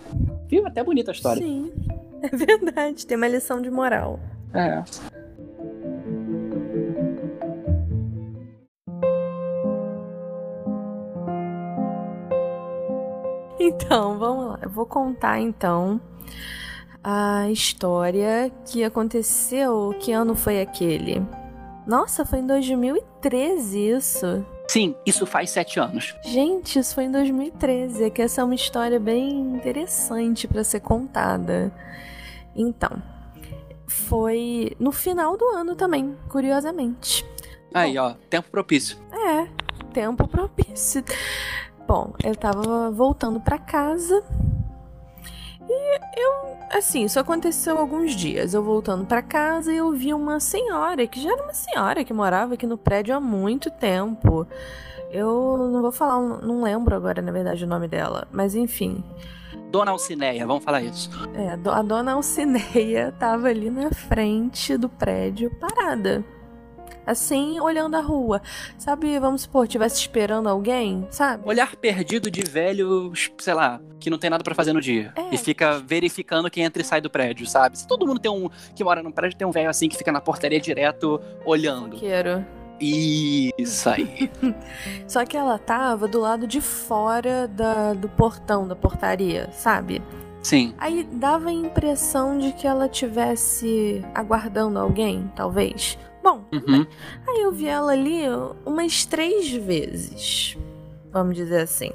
Viu? 0.47 0.65
Até 0.65 0.83
bonita 0.83 1.11
a 1.11 1.13
história. 1.13 1.41
Sim, 1.41 1.71
é 2.31 2.35
verdade. 2.35 3.05
Tem 3.05 3.17
uma 3.17 3.27
lição 3.27 3.61
de 3.61 3.69
moral. 3.69 4.19
É. 4.53 4.83
Então, 13.59 14.17
vamos 14.17 14.45
lá. 14.47 14.59
Eu 14.61 14.69
vou 14.69 14.85
contar 14.85 15.39
então 15.39 15.99
a 17.03 17.49
história 17.49 18.51
que 18.65 18.83
aconteceu. 18.83 19.95
Que 19.99 20.11
ano 20.11 20.35
foi 20.35 20.61
aquele? 20.61 21.25
Nossa, 21.85 22.25
foi 22.25 22.39
em 22.39 22.47
2013 22.47 23.79
isso. 23.79 24.45
Sim, 24.67 24.93
isso 25.05 25.25
faz 25.25 25.49
sete 25.51 25.79
anos. 25.79 26.13
Gente, 26.25 26.77
isso 26.77 26.93
foi 26.93 27.05
em 27.05 27.11
2013. 27.11 28.03
É 28.03 28.09
que 28.09 28.21
essa 28.21 28.41
é 28.41 28.43
uma 28.43 28.55
história 28.55 28.99
bem 28.99 29.39
interessante 29.39 30.47
para 30.47 30.63
ser 30.63 30.81
contada. 30.81 31.71
Então, 32.57 33.01
foi 33.87 34.75
no 34.79 34.91
final 34.91 35.37
do 35.37 35.45
ano 35.49 35.75
também, 35.75 36.17
curiosamente. 36.27 37.23
Aí, 37.73 37.97
ó, 37.97 38.15
tempo 38.29 38.49
propício. 38.49 38.97
É, 39.11 39.47
tempo 39.93 40.27
propício. 40.27 41.03
Bom, 41.87 42.13
eu 42.23 42.35
tava 42.35 42.91
voltando 42.91 43.39
pra 43.39 43.57
casa 43.57 44.23
e 45.69 45.99
eu, 46.17 46.57
assim, 46.71 47.03
isso 47.03 47.19
aconteceu 47.19 47.77
alguns 47.77 48.15
dias. 48.15 48.53
Eu 48.53 48.63
voltando 48.63 49.05
pra 49.05 49.21
casa 49.21 49.71
e 49.71 49.77
eu 49.77 49.91
vi 49.91 50.13
uma 50.13 50.39
senhora, 50.39 51.05
que 51.05 51.21
já 51.21 51.31
era 51.31 51.43
uma 51.43 51.53
senhora 51.53 52.03
que 52.03 52.13
morava 52.13 52.55
aqui 52.55 52.65
no 52.65 52.77
prédio 52.77 53.15
há 53.15 53.19
muito 53.19 53.69
tempo. 53.69 54.47
Eu 55.11 55.69
não 55.71 55.81
vou 55.81 55.91
falar, 55.91 56.19
não 56.41 56.63
lembro 56.63 56.95
agora, 56.95 57.21
na 57.21 57.31
verdade, 57.31 57.63
o 57.63 57.67
nome 57.67 57.87
dela, 57.87 58.27
mas 58.31 58.55
enfim. 58.55 59.03
Dona 59.69 59.91
Alcineia, 59.91 60.45
vamos 60.47 60.63
falar 60.63 60.81
isso. 60.81 61.09
É, 61.35 61.49
a 61.51 61.55
do- 61.55 61.71
a 61.71 61.81
dona 61.81 62.13
Alcineia 62.13 63.11
tava 63.19 63.49
ali 63.49 63.69
na 63.69 63.91
frente 63.91 64.77
do 64.77 64.87
prédio, 64.89 65.51
parada. 65.59 66.23
Assim, 67.05 67.57
olhando 67.59 67.95
a 67.95 68.01
rua. 68.01 68.41
Sabe, 68.77 69.17
vamos 69.19 69.43
supor, 69.43 69.65
tivesse 69.67 69.95
esperando 70.01 70.49
alguém, 70.49 71.07
sabe? 71.09 71.43
Olhar 71.47 71.73
perdido 71.77 72.29
de 72.29 72.41
velho, 72.41 73.11
sei 73.37 73.53
lá, 73.53 73.79
que 73.99 74.09
não 74.09 74.17
tem 74.17 74.29
nada 74.29 74.43
pra 74.43 74.53
fazer 74.55 74.73
no 74.73 74.81
dia. 74.81 75.13
É. 75.15 75.33
E 75.33 75.37
fica 75.37 75.79
verificando 75.79 76.49
quem 76.49 76.63
entra 76.65 76.81
e 76.81 76.85
sai 76.85 76.99
do 76.99 77.09
prédio, 77.09 77.45
sabe? 77.47 77.77
Se 77.77 77.87
todo 77.87 78.05
mundo 78.05 78.19
tem 78.19 78.31
um 78.31 78.49
que 78.75 78.83
mora 78.83 79.01
num 79.01 79.11
prédio, 79.11 79.37
tem 79.37 79.47
um 79.47 79.51
velho 79.51 79.69
assim 79.69 79.87
que 79.87 79.95
fica 79.97 80.11
na 80.11 80.19
portaria 80.19 80.59
direto 80.59 81.19
olhando. 81.45 81.91
Fofoqueiro. 81.97 82.45
Isso 82.79 83.89
aí. 83.89 84.29
Só 85.07 85.25
que 85.25 85.35
ela 85.35 85.57
tava 85.57 86.07
do 86.07 86.19
lado 86.19 86.45
de 86.47 86.61
fora 86.61 87.47
da, 87.47 87.93
do 87.93 88.07
portão, 88.09 88.67
da 88.67 88.75
portaria, 88.75 89.49
sabe? 89.51 90.01
Sim. 90.43 90.73
Aí 90.77 91.03
dava 91.03 91.49
a 91.49 91.51
impressão 91.53 92.37
de 92.37 92.51
que 92.53 92.65
ela 92.67 92.87
tivesse 92.87 94.03
aguardando 94.13 94.79
alguém, 94.79 95.29
talvez. 95.35 95.97
Bom, 96.23 96.43
Uhum. 96.51 96.85
aí 97.27 97.41
eu 97.41 97.51
vi 97.51 97.67
ela 97.67 97.91
ali 97.93 98.21
umas 98.65 99.05
três 99.05 99.49
vezes, 99.51 100.57
vamos 101.11 101.35
dizer 101.35 101.61
assim. 101.61 101.91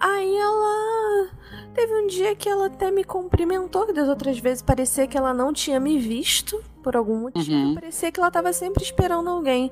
Aí 0.00 0.36
ela. 0.36 1.28
Teve 1.74 1.94
um 1.94 2.06
dia 2.08 2.34
que 2.34 2.48
ela 2.48 2.66
até 2.66 2.90
me 2.90 3.04
cumprimentou, 3.04 3.86
que 3.86 3.92
das 3.92 4.08
outras 4.08 4.38
vezes 4.38 4.62
parecia 4.62 5.06
que 5.06 5.16
ela 5.16 5.32
não 5.32 5.52
tinha 5.52 5.78
me 5.78 5.98
visto, 5.98 6.60
por 6.88 6.96
algum 6.96 7.18
motivo. 7.18 7.52
Uhum. 7.52 7.74
Parecia 7.74 8.10
que 8.10 8.18
ela 8.18 8.30
tava 8.30 8.50
sempre 8.50 8.82
esperando 8.82 9.28
alguém. 9.28 9.70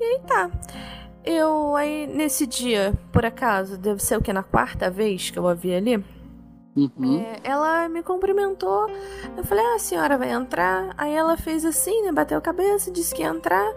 E 0.00 0.02
aí 0.02 0.20
tá. 0.26 0.50
Eu, 1.24 1.76
aí, 1.76 2.08
nesse 2.08 2.44
dia, 2.44 2.92
por 3.12 3.24
acaso, 3.24 3.78
deve 3.78 4.02
ser 4.02 4.18
o 4.18 4.20
que? 4.20 4.32
Na 4.32 4.42
quarta 4.42 4.90
vez 4.90 5.30
que 5.30 5.38
eu 5.38 5.46
a 5.46 5.54
vi 5.54 5.72
ali? 5.72 6.04
Uhum. 6.76 7.20
É, 7.20 7.38
ela 7.44 7.88
me 7.88 8.02
cumprimentou. 8.02 8.88
Eu 9.36 9.44
falei, 9.44 9.64
ah, 9.64 9.76
a 9.76 9.78
senhora 9.78 10.18
vai 10.18 10.32
entrar? 10.32 10.92
Aí 10.98 11.14
ela 11.14 11.36
fez 11.36 11.64
assim, 11.64 12.02
né? 12.02 12.10
Bateu 12.10 12.38
a 12.38 12.40
cabeça, 12.40 12.90
disse 12.90 13.14
que 13.14 13.22
ia 13.22 13.28
entrar. 13.28 13.72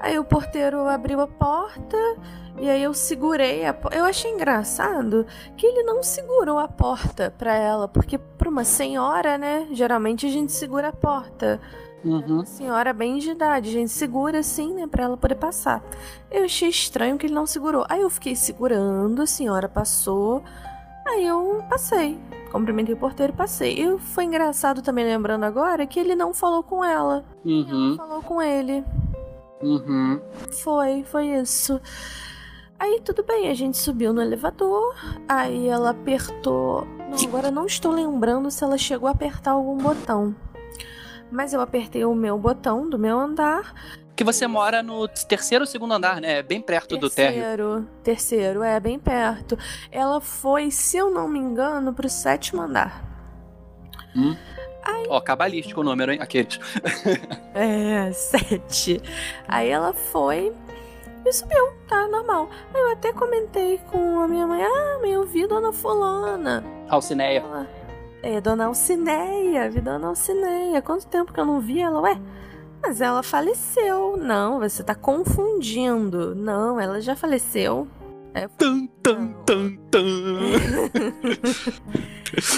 Aí 0.00 0.18
o 0.18 0.24
porteiro 0.24 0.86
abriu 0.86 1.20
a 1.20 1.26
porta. 1.26 1.98
E 2.58 2.70
aí 2.70 2.82
eu 2.82 2.94
segurei 2.94 3.66
a 3.66 3.74
porta. 3.74 3.98
Eu 3.98 4.06
achei 4.06 4.30
engraçado 4.30 5.26
que 5.56 5.66
ele 5.66 5.82
não 5.82 6.02
segurou 6.02 6.58
a 6.58 6.66
porta 6.68 7.34
pra 7.36 7.54
ela. 7.54 7.86
Porque 7.86 8.16
pra 8.16 8.48
uma 8.48 8.64
senhora, 8.64 9.36
né? 9.36 9.68
Geralmente 9.72 10.24
a 10.26 10.30
gente 10.30 10.52
segura 10.52 10.88
a 10.88 10.92
porta. 10.92 11.60
Uhum. 12.06 12.44
Senhora 12.44 12.92
bem 12.92 13.18
de 13.18 13.30
idade. 13.32 13.68
A 13.68 13.72
gente 13.72 13.90
segura 13.90 14.38
assim, 14.38 14.72
né? 14.74 14.86
Pra 14.86 15.04
ela 15.04 15.16
poder 15.16 15.34
passar. 15.34 15.82
Eu 16.30 16.44
achei 16.44 16.68
estranho 16.68 17.18
que 17.18 17.26
ele 17.26 17.34
não 17.34 17.46
segurou. 17.46 17.84
Aí 17.88 18.00
eu 18.00 18.08
fiquei 18.10 18.36
segurando, 18.36 19.20
a 19.22 19.26
senhora 19.26 19.68
passou. 19.68 20.42
Aí 21.06 21.26
eu 21.26 21.62
passei. 21.68 22.18
Cumprimentei 22.52 22.94
o 22.94 22.98
porteiro 22.98 23.32
e 23.32 23.36
passei. 23.36 23.74
E 23.74 23.98
foi 23.98 24.24
engraçado 24.24 24.82
também, 24.82 25.04
lembrando 25.04 25.44
agora, 25.44 25.86
que 25.86 25.98
ele 25.98 26.14
não 26.14 26.32
falou 26.32 26.62
com 26.62 26.84
ela. 26.84 27.24
Ela 27.44 27.54
Uhum. 27.54 27.96
falou 27.96 28.22
com 28.22 28.40
ele. 28.40 28.84
Uhum. 29.62 30.20
Foi, 30.62 31.02
foi 31.04 31.26
isso. 31.26 31.80
Aí 32.78 33.00
tudo 33.02 33.24
bem, 33.24 33.48
a 33.48 33.54
gente 33.54 33.78
subiu 33.78 34.12
no 34.12 34.20
elevador. 34.22 34.94
Aí 35.28 35.66
ela 35.66 35.90
apertou. 35.90 36.86
Não, 37.10 37.28
agora 37.28 37.48
eu 37.48 37.52
não 37.52 37.66
estou 37.66 37.90
lembrando 37.90 38.50
se 38.50 38.62
ela 38.62 38.76
chegou 38.76 39.08
a 39.08 39.12
apertar 39.12 39.52
algum 39.52 39.76
botão. 39.78 40.34
Mas 41.30 41.52
eu 41.52 41.60
apertei 41.60 42.04
o 42.04 42.14
meu 42.14 42.38
botão 42.38 42.88
do 42.88 42.98
meu 42.98 43.18
andar. 43.18 43.74
Que 44.14 44.24
você 44.24 44.46
mora 44.46 44.82
no 44.82 45.06
terceiro 45.08 45.62
ou 45.62 45.66
segundo 45.66 45.92
andar, 45.92 46.20
né? 46.20 46.42
Bem 46.42 46.60
perto 46.60 46.96
do 46.96 47.10
térreo. 47.10 47.42
Terceiro, 47.42 47.88
terceiro, 48.02 48.62
é, 48.62 48.80
bem 48.80 48.98
perto. 48.98 49.58
Ela 49.90 50.20
foi, 50.20 50.70
se 50.70 50.96
eu 50.96 51.10
não 51.10 51.28
me 51.28 51.38
engano, 51.38 51.92
pro 51.92 52.08
sétimo 52.08 52.62
andar. 52.62 53.04
Ó, 55.08 55.20
cabalístico 55.20 55.80
o 55.80 55.84
número, 55.84 56.12
hein? 56.12 56.18
Aqueles. 56.20 56.58
É, 57.54 58.12
sete. 58.12 59.00
Aí 59.48 59.70
ela 59.70 59.94
foi 59.94 60.52
e 61.24 61.32
subiu, 61.32 61.72
tá 61.88 62.06
normal. 62.06 62.50
Aí 62.72 62.80
eu 62.80 62.92
até 62.92 63.12
comentei 63.14 63.78
com 63.90 64.20
a 64.20 64.28
minha 64.28 64.46
mãe: 64.46 64.62
Ah, 64.62 64.98
mãe, 65.00 65.12
eu 65.12 65.24
vi 65.24 65.46
Dona 65.46 65.72
Fulana. 65.72 66.62
Alcineia. 66.88 67.40
Ela, 67.40 67.66
é, 68.22 68.40
Dona 68.40 68.66
Alcineia, 68.66 69.70
vi 69.70 69.80
Dona 69.80 70.08
Alcineia. 70.08 70.82
Quanto 70.82 71.06
tempo 71.06 71.32
que 71.32 71.40
eu 71.40 71.44
não 71.44 71.60
vi 71.60 71.80
ela? 71.80 72.00
Ué, 72.00 72.20
mas 72.82 73.00
ela 73.00 73.22
faleceu. 73.22 74.16
Não, 74.16 74.60
você 74.60 74.82
tá 74.82 74.94
confundindo. 74.94 76.34
Não, 76.34 76.80
ela 76.80 77.00
já 77.00 77.14
faleceu. 77.16 77.88
Tum, 78.58 78.86
tum, 79.02 79.32
tum, 79.46 79.76
tum. 79.90 80.04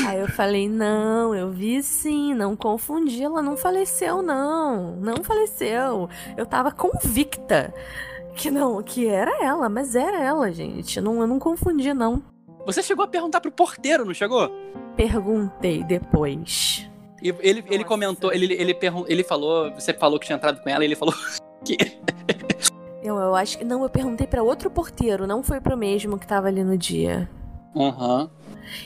Aí 0.09 0.19
eu 0.19 0.27
falei, 0.27 0.69
não, 0.69 1.33
eu 1.33 1.51
vi 1.51 1.81
sim, 1.85 2.35
não 2.35 2.57
confundi, 2.57 3.23
ela 3.23 3.41
não 3.41 3.57
faleceu, 3.57 4.21
não. 4.21 4.97
Não 4.97 5.23
faleceu. 5.23 6.09
Eu 6.37 6.45
tava 6.45 6.73
convicta 6.73 7.73
que 8.35 8.51
não, 8.51 8.83
que 8.83 9.07
era 9.07 9.31
ela, 9.41 9.69
mas 9.69 9.95
era 9.95 10.21
ela, 10.21 10.51
gente. 10.51 11.01
Não, 11.01 11.21
eu 11.21 11.29
não 11.29 11.39
confundi, 11.39 11.95
não. 11.95 12.23
Você 12.67 12.83
chegou 12.83 13.05
a 13.05 13.09
perguntar 13.09 13.41
pro 13.41 13.51
porteiro, 13.51 14.05
não 14.05 14.13
chegou? 14.15 14.51
Perguntei 14.97 15.83
depois. 15.85 16.89
E 17.23 17.35
ele, 17.41 17.65
ele 17.69 17.85
comentou, 17.85 18.33
ele, 18.33 18.53
ele, 18.55 18.75
pergun- 18.75 19.05
ele 19.09 19.25
falou, 19.25 19.73
você 19.73 19.93
falou 19.95 20.19
que 20.21 20.27
tinha 20.27 20.37
entrado 20.37 20.63
com 20.63 20.69
ela, 20.69 20.85
e 20.85 20.87
ele 20.87 20.95
falou 20.97 21.15
que. 21.65 21.77
Eu, 23.03 23.17
eu 23.17 23.35
acho 23.35 23.59
que. 23.59 23.65
Não, 23.65 23.83
eu 23.83 23.89
perguntei 23.89 24.27
pra 24.27 24.43
outro 24.43 24.71
porteiro, 24.71 25.27
não 25.27 25.43
foi 25.43 25.61
pro 25.61 25.77
mesmo 25.77 26.19
que 26.19 26.27
tava 26.27 26.49
ali 26.49 26.63
no 26.63 26.77
dia. 26.77 27.29
Aham. 27.75 28.31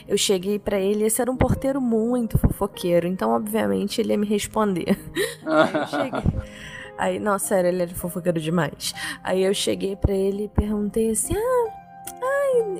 Eu 0.07 0.17
cheguei 0.17 0.57
pra 0.59 0.79
ele, 0.79 1.03
esse 1.05 1.21
era 1.21 1.29
um 1.29 1.35
porteiro 1.35 1.81
muito 1.81 2.37
fofoqueiro, 2.37 3.05
então 3.05 3.31
obviamente 3.31 3.99
ele 3.99 4.13
ia 4.13 4.17
me 4.17 4.25
responder. 4.25 4.97
Aí 5.45 5.73
eu 5.73 5.87
cheguei. 5.87 6.41
Aí, 6.95 7.19
não, 7.19 7.37
sério, 7.39 7.69
ele 7.69 7.81
era 7.81 7.91
fofoqueiro 7.95 8.39
demais. 8.39 8.93
Aí 9.23 9.43
eu 9.43 9.53
cheguei 9.53 9.95
pra 9.95 10.13
ele 10.13 10.43
e 10.43 10.47
perguntei 10.47 11.09
assim: 11.09 11.33
Ah, 11.35 11.62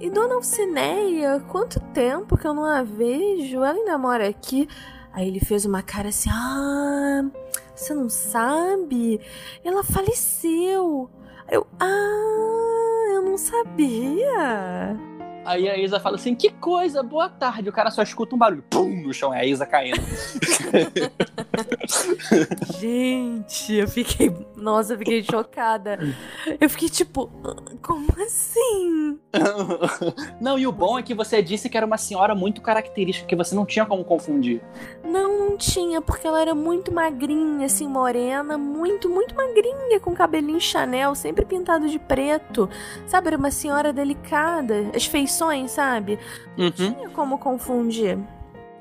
e 0.02 0.10
dona 0.10 0.36
Alcineia, 0.36 1.40
quanto 1.50 1.80
tempo 1.94 2.38
que 2.38 2.46
eu 2.46 2.54
não 2.54 2.66
a 2.66 2.84
vejo? 2.84 3.58
Ela 3.58 3.72
ainda 3.72 3.98
mora 3.98 4.28
aqui. 4.28 4.68
Aí 5.12 5.28
ele 5.28 5.40
fez 5.40 5.66
uma 5.66 5.82
cara 5.82 6.10
assim: 6.10 6.30
Ah, 6.32 7.24
você 7.76 7.94
não 7.94 8.10
sabe? 8.10 9.20
Ela 9.64 9.84
faleceu. 9.84 11.10
Eu, 11.50 11.68
ah, 11.80 13.12
eu 13.14 13.22
não 13.22 13.38
sabia. 13.38 14.98
Aí 15.46 15.70
a 15.70 15.78
Isa 15.78 16.00
fala 16.00 16.16
assim: 16.16 16.36
que 16.36 16.50
coisa, 16.50 17.04
boa 17.04 17.30
tarde. 17.30 17.70
O 17.70 17.74
cara 17.74 17.92
só 17.92 18.02
escuta 18.02 18.36
um 18.36 18.38
barulho, 18.38 18.64
pum, 18.70 19.04
no 19.04 19.14
chão, 19.14 19.34
é 19.34 19.42
a 19.42 19.46
Isa 19.46 19.66
caindo. 19.66 20.02
Gente, 22.80 23.74
eu 23.74 23.88
fiquei. 23.88 24.34
Nossa, 24.56 24.94
eu 24.94 24.98
fiquei 24.98 25.24
chocada. 25.24 26.00
Eu 26.60 26.70
fiquei 26.70 26.90
tipo, 26.90 27.30
como 27.82 28.08
assim? 28.22 29.20
não, 30.40 30.58
e 30.58 30.66
o 30.66 30.72
bom 30.72 30.98
é 30.98 31.04
que 31.04 31.14
você 31.14 31.42
disse 31.42 31.70
que 31.70 31.76
era 31.76 31.86
uma 31.86 31.98
senhora 31.98 32.34
muito 32.34 32.62
característica, 32.62 33.28
que 33.28 33.36
você 33.36 33.54
não 33.54 33.66
tinha 33.66 33.86
como 33.86 34.04
confundir. 34.04 34.62
Não, 35.04 35.38
não 35.38 35.58
tinha, 35.58 36.02
porque 36.02 36.26
ela 36.26 36.42
era 36.42 36.56
muito 36.56 36.92
magrinha, 36.92 37.66
assim, 37.66 37.88
morena, 37.88 38.58
muito, 38.58 39.10
muito 39.10 39.36
magrinha, 39.36 40.00
com 40.00 40.14
cabelinho 40.14 40.62
Chanel, 40.62 41.14
sempre 41.16 41.46
pintado 41.46 41.90
de 41.90 42.00
preto. 42.00 42.70
Sabe, 43.06 43.28
era 43.28 43.38
uma 43.38 43.52
senhora 43.52 43.92
delicada, 43.92 44.90
as 44.96 45.06
feições, 45.06 45.33
sabe? 45.68 46.20
Não 46.58 46.66
Uhum, 46.66 46.72
tinha 46.72 47.10
como 47.10 47.38
confundir. 47.38 48.18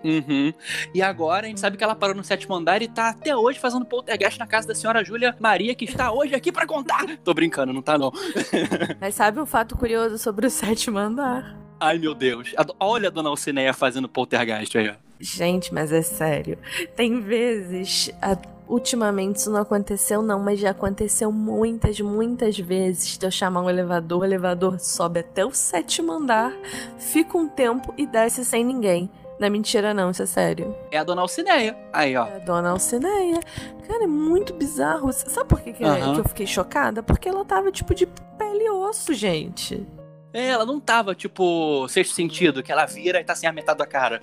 uhum. 0.05 0.53
E 0.94 1.00
agora 1.03 1.46
a 1.46 1.48
gente 1.48 1.61
sabe 1.61 1.76
que 1.76 1.84
ela 1.84 1.94
parou 1.94 2.14
no 2.14 2.24
sétimo 2.24 2.55
andar 2.55 2.82
e 2.82 2.88
tá 2.88 3.11
até 3.11 3.36
hoje 3.36 3.59
fazendo 3.59 3.84
poltergeist 3.84 4.38
na 4.38 4.46
casa 4.46 4.66
da 4.68 4.74
senhora 4.74 5.05
Júlia 5.05 5.34
Maria, 5.40 5.74
que 5.74 5.84
está 5.84 6.12
hoje 6.12 6.34
aqui 6.34 6.50
pra 6.53 6.66
contar. 6.66 7.05
Tô 7.24 7.32
brincando, 7.32 7.72
não 7.72 7.82
tá 7.82 7.96
não. 7.96 8.12
Mas 9.00 9.14
sabe 9.14 9.40
um 9.40 9.46
fato 9.46 9.76
curioso 9.76 10.18
sobre 10.18 10.46
o 10.46 10.50
sétimo 10.50 10.98
andar? 10.98 11.57
Ai, 11.80 11.98
meu 11.98 12.14
Deus. 12.14 12.55
Olha 12.78 13.09
a 13.09 13.11
dona 13.11 13.28
Alcineia 13.28 13.72
fazendo 13.72 14.09
poltergeist 14.09 14.76
aí, 14.78 14.88
ó. 14.90 14.94
Gente, 15.24 15.72
mas 15.72 15.92
é 15.92 16.03
sério. 16.03 16.59
Tem 16.96 17.20
vezes. 17.20 18.11
a- 18.20 18.36
Ultimamente 18.73 19.37
isso 19.37 19.51
não 19.51 19.61
aconteceu, 19.61 20.23
não, 20.23 20.41
mas 20.41 20.59
já 20.59 20.70
aconteceu 20.70 21.31
muitas, 21.31 22.01
muitas 22.01 22.59
vezes 22.59 23.18
de 23.18 23.27
eu 23.27 23.31
chamar 23.31 23.61
um 23.61 23.68
elevador, 23.68 24.23
o 24.23 24.25
elevador 24.25 24.81
sobe 24.81 25.20
até 25.20 25.45
o 25.45 25.53
sétimo 25.53 26.11
andar, 26.11 26.55
fica 26.97 27.37
um 27.37 27.47
tempo 27.47 27.93
e 27.99 28.07
desce 28.07 28.43
sem 28.47 28.64
ninguém. 28.64 29.11
Não 29.39 29.47
é 29.47 29.51
mentira, 29.51 29.93
não, 29.93 30.11
isso 30.11 30.23
é 30.23 30.27
sério. 30.27 30.75
É 30.91 30.97
a 30.97 31.05
dona 31.05 31.20
Alcineia. 31.20 31.77
Aí, 31.93 32.16
ó. 32.16 32.27
É 32.27 32.37
a 32.37 32.39
dona 32.39 32.70
Alcineia. 32.70 33.41
Cara, 33.87 34.05
é 34.05 34.07
muito 34.07 34.55
bizarro. 34.55 35.12
Sabe 35.12 35.51
por 35.51 35.61
que, 35.61 35.75
que, 35.75 35.85
Aham. 35.85 36.14
que 36.14 36.20
eu 36.20 36.29
fiquei 36.29 36.47
chocada? 36.47 37.03
Porque 37.03 37.29
ela 37.29 37.45
tava 37.45 37.70
tipo 37.70 37.95
de 37.95 38.07
pele 38.07 38.64
e 38.64 38.70
osso, 38.70 39.12
gente. 39.12 39.87
É, 40.33 40.47
ela 40.49 40.64
não 40.64 40.81
tava, 40.81 41.14
tipo, 41.14 41.87
sexto 41.89 42.14
sentido, 42.14 42.62
que 42.62 42.73
ela 42.73 42.87
vira 42.87 43.20
e 43.20 43.25
tá 43.25 43.35
sem 43.35 43.47
a 43.47 43.53
metade 43.53 43.81
da 43.81 43.87
cara. 43.87 44.18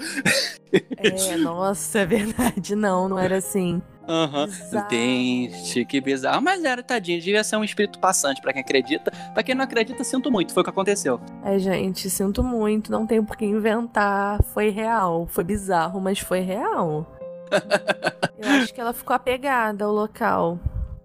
É, 0.98 1.38
nossa, 1.38 2.00
é 2.00 2.06
verdade. 2.06 2.76
Não, 2.76 3.08
não 3.08 3.20
era 3.20 3.38
assim. 3.38 3.80
Aham. 4.10 4.48
Bizarro. 4.48 4.90
Gente, 4.90 5.86
que 5.86 6.02
bizarro. 6.02 6.42
Mas 6.42 6.66
era, 6.66 6.82
tadinho, 6.82 7.20
devia 7.20 7.44
ser 7.44 7.58
um 7.58 7.64
espírito 7.64 8.00
passante 8.00 8.42
pra 8.42 8.52
quem 8.52 8.62
acredita. 8.64 9.12
Pra 9.34 9.44
quem 9.44 9.54
não 9.54 9.64
acredita, 9.64 10.04
sinto 10.04 10.32
muito, 10.32 10.52
foi 10.52 10.62
o 10.62 10.64
que 10.64 10.70
aconteceu. 10.72 11.22
É, 11.46 11.60
gente, 11.60 12.10
sinto 12.10 12.44
muito, 12.44 12.92
não 12.92 13.06
tenho 13.06 13.24
por 13.24 13.38
que 13.38 13.46
inventar. 13.46 14.42
Foi 14.46 14.70
real, 14.70 15.28
foi 15.28 15.44
bizarro, 15.44 16.02
mas 16.02 16.18
foi 16.18 16.40
real. 16.40 17.06
Eu 18.40 18.50
acho 18.50 18.74
que 18.74 18.82
ela 18.82 18.94
ficou 18.94 19.16
apegada 19.16 19.86
ao 19.86 19.92
local. 19.92 20.58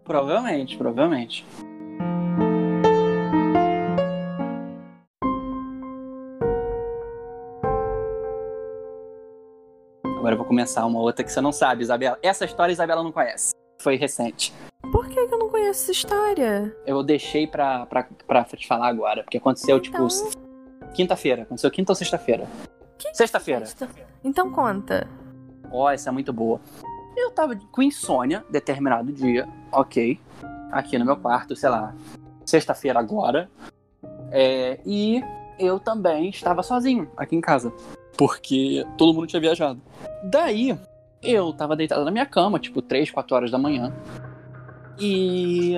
Provavelmente, 0.05 0.77
provavelmente. 0.77 1.45
Agora 10.35 10.37
eu 10.37 10.39
vou 10.39 10.47
começar 10.47 10.85
uma 10.85 10.99
outra 10.99 11.25
que 11.25 11.31
você 11.31 11.41
não 11.41 11.53
sabe, 11.53 11.83
Isabela. 11.85 12.19
Essa 12.21 12.45
história 12.45 12.73
a 12.73 12.75
Isabela 12.75 13.05
não 13.05 13.13
conhece. 13.13 13.53
Foi 13.81 13.95
recente. 13.95 14.53
Por 14.91 15.07
que, 15.07 15.15
que 15.29 15.33
eu 15.35 15.39
não 15.39 15.49
conheço 15.49 15.83
essa 15.83 15.93
história? 15.93 16.77
Eu 16.85 17.05
deixei 17.05 17.47
pra, 17.47 17.87
pra, 17.87 18.09
pra 18.27 18.43
te 18.45 18.67
falar 18.67 18.89
agora, 18.89 19.23
porque 19.23 19.39
aconteceu, 19.39 19.79
tipo, 19.79 19.97
Então. 19.97 20.09
quinta-feira. 20.93 21.43
Aconteceu 21.43 21.71
quinta 21.71 21.93
ou 21.93 21.97
sexta-feira? 21.97 22.49
Sexta-feira. 23.13 23.65
Então 24.25 24.51
conta. 24.51 25.07
Ó, 25.71 25.89
essa 25.89 26.11
é 26.11 26.13
muito 26.13 26.33
boa. 26.33 26.61
Eu 27.17 27.31
tava 27.31 27.55
com 27.71 27.81
insônia 27.83 28.45
determinado 28.51 29.13
dia, 29.13 29.49
ok. 29.71 30.21
Aqui 30.73 30.99
no 30.99 31.05
meu 31.05 31.17
quarto, 31.17 31.55
sei 31.55 31.69
lá, 31.71 31.95
sexta-feira 32.45 32.99
agora. 32.99 33.49
É, 34.33 34.81
e 34.85 35.23
eu 35.61 35.79
também 35.79 36.29
estava 36.31 36.61
sozinho 36.65 37.09
aqui 37.17 37.37
em 37.37 37.41
casa. 37.41 37.73
Porque 38.17 38.85
todo 38.97 39.15
mundo 39.15 39.27
tinha 39.27 39.41
viajado. 39.41 39.81
Daí, 40.23 40.79
eu 41.23 41.53
tava 41.53 41.77
deitado 41.77 42.05
na 42.05 42.11
minha 42.11 42.27
cama, 42.27 42.59
tipo 42.59 42.81
3, 42.81 43.11
4 43.11 43.37
horas 43.37 43.51
da 43.51 43.59
manhã. 43.59 43.93
E 44.99 45.75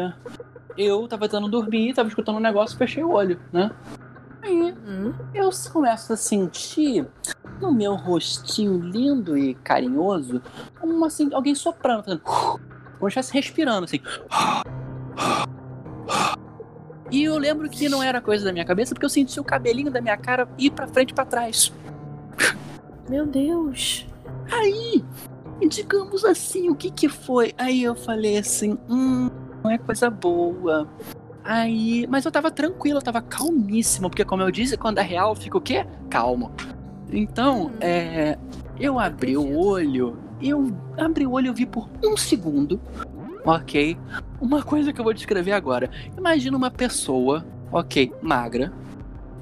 eu 0.77 1.09
tava 1.09 1.29
tentando 1.29 1.49
dormir, 1.49 1.95
tava 1.95 2.09
escutando 2.09 2.37
um 2.37 2.41
negócio, 2.41 2.77
fechei 2.77 3.03
o 3.03 3.11
olho, 3.11 3.41
né? 3.53 3.71
Aí 4.43 4.75
Hum, 4.87 5.13
eu 5.35 5.51
começo 5.73 6.13
a 6.13 6.17
sentir 6.17 7.07
no 7.61 7.73
meu 7.73 7.95
rostinho 7.95 8.79
lindo 8.79 9.37
e 9.37 9.55
carinhoso 9.55 10.43
uma, 10.83 11.07
assim, 11.07 11.33
alguém 11.33 11.55
soprando, 11.55 12.05
fazendo 12.05 12.21
como 12.21 12.61
se 13.01 13.07
estivesse 13.19 13.33
respirando 13.33 13.85
assim. 13.85 14.01
E 17.11 17.25
eu 17.25 17.39
lembro 17.39 17.69
que 17.69 17.89
não 17.89 18.03
era 18.03 18.21
coisa 18.21 18.45
da 18.45 18.53
minha 18.53 18.65
cabeça 18.65 18.95
porque 18.95 19.07
eu 19.07 19.11
senti 19.11 19.41
o 19.41 19.45
cabelinho 19.45 19.91
da 19.91 20.01
minha 20.01 20.17
cara 20.17 20.49
ir 20.59 20.71
pra 20.71 20.87
frente 20.87 21.11
e 21.11 21.15
pra 21.15 21.25
trás. 21.25 21.73
Meu 23.09 23.27
Deus. 23.27 24.07
Aí, 24.51 25.05
digamos 25.69 26.25
assim, 26.25 26.69
o 26.71 26.75
que 26.75 26.91
que 26.91 27.09
foi? 27.09 27.53
Aí 27.57 27.83
eu 27.83 27.95
falei 27.95 28.39
assim, 28.39 28.79
hum, 28.89 29.29
não 29.63 29.71
é 29.71 29.79
coisa 29.79 30.11
boa. 30.11 30.89
Aí, 31.45 32.07
mas 32.09 32.25
eu 32.25 32.33
tava 32.33 32.51
tranquilo, 32.51 32.99
eu 32.99 33.03
tava 33.03 33.21
calmíssimo, 33.23 34.11
porque 34.11 34.25
como 34.25 34.43
eu 34.43 34.51
disse, 34.51 34.77
quando 34.77 34.99
é 34.99 35.03
real, 35.03 35.35
fica 35.37 35.57
o 35.57 35.61
quê? 35.61 35.87
Calmo. 36.11 36.51
Então, 37.11 37.67
Hum. 37.67 37.73
é, 37.81 38.37
eu 38.79 38.99
abri 38.99 39.37
o 39.37 39.57
olho, 39.57 40.17
eu 40.43 40.73
abri 40.99 41.25
o 41.27 41.33
olho 41.33 41.47
e 41.47 41.49
eu 41.49 41.55
vi 41.55 41.65
por 41.67 41.89
um 42.05 42.17
segundo, 42.17 42.81
ok? 43.45 43.97
Uma 44.41 44.63
coisa 44.63 44.93
que 44.93 45.01
eu 45.01 45.05
vou 45.05 45.15
descrever 45.15 45.53
agora. 45.53 45.89
Imagina 46.19 46.57
uma 46.57 46.71
pessoa, 46.71 47.47
ok, 47.71 48.13
magra, 48.21 48.73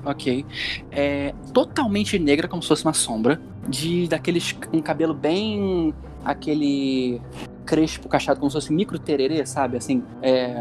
ok, 0.05 0.45
é, 0.91 1.35
totalmente 1.53 2.19
negra, 2.19 2.49
como 2.49 2.63
se 2.63 2.69
fosse 2.69 2.85
uma 2.85 2.93
sombra, 2.93 3.41
de 3.69 4.09
daqueles 4.09 4.57
um 4.73 4.81
cabelo 4.81 5.15
bem 5.15 5.95
aquele 6.25 7.21
crespo 7.65 8.09
cachado 8.09 8.39
como 8.39 8.51
se 8.51 8.55
fosse 8.55 8.73
micro 8.73 8.99
tererê, 8.99 9.45
sabe? 9.47 9.77
Assim, 9.77 10.03
é, 10.23 10.55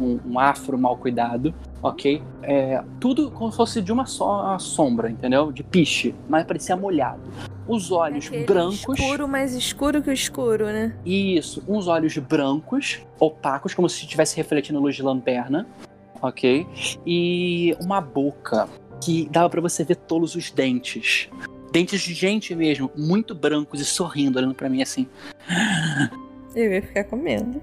um, 0.00 0.18
um 0.26 0.38
afro 0.38 0.78
mal 0.78 0.96
cuidado, 0.96 1.54
ok? 1.82 2.22
É, 2.42 2.82
tudo 3.00 3.30
como 3.30 3.50
se 3.50 3.56
fosse 3.56 3.80
de 3.80 3.92
uma 3.92 4.06
só 4.06 4.58
sombra, 4.58 5.10
entendeu? 5.10 5.50
De 5.50 5.62
piche, 5.62 6.14
mas 6.28 6.44
parecia 6.44 6.76
molhado. 6.76 7.22
Os 7.66 7.90
olhos 7.90 8.26
Aquele 8.26 8.44
brancos. 8.44 8.98
Escuro, 8.98 9.28
mais 9.28 9.54
escuro 9.54 10.02
que 10.02 10.10
o 10.10 10.12
escuro, 10.12 10.66
né? 10.66 10.94
Isso, 11.04 11.62
uns 11.66 11.86
olhos 11.86 12.16
brancos, 12.18 13.00
opacos, 13.18 13.72
como 13.72 13.88
se 13.88 14.02
estivesse 14.02 14.36
refletindo 14.36 14.80
luz 14.80 14.96
de 14.96 15.02
lanterna, 15.02 15.66
ok? 16.20 16.66
E 17.06 17.76
uma 17.80 18.00
boca 18.00 18.68
que 19.02 19.28
dava 19.30 19.50
pra 19.50 19.60
você 19.60 19.82
ver 19.82 19.96
todos 19.96 20.34
os 20.36 20.50
dentes. 20.50 21.28
Dentes 21.72 22.02
de 22.02 22.14
gente 22.14 22.54
mesmo, 22.54 22.90
muito 22.96 23.34
brancos 23.34 23.80
e 23.80 23.84
sorrindo, 23.84 24.38
olhando 24.38 24.54
pra 24.54 24.68
mim 24.68 24.80
assim. 24.80 25.08
Eu 26.54 26.72
ia 26.72 26.82
ficar 26.82 27.04
com 27.04 27.16
medo. 27.16 27.60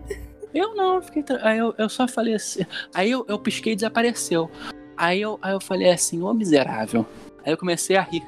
Eu 0.53 0.75
não, 0.75 0.95
eu 0.95 1.01
fiquei. 1.01 1.23
Aí 1.41 1.57
eu, 1.59 1.73
eu 1.77 1.87
só 1.87 2.07
falei 2.07 2.33
assim. 2.33 2.65
Aí 2.93 3.11
eu, 3.11 3.23
eu 3.27 3.39
pisquei 3.39 3.73
e 3.73 3.75
desapareceu. 3.75 4.49
Aí 4.97 5.21
eu, 5.21 5.39
aí 5.41 5.53
eu 5.53 5.61
falei 5.61 5.89
assim, 5.91 6.21
ô 6.21 6.33
miserável. 6.33 7.05
Aí 7.45 7.53
eu 7.53 7.57
comecei 7.57 7.95
a 7.95 8.01
rir. 8.01 8.23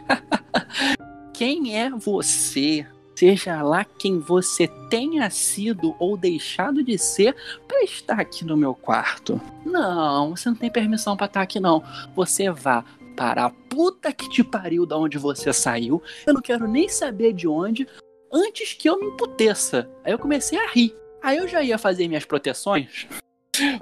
quem 1.33 1.77
é 1.77 1.89
você? 1.89 2.85
Seja 3.15 3.61
lá 3.61 3.83
quem 3.83 4.19
você 4.19 4.67
tenha 4.89 5.29
sido 5.29 5.95
ou 5.99 6.15
deixado 6.15 6.83
de 6.83 6.97
ser 6.97 7.35
para 7.67 7.83
estar 7.83 8.19
aqui 8.19 8.45
no 8.45 8.55
meu 8.55 8.73
quarto. 8.73 9.39
Não, 9.65 10.35
você 10.35 10.49
não 10.49 10.55
tem 10.55 10.71
permissão 10.71 11.17
para 11.17 11.27
estar 11.27 11.41
aqui 11.41 11.59
não. 11.59 11.83
Você 12.15 12.49
vá 12.49 12.83
para 13.15 13.45
a 13.45 13.49
puta 13.49 14.11
que 14.11 14.29
te 14.29 14.43
pariu 14.43 14.85
da 14.85 14.97
onde 14.97 15.17
você 15.17 15.51
saiu. 15.53 16.01
Eu 16.25 16.33
não 16.33 16.41
quero 16.41 16.67
nem 16.67 16.87
saber 16.87 17.33
de 17.33 17.47
onde 17.47 17.87
antes 18.31 18.73
que 18.73 18.89
eu 18.89 18.99
me 18.99 19.07
emputeça. 19.07 19.89
Aí 20.03 20.11
eu 20.11 20.19
comecei 20.19 20.57
a 20.57 20.67
rir. 20.67 20.95
Aí 21.21 21.37
eu 21.37 21.47
já 21.47 21.61
ia 21.61 21.77
fazer 21.77 22.07
minhas 22.07 22.25
proteções, 22.25 23.07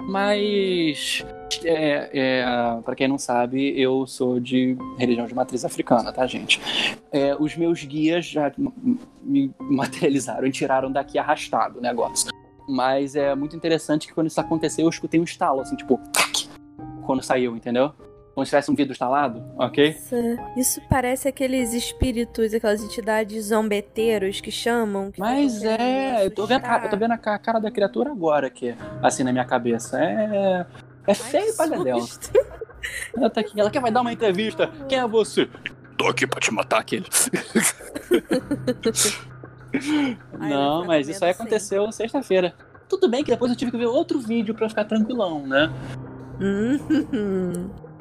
mas 0.00 1.24
é, 1.64 2.10
é, 2.12 2.80
para 2.82 2.94
quem 2.94 3.08
não 3.08 3.18
sabe, 3.18 3.80
eu 3.80 4.06
sou 4.06 4.38
de 4.38 4.76
religião 4.98 5.26
de 5.26 5.34
matriz 5.34 5.64
africana, 5.64 6.12
tá, 6.12 6.26
gente? 6.26 6.60
É, 7.10 7.34
os 7.38 7.56
meus 7.56 7.82
guias 7.82 8.26
já 8.26 8.52
me 9.22 9.52
materializaram 9.58 10.46
e 10.46 10.52
tiraram 10.52 10.92
daqui 10.92 11.18
arrastado 11.18 11.78
o 11.78 11.82
negócio. 11.82 12.30
Mas 12.68 13.16
é 13.16 13.34
muito 13.34 13.56
interessante 13.56 14.06
que 14.06 14.14
quando 14.14 14.26
isso 14.28 14.40
aconteceu, 14.40 14.84
eu 14.84 14.90
escutei 14.90 15.18
um 15.18 15.24
estalo, 15.24 15.60
assim, 15.60 15.76
tipo, 15.76 15.98
quando 17.04 17.22
saiu, 17.22 17.56
entendeu? 17.56 17.92
Como 18.34 18.46
se 18.46 18.50
tivesse 18.50 18.70
um 18.70 18.74
vidro 18.74 18.92
instalado, 18.92 19.42
ok? 19.58 19.92
Nossa, 19.92 20.16
isso 20.56 20.80
parece 20.88 21.28
aqueles 21.28 21.74
espíritos, 21.74 22.54
aquelas 22.54 22.82
entidades 22.82 23.46
zombeteiros 23.46 24.40
que 24.40 24.50
chamam. 24.52 25.10
que 25.10 25.20
Mas 25.20 25.62
é, 25.64 26.24
eu 26.24 26.30
tô 26.30 26.46
vendo, 26.46 26.58
a 26.58 26.60
cara- 26.60 26.84
eu 26.86 26.90
tô 26.90 26.96
vendo 26.96 27.12
a 27.12 27.18
ca- 27.18 27.38
cara 27.38 27.58
da 27.58 27.70
criatura 27.70 28.10
agora 28.12 28.46
aqui, 28.46 28.74
assim 29.02 29.24
na 29.24 29.32
minha 29.32 29.44
cabeça. 29.44 30.00
É. 30.00 30.64
É 31.06 31.14
feio 31.14 31.54
pra 31.56 31.66
susto. 31.98 32.30
Ela 33.16 33.28
tá 33.28 33.40
aqui, 33.40 33.58
ela 33.60 33.70
quer 33.70 33.80
vai 33.80 33.90
dar 33.90 34.00
uma 34.00 34.12
entrevista. 34.12 34.68
Quem 34.88 34.98
é 34.98 35.06
você? 35.06 35.48
Tô 35.98 36.06
aqui 36.08 36.26
pra 36.26 36.40
te 36.40 36.52
matar, 36.52 36.78
aquele. 36.80 37.06
Não, 40.38 40.84
mas 40.84 41.08
isso 41.08 41.24
aí 41.24 41.30
aconteceu 41.32 41.90
sexta-feira. 41.92 42.54
Tudo 42.88 43.08
bem 43.08 43.22
que 43.22 43.30
depois 43.30 43.50
eu 43.52 43.56
tive 43.56 43.70
que 43.70 43.76
ver 43.76 43.86
outro 43.86 44.18
vídeo 44.18 44.54
pra 44.54 44.68
ficar 44.68 44.84
tranquilão, 44.84 45.46
né? 45.46 45.70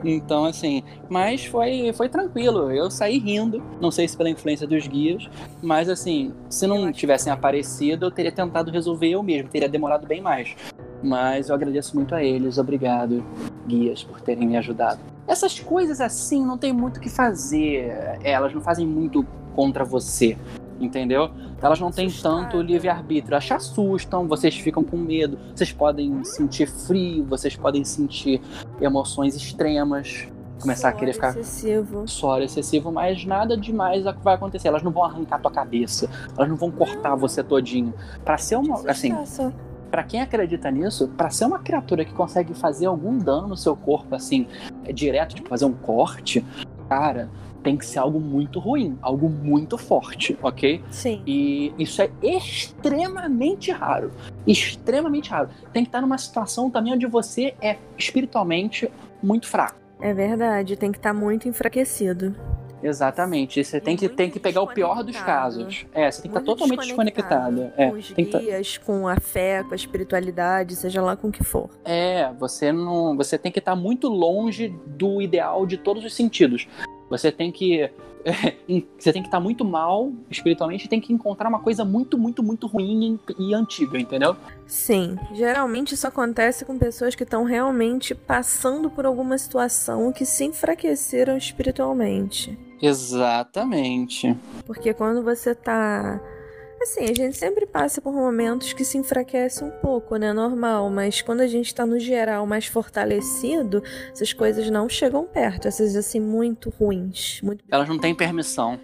Então, 0.04 0.46
assim, 0.46 0.84
mas 1.10 1.46
foi, 1.46 1.92
foi 1.94 2.10
tranquilo. 2.10 2.72
Eu 2.72 2.90
saí 2.90 3.18
rindo, 3.18 3.62
não 3.82 3.92
sei 3.92 4.08
se 4.08 4.16
pela 4.16 4.30
influência 4.30 4.66
dos 4.66 4.88
guias, 4.88 5.30
mas 5.62 5.90
assim, 5.90 6.34
se 6.50 6.66
não 6.66 6.92
tivessem 6.92 7.32
aparecido, 7.32 8.06
eu 8.06 8.12
teria 8.12 8.32
tentado 8.32 8.72
resolver 8.72 9.10
eu 9.10 9.22
mesmo, 9.22 9.50
teria 9.50 9.68
demorado 9.70 10.08
bem 10.08 10.22
mais. 10.22 10.56
Mas 11.02 11.50
eu 11.50 11.56
agradeço 11.56 11.96
muito 11.96 12.14
a 12.14 12.24
eles, 12.24 12.58
obrigado, 12.58 13.24
guias, 13.68 14.04
por 14.04 14.20
terem 14.22 14.48
me 14.48 14.58
ajudado. 14.58 15.00
Essas 15.28 15.60
coisas 15.60 16.02
assim 16.02 16.46
não 16.46 16.58
tem 16.58 16.74
muito 16.74 16.98
o 16.98 17.00
que 17.00 17.10
fazer, 17.10 18.18
elas 18.24 18.54
não 18.54 18.62
fazem 18.62 18.86
muito 18.86 19.26
contra 19.56 19.86
você, 19.86 20.38
entendeu? 20.80 21.30
Elas 21.62 21.80
não 21.80 21.92
têm 21.92 22.10
tanto 22.10 22.62
livre-arbítrio, 22.62 23.34
elas 23.34 23.46
te 23.46 23.54
assustam, 23.54 24.28
vocês 24.28 24.56
ficam 24.56 24.84
com 24.84 24.98
medo, 24.98 25.38
vocês 25.54 25.72
podem 25.72 26.24
sentir 26.24 26.68
frio, 26.68 27.26
vocês 27.26 27.56
podem 27.56 27.84
sentir 27.84 28.42
emoções 28.80 29.36
extremas, 29.36 30.28
começar 30.60 30.90
a 30.90 30.92
querer 30.92 31.14
suor 31.14 31.32
ficar 31.32 31.40
excessivo. 31.40 32.08
suor 32.08 32.42
excessivo, 32.42 32.92
mas 32.92 33.26
nada 33.26 33.58
demais 33.58 34.04
vai 34.24 34.36
acontecer. 34.36 34.68
Elas 34.68 34.84
não 34.84 34.92
vão 34.92 35.04
arrancar 35.04 35.40
tua 35.40 35.52
cabeça, 35.52 36.10
elas 36.38 36.50
não 36.50 36.56
vão 36.56 36.72
cortar 36.72 37.16
você 37.16 37.44
todinho. 37.44 37.94
Pra 38.24 38.38
ser 38.38 38.58
uma, 38.58 38.76
assim. 38.90 39.16
Pra 39.90 40.04
quem 40.04 40.22
acredita 40.22 40.70
nisso, 40.70 41.08
pra 41.18 41.32
ser 41.32 41.46
uma 41.46 41.58
criatura 41.58 42.06
que 42.06 42.14
consegue 42.14 42.54
fazer 42.54 42.86
algum 42.86 43.18
dano 43.18 43.48
no 43.48 43.58
seu 43.58 43.76
corpo, 43.76 44.14
assim, 44.14 44.46
é 44.86 44.94
direto, 44.94 45.34
tipo 45.34 45.50
fazer 45.50 45.66
um 45.66 45.74
corte, 45.74 46.46
cara, 46.88 47.28
tem 47.64 47.78
que 47.78 47.86
ser 47.86 48.00
algo 48.00 48.20
muito 48.20 48.60
ruim, 48.60 48.98
algo 49.02 49.30
muito 49.30 49.78
forte, 49.78 50.38
ok? 50.42 50.82
Sim. 50.90 51.22
E 51.26 51.74
isso 51.78 52.02
é 52.02 52.10
extremamente 52.22 53.72
raro. 53.72 54.12
Extremamente 54.48 55.30
raro. 55.30 55.50
Tem 55.74 55.84
que 55.84 55.90
estar 55.90 56.02
numa 56.02 56.18
situação 56.18 56.70
também 56.70 56.94
onde 56.94 57.06
você 57.06 57.54
é 57.62 57.78
espiritualmente 57.98 58.90
muito 59.22 59.48
fraco. 59.48 59.76
É 60.02 60.14
verdade, 60.14 60.76
tem 60.78 60.92
que 60.92 60.98
estar 60.98 61.14
muito 61.14 61.48
enfraquecido. 61.48 62.34
Exatamente. 62.82 63.64
Você 63.64 63.80
tem 63.80 63.98
que, 63.98 64.08
tem 64.08 64.30
que 64.30 64.40
pegar 64.40 64.62
o 64.62 64.68
pior 64.68 65.04
dos 65.04 65.20
casos. 65.20 65.86
É, 65.94 66.10
você 66.10 66.22
tem 66.22 66.32
que 66.32 66.38
estar 66.38 66.46
Muito 66.46 66.58
totalmente 66.60 66.88
desconectada. 66.88 67.74
É, 67.76 67.90
Com 67.90 67.98
os 67.98 68.12
tem 68.12 68.26
tá- 68.26 68.40
com 68.86 69.08
a 69.08 69.20
fé, 69.20 69.64
com 69.64 69.74
a 69.74 69.76
espiritualidade, 69.76 70.76
seja 70.76 71.02
lá 71.02 71.16
com 71.16 71.28
o 71.28 71.32
que 71.32 71.44
for. 71.44 71.70
É, 71.84 72.32
você 72.40 72.72
não, 72.72 73.16
você 73.18 73.38
tem 73.38 73.52
que 73.52 73.60
estar 73.60 73.76
muito 73.76 74.08
longe 74.08 74.70
do 74.88 75.22
ideal 75.22 75.66
de 75.66 75.78
todos 75.78 76.06
os 76.06 76.14
sentidos. 76.16 76.68
Você 77.10 77.32
tem 77.32 77.52
que 77.52 77.90
você 78.98 79.14
tem 79.14 79.22
que 79.22 79.28
estar 79.28 79.40
muito 79.40 79.64
mal 79.64 80.12
espiritualmente 80.30 80.86
e 80.86 80.90
tem 80.90 81.00
que 81.00 81.14
encontrar 81.14 81.48
uma 81.50 81.60
coisa 81.60 81.86
muito, 81.86 82.18
muito, 82.18 82.44
muito 82.44 82.68
ruim 82.68 83.20
e, 83.38 83.50
e 83.50 83.54
antiga, 83.54 83.98
entendeu? 83.98 84.36
Sim, 84.68 85.18
geralmente 85.34 85.94
isso 85.94 86.08
acontece 86.08 86.66
com 86.66 86.78
pessoas 86.78 87.16
que 87.16 87.24
estão 87.24 87.44
realmente 87.44 88.14
passando 88.14 88.90
por 88.90 89.06
alguma 89.06 89.38
situação 89.38 90.12
que 90.12 90.26
se 90.26 90.46
enfraqueceram 90.46 91.38
espiritualmente. 91.38 92.58
Exatamente. 92.82 94.36
Porque 94.66 94.94
quando 94.94 95.24
você 95.24 95.54
tá. 95.54 96.20
Assim, 96.82 97.04
a 97.04 97.14
gente 97.14 97.38
sempre 97.38 97.66
passa 97.66 98.02
por 98.02 98.14
momentos 98.14 98.72
que 98.72 98.86
se 98.86 98.98
enfraquece 98.98 99.64
um 99.64 99.70
pouco, 99.70 100.16
né? 100.16 100.32
Normal, 100.32 100.90
mas 100.90 101.22
quando 101.22 101.42
a 101.42 101.48
gente 101.48 101.76
tá 101.76 101.86
no 101.86 102.00
geral 102.00 102.46
mais 102.48 102.68
fortalecido, 102.68 103.84
essas 104.12 104.32
coisas 104.32 104.70
não 104.70 104.88
chegam 104.88 105.26
perto, 105.26 105.68
essas 105.68 105.96
assim, 105.96 106.22
muito 106.22 106.70
ruins. 106.70 107.42
Muito. 107.42 107.66
Elas 107.70 107.90
não 107.90 108.00
têm 108.00 108.16
permissão. 108.16 108.80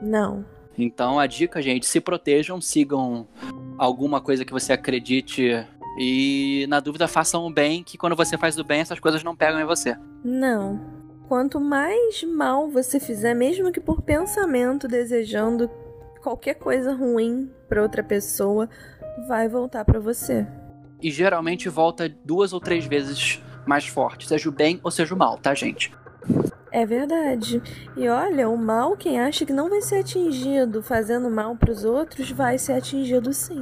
Não. 0.00 0.44
Então 0.78 1.18
a 1.18 1.26
dica, 1.26 1.60
gente, 1.60 1.84
se 1.84 2.00
protejam, 2.00 2.60
sigam 2.60 3.26
alguma 3.76 4.20
coisa 4.20 4.44
que 4.44 4.52
você 4.52 4.72
acredite 4.72 5.66
e 5.98 6.64
na 6.68 6.80
dúvida 6.80 7.06
façam 7.08 7.44
o 7.44 7.52
bem, 7.52 7.82
que 7.82 7.98
quando 7.98 8.16
você 8.16 8.38
faz 8.38 8.56
o 8.58 8.64
bem 8.64 8.80
essas 8.80 9.00
coisas 9.00 9.22
não 9.22 9.36
pegam 9.36 9.60
em 9.60 9.64
você. 9.64 9.96
Não. 10.24 10.80
quanto 11.28 11.58
mais 11.58 12.22
mal 12.24 12.68
você 12.68 13.00
fizer, 13.00 13.34
mesmo 13.34 13.72
que 13.72 13.80
por 13.80 14.02
pensamento, 14.02 14.86
desejando 14.86 15.68
qualquer 16.22 16.54
coisa 16.54 16.94
ruim 16.94 17.50
para 17.68 17.82
outra 17.82 18.02
pessoa, 18.02 18.68
vai 19.26 19.48
voltar 19.48 19.84
para 19.84 20.00
você. 20.00 20.46
E 21.02 21.10
geralmente 21.10 21.68
volta 21.68 22.08
duas 22.24 22.52
ou 22.52 22.60
três 22.60 22.86
vezes 22.86 23.42
mais 23.66 23.86
forte, 23.86 24.28
seja 24.28 24.48
o 24.48 24.52
bem 24.52 24.80
ou 24.82 24.90
seja 24.90 25.14
o 25.14 25.18
mal, 25.18 25.36
tá, 25.36 25.52
gente? 25.54 25.92
É 26.70 26.86
verdade. 26.86 27.60
E 27.96 28.08
olha, 28.08 28.48
o 28.48 28.56
mal, 28.56 28.96
quem 28.96 29.20
acha 29.20 29.44
que 29.44 29.52
não 29.52 29.68
vai 29.68 29.82
ser 29.82 29.96
atingido 29.96 30.82
fazendo 30.82 31.28
mal 31.28 31.54
para 31.56 31.70
os 31.70 31.84
outros, 31.84 32.30
vai 32.30 32.56
ser 32.56 32.72
atingido 32.72 33.32
sim. 33.32 33.60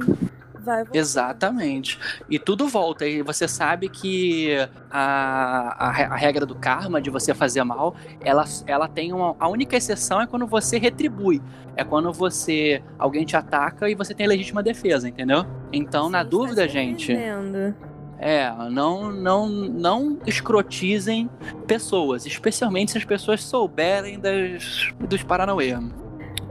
Vai 0.63 0.83
voltar. 0.83 0.97
Exatamente. 0.97 1.99
E 2.29 2.37
tudo 2.37 2.67
volta. 2.67 3.05
E 3.07 3.21
você 3.21 3.47
sabe 3.47 3.89
que 3.89 4.55
a, 4.89 5.75
a, 5.77 5.87
a 5.87 6.15
regra 6.15 6.45
do 6.45 6.55
karma, 6.55 7.01
de 7.01 7.09
você 7.09 7.33
fazer 7.33 7.63
mal, 7.63 7.95
ela, 8.21 8.45
ela 8.67 8.87
tem 8.87 9.11
uma. 9.11 9.35
A 9.39 9.47
única 9.47 9.75
exceção 9.75 10.21
é 10.21 10.27
quando 10.27 10.45
você 10.45 10.77
retribui. 10.77 11.41
É 11.75 11.83
quando 11.83 12.11
você. 12.13 12.83
Alguém 12.99 13.25
te 13.25 13.35
ataca 13.35 13.89
e 13.89 13.95
você 13.95 14.13
tem 14.13 14.27
legítima 14.27 14.61
defesa, 14.61 15.09
entendeu? 15.09 15.45
Então, 15.73 16.05
Sim, 16.05 16.11
na 16.11 16.23
tá 16.23 16.29
dúvida, 16.29 16.67
gente. 16.67 17.07
defendendo. 17.07 17.75
É, 18.23 18.53
não, 18.69 19.11
não, 19.11 19.49
não 19.49 20.19
escrotizem 20.27 21.27
pessoas, 21.65 22.27
especialmente 22.27 22.91
se 22.91 22.99
as 22.99 23.03
pessoas 23.03 23.43
souberem 23.43 24.19
das, 24.19 24.93
dos 24.99 25.23
Paranauê. 25.23 25.75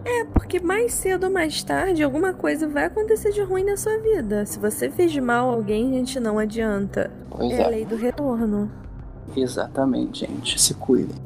É, 0.05 0.24
porque 0.24 0.61
mais 0.61 0.94
cedo 0.94 1.24
ou 1.24 1.30
mais 1.30 1.62
tarde 1.62 2.03
alguma 2.03 2.32
coisa 2.32 2.66
vai 2.66 2.84
acontecer 2.84 3.32
de 3.32 3.42
ruim 3.42 3.64
na 3.64 3.76
sua 3.76 3.98
vida. 3.98 4.46
Se 4.46 4.59
você 4.59 4.90
fez 4.90 5.16
mal 5.18 5.51
a 5.51 5.55
alguém, 5.55 5.92
gente, 5.92 6.18
não 6.18 6.38
adianta. 6.38 7.11
Pois 7.30 7.53
É 7.53 7.64
a 7.64 7.68
lei 7.68 7.84
do 7.84 7.96
retorno. 7.96 8.70
Exatamente, 9.36 10.26
gente. 10.26 10.61
Se 10.61 10.74
cuidem. 10.74 11.16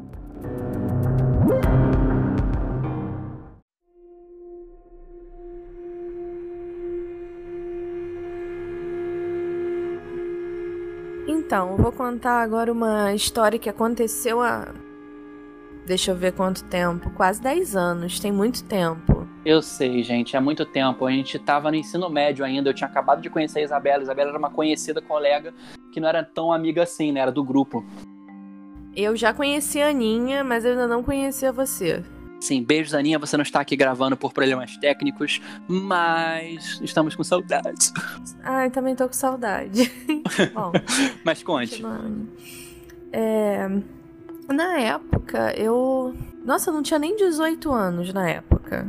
Então, 11.27 11.71
eu 11.71 11.77
vou 11.77 11.93
contar 11.93 12.43
agora 12.43 12.73
uma 12.73 13.15
história 13.15 13.59
que 13.59 13.69
aconteceu 13.69 14.41
há. 14.41 14.69
Deixa 15.87 16.11
eu 16.11 16.17
ver 16.17 16.33
quanto 16.33 16.65
tempo. 16.65 17.11
Quase 17.11 17.41
10 17.43 17.77
anos, 17.77 18.19
tem 18.19 18.33
muito 18.33 18.65
tempo. 18.65 19.29
Eu 19.45 19.61
sei, 19.61 20.03
gente, 20.03 20.37
há 20.37 20.41
muito 20.41 20.65
tempo. 20.65 21.05
A 21.05 21.11
gente 21.11 21.39
tava 21.39 21.71
no 21.71 21.77
ensino 21.77 22.09
médio 22.09 22.45
ainda. 22.45 22.71
Eu 22.71 22.75
tinha 22.75 22.89
acabado 22.89 23.21
de 23.21 23.29
conhecer 23.29 23.59
a 23.59 23.63
Isabela. 23.63 23.99
A 23.99 24.03
Isabela 24.03 24.31
era 24.31 24.39
uma 24.39 24.51
conhecida 24.51 25.03
colega 25.03 25.53
que 25.93 26.01
não 26.01 26.09
era 26.09 26.25
tão 26.25 26.51
amiga 26.51 26.83
assim, 26.83 27.13
né? 27.13 27.21
Era 27.21 27.31
do 27.31 27.45
grupo. 27.45 27.85
Eu 28.97 29.15
já 29.15 29.35
conheci 29.35 29.83
a 29.83 29.89
Aninha, 29.89 30.43
mas 30.43 30.65
eu 30.65 30.71
ainda 30.71 30.87
não 30.87 31.03
conhecia 31.03 31.53
você. 31.53 32.03
Sim, 32.41 32.63
beijos, 32.63 32.95
Aninha. 32.95 33.19
Você 33.19 33.37
não 33.37 33.43
está 33.43 33.61
aqui 33.61 33.77
gravando 33.77 34.17
por 34.17 34.33
problemas 34.33 34.77
técnicos, 34.79 35.41
mas 35.69 36.81
estamos 36.83 37.15
com 37.15 37.25
saudades. 37.25 37.93
Ai, 38.43 38.71
também 38.71 38.95
tô 38.95 39.07
com 39.07 39.13
saudade. 39.13 39.91
Bom, 40.55 40.73
Mas 41.25 41.43
conte. 41.43 41.83
É, 43.13 43.69
na 44.49 44.79
época, 44.79 45.55
eu. 45.57 46.15
Nossa, 46.45 46.71
eu 46.71 46.75
não 46.75 46.83
tinha 46.83 46.99
nem 46.99 47.17
18 47.17 47.73
anos 47.73 48.13
na 48.13 48.29
época. 48.29 48.87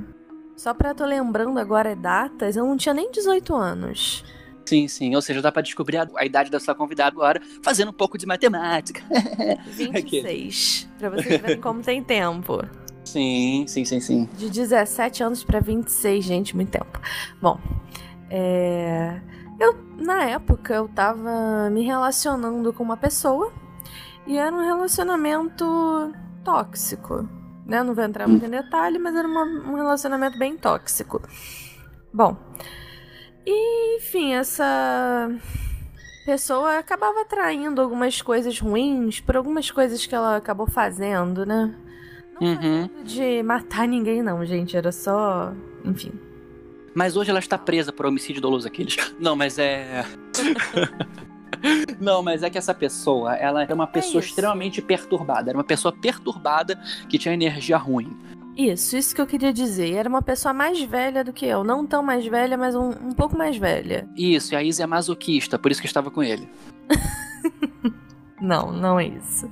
Só 0.55 0.73
pra 0.73 0.93
tô 0.93 1.05
lembrando 1.05 1.59
agora 1.59 1.95
datas, 1.95 2.55
eu 2.55 2.65
não 2.65 2.77
tinha 2.77 2.93
nem 2.93 3.11
18 3.11 3.53
anos. 3.55 4.23
Sim, 4.65 4.87
sim. 4.87 5.15
Ou 5.15 5.21
seja, 5.21 5.41
dá 5.41 5.51
pra 5.51 5.61
descobrir 5.61 5.97
a, 5.97 6.07
a 6.15 6.25
idade 6.25 6.49
da 6.49 6.59
sua 6.59 6.73
convidada 6.73 7.11
agora 7.11 7.41
fazendo 7.61 7.89
um 7.89 7.93
pouco 7.93 8.17
de 8.17 8.25
matemática. 8.25 9.01
26. 9.67 10.89
pra 10.97 11.09
vocês 11.09 11.41
verem 11.41 11.61
como 11.61 11.81
tem 11.81 12.03
tempo. 12.03 12.63
sim, 13.03 13.65
sim, 13.67 13.85
sim, 13.85 13.99
sim. 13.99 14.29
De 14.37 14.49
17 14.49 15.23
anos 15.23 15.43
pra 15.43 15.59
26, 15.59 16.23
gente, 16.23 16.55
muito 16.55 16.71
tempo. 16.71 16.99
Bom, 17.41 17.59
é... 18.29 19.21
eu 19.59 19.75
na 19.97 20.23
época 20.23 20.73
eu 20.73 20.87
tava 20.87 21.69
me 21.69 21.83
relacionando 21.83 22.73
com 22.73 22.83
uma 22.83 22.97
pessoa 22.97 23.51
e 24.27 24.37
era 24.37 24.53
um 24.55 24.63
relacionamento 24.65 26.13
tóxico, 26.43 27.27
né? 27.65 27.83
Não 27.83 27.93
vou 27.93 28.03
entrar 28.03 28.27
muito 28.27 28.45
em 28.45 28.49
detalhe, 28.49 28.97
mas 28.99 29.15
era 29.15 29.27
uma- 29.27 29.43
um 29.43 29.75
relacionamento 29.75 30.37
bem 30.37 30.57
tóxico. 30.57 31.21
Bom, 32.13 32.37
e, 33.45 33.97
enfim, 33.97 34.33
essa 34.33 35.29
pessoa 36.25 36.79
acabava 36.79 37.21
atraindo 37.21 37.81
algumas 37.81 38.21
coisas 38.21 38.59
ruins 38.59 39.19
por 39.19 39.35
algumas 39.37 39.69
coisas 39.69 40.05
que 40.05 40.15
ela 40.15 40.37
acabou 40.37 40.67
fazendo, 40.67 41.45
né? 41.45 41.73
Não 42.41 42.47
Uhum. 42.53 42.89
de 43.03 43.41
matar 43.43 43.87
ninguém, 43.87 44.21
não, 44.21 44.43
gente. 44.45 44.75
Era 44.75 44.91
só. 44.91 45.53
Enfim. 45.85 46.11
Mas 46.93 47.15
hoje 47.15 47.29
ela 47.29 47.39
está 47.39 47.57
presa 47.57 47.91
por 47.93 48.05
homicídio 48.05 48.41
doloso 48.41 48.67
aqueles. 48.67 48.95
Não, 49.19 49.35
mas 49.35 49.57
é. 49.59 50.03
Não, 51.99 52.21
mas 52.23 52.43
é 52.43 52.49
que 52.49 52.57
essa 52.57 52.73
pessoa, 52.73 53.35
ela 53.35 53.61
era 53.63 53.73
uma 53.73 53.87
pessoa 53.87 54.19
isso. 54.19 54.29
extremamente 54.29 54.81
perturbada. 54.81 55.49
Era 55.51 55.57
uma 55.57 55.63
pessoa 55.63 55.91
perturbada 55.91 56.79
que 57.09 57.17
tinha 57.17 57.33
energia 57.33 57.77
ruim. 57.77 58.15
Isso, 58.57 58.95
isso 58.95 59.13
que 59.13 59.19
eu 59.19 59.27
queria 59.27 59.51
dizer. 59.51 59.93
Era 59.93 60.07
uma 60.07 60.21
pessoa 60.21 60.53
mais 60.53 60.81
velha 60.81 61.23
do 61.23 61.33
que 61.33 61.45
eu. 61.45 61.63
Não 61.63 61.85
tão 61.85 62.01
mais 62.01 62.25
velha, 62.25 62.57
mas 62.57 62.73
um, 62.75 62.89
um 62.89 63.11
pouco 63.11 63.37
mais 63.37 63.57
velha. 63.57 64.07
Isso, 64.15 64.53
e 64.53 64.55
a 64.55 64.63
Isa 64.63 64.83
é 64.83 64.87
masoquista, 64.87 65.59
por 65.59 65.71
isso 65.71 65.81
que 65.81 65.87
estava 65.87 66.09
com 66.09 66.23
ele. 66.23 66.47
Não, 68.41 68.71
não 68.71 68.99
é 68.99 69.07
isso. 69.07 69.49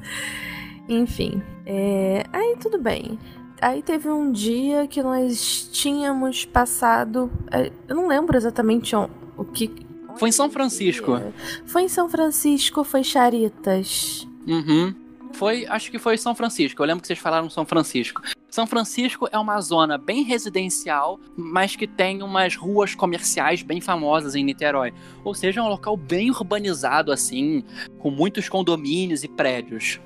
Enfim. 0.88 1.42
é, 1.66 2.26
Aí 2.32 2.56
tudo 2.60 2.78
bem. 2.78 3.18
Aí 3.62 3.82
teve 3.82 4.10
um 4.10 4.32
dia 4.32 4.86
que 4.88 5.02
nós 5.02 5.70
tínhamos 5.72 6.44
passado. 6.46 7.32
é, 7.52 7.72
Eu 7.88 7.96
não 7.96 8.08
lembro 8.08 8.36
exatamente 8.36 8.94
o 8.96 9.44
que. 9.46 9.86
Foi 10.18 10.30
em 10.30 10.32
São 10.32 10.50
Francisco. 10.50 11.20
Foi 11.66 11.84
em 11.84 11.90
São 11.90 12.10
Francisco, 12.10 12.84
foi 12.84 13.04
Charitas. 13.04 14.28
Uhum. 14.48 14.96
Foi, 15.34 15.66
acho 15.68 15.90
que 15.90 15.98
foi 15.98 16.18
São 16.18 16.36
Francisco. 16.36 16.82
Eu 16.82 16.86
lembro 16.86 17.02
que 17.02 17.08
vocês 17.08 17.20
falaram 17.20 17.50
São 17.50 17.66
Francisco. 17.66 18.22
São 18.50 18.68
Francisco 18.68 19.28
é 19.32 19.40
uma 19.40 19.60
zona 19.62 19.98
bem 19.98 20.24
residencial, 20.24 21.20
mas 21.36 21.76
que 21.76 21.88
tem 21.88 22.22
umas 22.22 22.56
ruas 22.56 22.94
comerciais 22.94 23.64
bem 23.64 23.82
famosas 23.82 24.36
em 24.36 24.44
Niterói. 24.44 24.94
Ou 25.24 25.34
seja, 25.34 25.60
é 25.60 25.64
um 25.64 25.70
local 25.70 25.98
bem 25.98 26.30
urbanizado, 26.30 27.12
assim, 27.12 27.64
com 27.98 28.12
muitos 28.12 28.48
condomínios 28.48 29.24
e 29.24 29.28
prédios. 29.28 30.00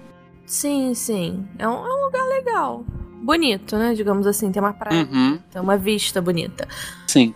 Sim, 0.45 0.93
sim. 0.93 1.45
É 1.59 1.67
um, 1.67 1.85
é 1.85 1.93
um 1.93 2.05
lugar 2.05 2.25
legal. 2.29 2.85
Bonito, 3.23 3.75
né? 3.77 3.93
Digamos 3.93 4.25
assim, 4.27 4.51
tem 4.51 4.61
uma 4.61 4.73
praia, 4.73 5.03
Uhum. 5.11 5.39
tem 5.51 5.61
uma 5.61 5.77
vista 5.77 6.21
bonita. 6.21 6.67
Sim. 7.07 7.33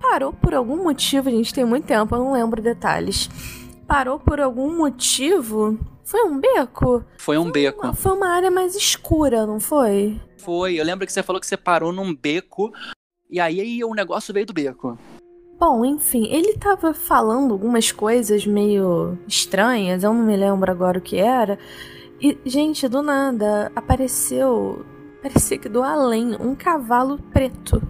Parou 0.00 0.32
por 0.32 0.54
algum 0.54 0.82
motivo, 0.82 1.28
a 1.28 1.32
gente 1.32 1.52
tem 1.52 1.64
muito 1.64 1.86
tempo, 1.86 2.14
eu 2.14 2.18
não 2.20 2.32
lembro 2.32 2.62
detalhes. 2.62 3.28
Parou 3.86 4.18
por 4.18 4.40
algum 4.40 4.74
motivo. 4.76 5.78
Foi 6.04 6.22
um 6.24 6.38
beco? 6.38 7.04
Foi 7.18 7.36
um 7.38 7.50
beco. 7.50 7.82
Uma- 7.82 7.94
Foi 7.94 8.12
uma 8.12 8.28
área 8.28 8.50
mais 8.50 8.74
escura, 8.74 9.46
não 9.46 9.58
foi? 9.58 10.20
Foi. 10.38 10.74
Eu 10.78 10.84
lembro 10.84 11.06
que 11.06 11.12
você 11.12 11.22
falou 11.22 11.40
que 11.40 11.46
você 11.46 11.56
parou 11.56 11.92
num 11.92 12.14
beco. 12.14 12.72
E 13.30 13.40
aí 13.40 13.82
o 13.82 13.94
negócio 13.94 14.32
veio 14.32 14.46
do 14.46 14.52
beco. 14.52 14.98
Bom, 15.58 15.84
enfim, 15.84 16.26
ele 16.30 16.54
tava 16.58 16.92
falando 16.92 17.52
algumas 17.52 17.90
coisas 17.90 18.46
meio 18.46 19.18
estranhas, 19.26 20.02
eu 20.04 20.12
não 20.12 20.22
me 20.24 20.36
lembro 20.36 20.70
agora 20.70 20.98
o 20.98 21.02
que 21.02 21.16
era. 21.16 21.58
E, 22.20 22.36
gente, 22.44 22.86
do 22.88 23.02
nada 23.02 23.72
apareceu. 23.74 24.84
Parecia 25.24 25.56
que 25.56 25.70
do 25.70 25.82
além, 25.82 26.36
um 26.38 26.54
cavalo 26.54 27.18
preto. 27.32 27.82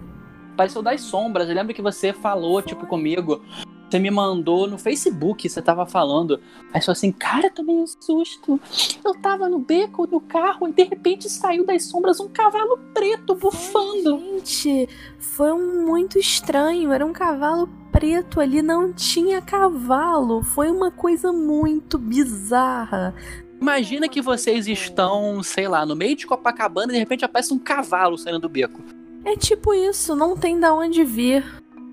Pareceu 0.55 0.81
das 0.81 1.01
sombras. 1.01 1.49
Eu 1.49 1.55
lembro 1.55 1.73
que 1.73 1.81
você 1.81 2.13
falou, 2.13 2.61
tipo, 2.61 2.87
comigo. 2.87 3.41
Você 3.89 3.99
me 3.99 4.09
mandou 4.09 4.69
no 4.69 4.77
Facebook, 4.77 5.49
você 5.49 5.61
tava 5.61 5.85
falando. 5.85 6.39
Aí 6.73 6.79
falou 6.79 6.93
assim, 6.93 7.11
cara, 7.11 7.49
tomei 7.49 7.75
um 7.75 7.85
susto. 7.85 8.57
Eu 9.03 9.13
tava 9.15 9.49
no 9.49 9.59
beco, 9.59 10.07
no 10.07 10.21
carro, 10.21 10.65
e 10.69 10.71
de 10.71 10.83
repente 10.83 11.27
saiu 11.27 11.65
das 11.65 11.83
sombras 11.83 12.21
um 12.21 12.29
cavalo 12.29 12.79
preto 12.93 13.35
bufando. 13.35 14.17
Gente, 14.17 14.87
foi 15.19 15.51
um 15.51 15.85
muito 15.85 16.17
estranho. 16.17 16.93
Era 16.93 17.05
um 17.05 17.11
cavalo 17.11 17.67
preto 17.91 18.39
ali, 18.39 18.61
não 18.61 18.93
tinha 18.93 19.41
cavalo. 19.41 20.41
Foi 20.41 20.71
uma 20.71 20.89
coisa 20.89 21.33
muito 21.33 21.97
bizarra. 21.97 23.13
Imagina 23.59 24.07
que 24.07 24.21
vocês 24.21 24.67
estão, 24.67 25.41
sei 25.41 25.67
lá, 25.67 25.85
no 25.85 25.95
meio 25.95 26.15
de 26.15 26.27
Copacabana 26.27 26.91
e 26.91 26.93
de 26.93 26.99
repente 26.99 27.25
aparece 27.25 27.53
um 27.53 27.59
cavalo 27.59 28.17
saindo 28.17 28.39
do 28.39 28.49
beco. 28.49 28.81
É 29.23 29.35
tipo 29.35 29.73
isso, 29.73 30.15
não 30.15 30.35
tem 30.37 30.59
da 30.59 30.73
onde 30.73 31.03
vir. 31.03 31.43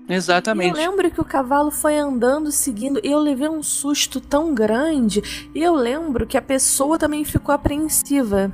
E 0.07 0.11
Eu 0.11 0.17
Exatamente. 0.17 0.75
lembro 0.75 1.09
que 1.09 1.21
o 1.21 1.25
cavalo 1.25 1.71
foi 1.71 1.97
andando, 1.97 2.51
seguindo, 2.51 2.99
e 3.03 3.09
eu 3.09 3.19
levei 3.19 3.47
um 3.47 3.63
susto 3.63 4.19
tão 4.19 4.53
grande. 4.53 5.21
E 5.55 5.61
eu 5.61 5.73
lembro 5.73 6.27
que 6.27 6.37
a 6.37 6.41
pessoa 6.41 6.97
também 6.99 7.23
ficou 7.23 7.55
apreensiva. 7.55 8.51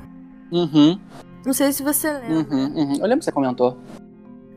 Uhum, 0.52 0.98
Não 1.44 1.52
sei 1.52 1.72
se 1.72 1.82
você 1.82 2.12
lembra. 2.12 2.54
uhum, 2.54 2.74
uhum. 2.74 2.94
Eu 2.94 3.02
lembro 3.02 3.18
que 3.18 3.24
você 3.24 3.32
comentou. 3.32 3.76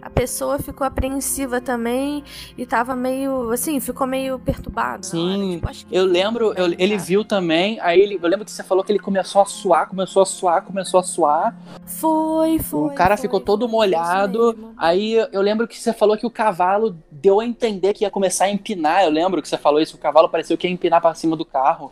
A 0.03 0.09
pessoa 0.09 0.59
ficou 0.59 0.85
apreensiva 0.85 1.61
também 1.61 2.25
e 2.57 2.65
tava 2.65 2.93
meio, 2.93 3.51
assim, 3.51 3.79
ficou 3.79 4.05
meio 4.05 4.37
perturbado. 4.37 5.05
Sim, 5.05 5.61
tipo, 5.61 5.87
eu 5.89 6.03
lembro, 6.03 6.53
eu, 6.57 6.75
ele 6.77 6.97
viu 6.97 7.23
também, 7.23 7.79
aí 7.79 8.01
ele, 8.01 8.19
eu 8.21 8.27
lembro 8.27 8.43
que 8.43 8.51
você 8.51 8.63
falou 8.63 8.83
que 8.83 8.91
ele 8.91 8.99
começou 8.99 9.41
a 9.41 9.45
suar, 9.45 9.87
começou 9.87 10.21
a 10.21 10.25
suar, 10.25 10.61
começou 10.63 10.99
a 10.99 11.03
suar. 11.03 11.55
Foi, 11.85 12.59
foi. 12.59 12.93
O 12.93 12.95
cara 12.95 13.15
foi, 13.15 13.21
ficou 13.21 13.39
todo 13.39 13.67
molhado. 13.69 14.73
Aí 14.77 15.13
eu 15.31 15.41
lembro 15.41 15.67
que 15.67 15.79
você 15.79 15.93
falou 15.93 16.17
que 16.17 16.25
o 16.25 16.31
cavalo 16.31 16.97
deu 17.09 17.39
a 17.39 17.45
entender 17.45 17.93
que 17.93 18.03
ia 18.03 18.11
começar 18.11 18.45
a 18.45 18.51
empinar. 18.51 19.05
Eu 19.05 19.09
lembro 19.09 19.41
que 19.41 19.47
você 19.47 19.57
falou 19.57 19.79
isso, 19.79 19.95
o 19.95 19.99
cavalo 19.99 20.27
pareceu 20.27 20.57
que 20.57 20.67
ia 20.67 20.73
empinar 20.73 20.99
para 20.99 21.15
cima 21.15 21.37
do 21.37 21.45
carro. 21.45 21.91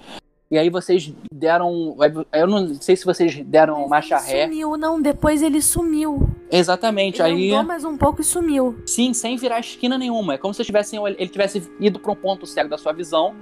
E 0.52 0.58
aí 0.58 0.70
vocês 0.70 1.14
deram. 1.34 1.96
Eu 2.34 2.46
não 2.46 2.76
sei 2.76 2.98
se 2.98 3.06
vocês 3.06 3.38
deram 3.46 3.88
Mas 3.88 4.10
marcha 4.10 4.18
ele 4.30 4.38
ré. 4.38 4.44
Sumiu, 4.48 4.78
não, 4.78 5.02
depois 5.02 5.42
ele 5.42 5.62
sumiu. 5.62 6.30
Exatamente. 6.52 7.22
Ele 7.22 7.32
aí. 7.32 7.52
andou 7.52 7.64
mais 7.64 7.86
um 7.86 7.96
pouco 7.96 8.20
e 8.20 8.24
sumiu. 8.26 8.76
Sim, 8.86 9.14
sem 9.14 9.38
virar 9.38 9.62
esquina 9.62 9.98
nenhuma. 9.98 10.34
É 10.34 10.38
como 10.38 10.54
se 10.54 10.62
tivessem, 10.66 11.00
ele 11.06 11.30
tivesse 11.30 11.72
ido 11.80 12.00
para 12.00 12.12
um 12.12 12.16
ponto 12.16 12.46
cego 12.46 12.70
da 12.70 12.78
sua 12.78 12.92
visão, 12.92 13.34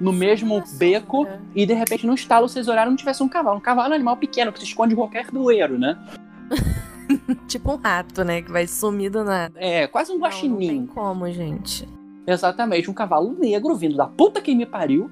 no 0.00 0.10
mesmo 0.10 0.60
Nossa, 0.60 0.78
beco, 0.78 1.26
cara. 1.26 1.42
e 1.54 1.66
de 1.66 1.74
repente 1.74 2.06
no 2.06 2.14
estalo 2.14 2.48
vocês 2.48 2.66
olharam 2.66 2.88
e 2.88 2.92
não 2.92 2.96
tivesse 2.96 3.22
um 3.22 3.28
cavalo. 3.28 3.58
Um 3.58 3.60
cavalo 3.60 3.88
é 3.88 3.90
um 3.90 3.96
animal 3.96 4.16
pequeno 4.16 4.50
que 4.50 4.58
se 4.58 4.64
esconde 4.64 4.94
em 4.94 4.96
qualquer 4.96 5.30
doeiro, 5.30 5.78
né? 5.78 5.98
Tipo 7.46 7.72
um 7.72 7.76
rato, 7.76 8.24
né? 8.24 8.40
Que 8.40 8.50
vai 8.50 8.66
sumir 8.66 9.10
do 9.10 9.22
nada. 9.22 9.52
É, 9.56 9.86
quase 9.86 10.10
um 10.12 10.14
Não, 10.14 10.20
não 10.22 10.30
tem 10.30 10.40
guaxinim. 10.40 10.86
como, 10.86 11.30
gente. 11.30 11.86
Exatamente, 12.26 12.90
um 12.90 12.94
cavalo 12.94 13.34
negro 13.38 13.74
vindo 13.74 13.96
da 13.96 14.06
puta 14.06 14.40
que 14.40 14.54
me 14.54 14.66
pariu, 14.66 15.10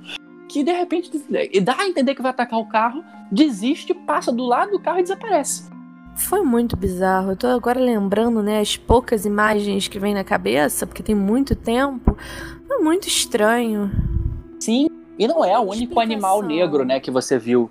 que 0.48 0.62
de 0.62 0.72
repente 0.72 1.10
e 1.52 1.60
dá 1.60 1.74
a 1.78 1.86
entender 1.88 2.14
que 2.14 2.22
vai 2.22 2.30
atacar 2.30 2.58
o 2.58 2.66
carro, 2.66 3.04
desiste, 3.30 3.92
passa 3.92 4.32
do 4.32 4.44
lado 4.44 4.72
do 4.72 4.78
carro 4.80 4.98
e 5.00 5.02
desaparece. 5.02 5.68
Foi 6.16 6.40
muito 6.42 6.76
bizarro. 6.76 7.32
Eu 7.32 7.36
tô 7.36 7.46
agora 7.48 7.78
lembrando, 7.78 8.42
né, 8.42 8.60
as 8.60 8.76
poucas 8.76 9.26
imagens 9.26 9.86
que 9.88 9.98
vem 9.98 10.14
na 10.14 10.24
cabeça, 10.24 10.86
porque 10.86 11.02
tem 11.02 11.14
muito 11.14 11.54
tempo. 11.54 12.16
Foi 12.66 12.78
muito 12.78 13.06
estranho. 13.06 13.90
Sim, 14.58 14.86
e 15.18 15.28
não 15.28 15.44
é 15.44 15.58
o 15.58 15.62
único 15.62 16.00
animal 16.00 16.42
negro, 16.42 16.84
né, 16.84 17.00
que 17.00 17.10
você 17.10 17.38
viu 17.38 17.70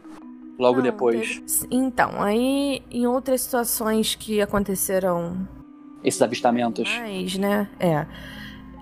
logo 0.60 0.78
Não, 0.78 0.84
depois. 0.84 1.40
teve- 1.40 1.68
Então, 1.72 2.22
aí 2.22 2.82
em 2.92 3.08
outras 3.08 3.42
situações 3.42 4.14
que 4.16 4.40
aconteceram 4.42 5.48
Esses 6.04 6.22
avistamentos. 6.22 6.88
mais, 7.00 7.36
né? 7.38 7.68
É. 7.80 8.06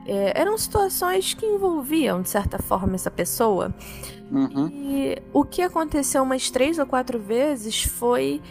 É, 0.05 0.39
eram 0.39 0.57
situações 0.57 1.33
que 1.33 1.45
envolviam, 1.45 2.21
de 2.21 2.29
certa 2.29 2.59
forma, 2.59 2.95
essa 2.95 3.09
pessoa. 3.11 3.73
Uhum. 4.31 4.67
E 4.67 5.21
o 5.31 5.43
que 5.45 5.61
aconteceu 5.61 6.23
umas 6.23 6.49
três 6.49 6.77
ou 6.79 6.85
quatro 6.85 7.19
vezes 7.19 7.83
foi. 7.83 8.41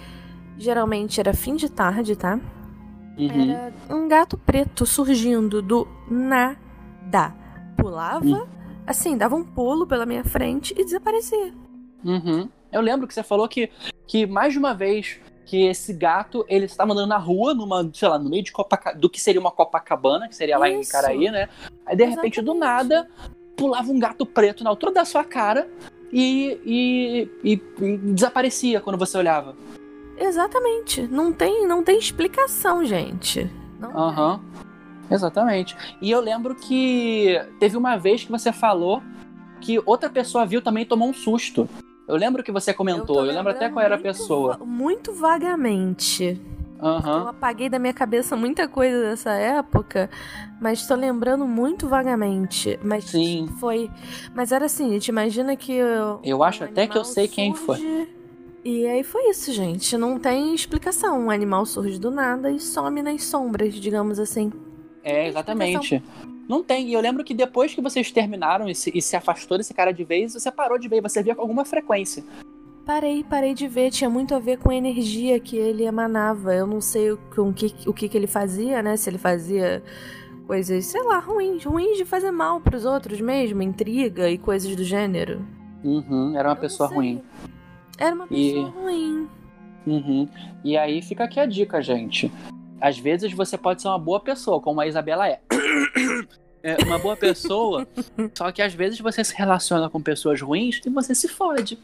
Geralmente 0.58 1.18
era 1.18 1.32
fim 1.34 1.56
de 1.56 1.68
tarde, 1.70 2.14
tá? 2.14 2.38
Uhum. 3.18 3.50
Era 3.50 3.72
um 3.90 4.08
gato 4.08 4.38
preto 4.38 4.86
surgindo 4.86 5.60
do 5.60 5.86
nada. 6.10 7.34
Pulava, 7.76 8.24
Hum. 8.24 8.46
assim, 8.86 9.16
dava 9.16 9.34
um 9.34 9.42
pulo 9.44 9.86
pela 9.86 10.06
minha 10.06 10.22
frente 10.24 10.72
e 10.78 10.84
desaparecia. 10.84 11.52
Uhum. 12.04 12.48
Eu 12.70 12.80
lembro 12.80 13.06
que 13.06 13.12
você 13.14 13.22
falou 13.22 13.48
que, 13.48 13.70
que 14.06 14.26
mais 14.26 14.52
de 14.52 14.58
uma 14.58 14.72
vez 14.72 15.18
que 15.52 15.66
esse 15.66 15.92
gato, 15.92 16.46
ele 16.48 16.64
estava 16.64 16.94
andando 16.94 17.10
na 17.10 17.18
rua, 17.18 17.52
numa, 17.52 17.86
sei 17.92 18.08
lá, 18.08 18.18
no 18.18 18.30
meio 18.30 18.42
de 18.42 18.50
Copaca- 18.50 18.94
do 18.94 19.10
que 19.10 19.20
seria 19.20 19.38
uma 19.38 19.50
Copacabana, 19.50 20.26
que 20.26 20.34
seria 20.34 20.56
lá 20.56 20.66
em 20.66 20.80
Isso. 20.80 20.90
Caraí, 20.90 21.30
né? 21.30 21.46
Aí 21.84 21.94
de 21.94 22.04
repente, 22.06 22.40
do 22.40 22.52
Exatamente. 22.54 22.58
nada, 22.88 23.10
pulava 23.54 23.92
um 23.92 23.98
gato 23.98 24.24
preto 24.24 24.64
na 24.64 24.70
altura 24.70 24.92
da 24.92 25.04
sua 25.04 25.22
cara 25.24 25.68
e, 26.10 26.58
e, 26.64 27.28
e- 27.44 27.62
e 27.84 27.96
desaparecia 27.98 28.80
quando 28.80 28.98
você 28.98 29.18
olhava. 29.18 29.54
Exatamente. 30.16 31.02
Não 31.02 31.30
tem, 31.34 31.66
não 31.68 31.82
tem 31.82 31.98
explicação, 31.98 32.82
gente. 32.82 33.50
Aham. 33.94 34.40
Exatamente. 35.10 35.76
E 36.00 36.10
eu 36.10 36.20
lembro 36.22 36.54
que 36.54 37.38
teve 37.60 37.76
uma 37.76 37.98
vez 37.98 38.24
que 38.24 38.30
você 38.30 38.50
falou 38.52 39.02
que 39.60 39.78
outra 39.84 40.08
pessoa 40.08 40.46
viu 40.46 40.62
também 40.62 40.84
e 40.84 40.86
tomou 40.86 41.10
um 41.10 41.12
susto. 41.12 41.68
Eu 42.06 42.16
lembro 42.16 42.42
que 42.42 42.50
você 42.52 42.74
comentou, 42.74 43.06
tô 43.06 43.24
eu, 43.24 43.32
lembro 43.32 43.50
até 43.50 43.68
qual 43.68 43.84
era 43.84 43.94
a 43.94 43.98
pessoa. 43.98 44.56
va- 44.58 44.64
Muito 44.64 45.12
vagamente. 45.12 46.40
Eu 46.78 46.84
Aham. 46.88 47.28
apaguei 47.28 47.68
da 47.68 47.78
minha 47.78 47.92
cabeça 47.92 48.34
muita 48.34 48.66
coisa 48.66 49.00
dessa 49.02 49.30
época, 49.30 50.10
mas 50.60 50.84
tô 50.84 50.96
lembrando 50.96 51.46
muito 51.46 51.86
vagamente. 51.86 52.76
Mas 52.82 53.04
Sim. 53.04 53.48
foi. 53.60 53.88
Mas 54.34 54.50
era 54.50 54.64
assim, 54.66 54.90
gente, 54.90 55.08
imagina 55.08 55.54
que. 55.54 55.80
o- 55.80 56.18
Eu 56.24 56.42
acho 56.42 56.64
um 56.64 56.66
até 56.66 56.86
que 56.88 56.98
eu 56.98 57.04
sei 57.04 57.28
quem 57.28 57.54
foi. 57.54 58.08
E 58.64 58.86
aí 58.86 59.02
foi 59.04 59.30
isso, 59.30 59.52
gente. 59.52 59.96
Não 59.96 60.18
tem 60.18 60.54
explicação. 60.54 61.26
Um 61.26 61.30
animal 61.30 61.64
surge 61.66 61.98
do 62.00 62.10
nada 62.10 62.50
e 62.50 62.58
some 62.58 63.00
nas 63.00 63.22
sombras, 63.24 63.74
digamos 63.74 64.18
assim. 64.18 64.52
É, 65.04 65.28
exatamente. 65.28 66.02
Não 66.48 66.62
tem. 66.62 66.88
E 66.88 66.92
eu 66.92 67.00
lembro 67.00 67.24
que 67.24 67.32
depois 67.34 67.74
que 67.74 67.80
vocês 67.80 68.10
terminaram 68.10 68.68
e 68.68 68.74
se, 68.74 68.90
e 68.94 69.00
se 69.00 69.16
afastou 69.16 69.56
desse 69.58 69.72
cara 69.72 69.92
de 69.92 70.04
vez, 70.04 70.34
você 70.34 70.50
parou 70.50 70.78
de 70.78 70.88
ver, 70.88 71.00
você 71.00 71.22
via 71.22 71.34
com 71.34 71.40
alguma 71.42 71.64
frequência. 71.64 72.24
Parei, 72.84 73.22
parei 73.22 73.54
de 73.54 73.68
ver. 73.68 73.90
Tinha 73.90 74.10
muito 74.10 74.34
a 74.34 74.38
ver 74.40 74.58
com 74.58 74.70
a 74.70 74.74
energia 74.74 75.38
que 75.38 75.56
ele 75.56 75.84
emanava. 75.84 76.52
Eu 76.54 76.66
não 76.66 76.80
sei 76.80 77.12
o, 77.12 77.16
com 77.34 77.52
que, 77.52 77.72
o 77.86 77.92
que, 77.92 78.08
que 78.08 78.16
ele 78.16 78.26
fazia, 78.26 78.82
né? 78.82 78.96
Se 78.96 79.08
ele 79.08 79.18
fazia 79.18 79.82
coisas, 80.46 80.84
sei 80.86 81.02
lá, 81.04 81.18
ruins. 81.20 81.64
Ruins 81.64 81.96
de 81.96 82.04
fazer 82.04 82.32
mal 82.32 82.60
pros 82.60 82.84
outros 82.84 83.20
mesmo. 83.20 83.62
Intriga 83.62 84.28
e 84.28 84.36
coisas 84.36 84.74
do 84.74 84.82
gênero. 84.82 85.46
Uhum, 85.84 86.36
era 86.36 86.48
uma 86.48 86.56
Eu 86.56 86.60
pessoa 86.60 86.88
ruim. 86.88 87.22
Era 87.98 88.14
uma 88.16 88.26
E- 88.30 88.52
pessoa 88.52 88.68
ruim. 88.70 89.28
Uhum. 89.86 90.28
E 90.64 90.76
aí 90.76 91.00
fica 91.02 91.24
aqui 91.24 91.38
a 91.38 91.46
dica, 91.46 91.80
gente. 91.80 92.32
Às 92.80 92.98
vezes 92.98 93.32
você 93.32 93.56
pode 93.56 93.80
ser 93.80 93.86
uma 93.88 93.98
boa 93.98 94.18
pessoa, 94.18 94.60
como 94.60 94.80
a 94.80 94.86
Isabela 94.88 95.28
é. 95.28 95.40
É 96.62 96.76
uma 96.84 96.98
boa 96.98 97.16
pessoa, 97.16 97.86
só 98.34 98.52
que 98.52 98.62
às 98.62 98.72
vezes 98.72 99.00
você 99.00 99.24
se 99.24 99.34
relaciona 99.34 99.90
com 99.90 100.00
pessoas 100.00 100.40
ruins 100.40 100.80
e 100.84 100.90
você 100.90 101.14
se 101.14 101.28
fode. 101.28 101.78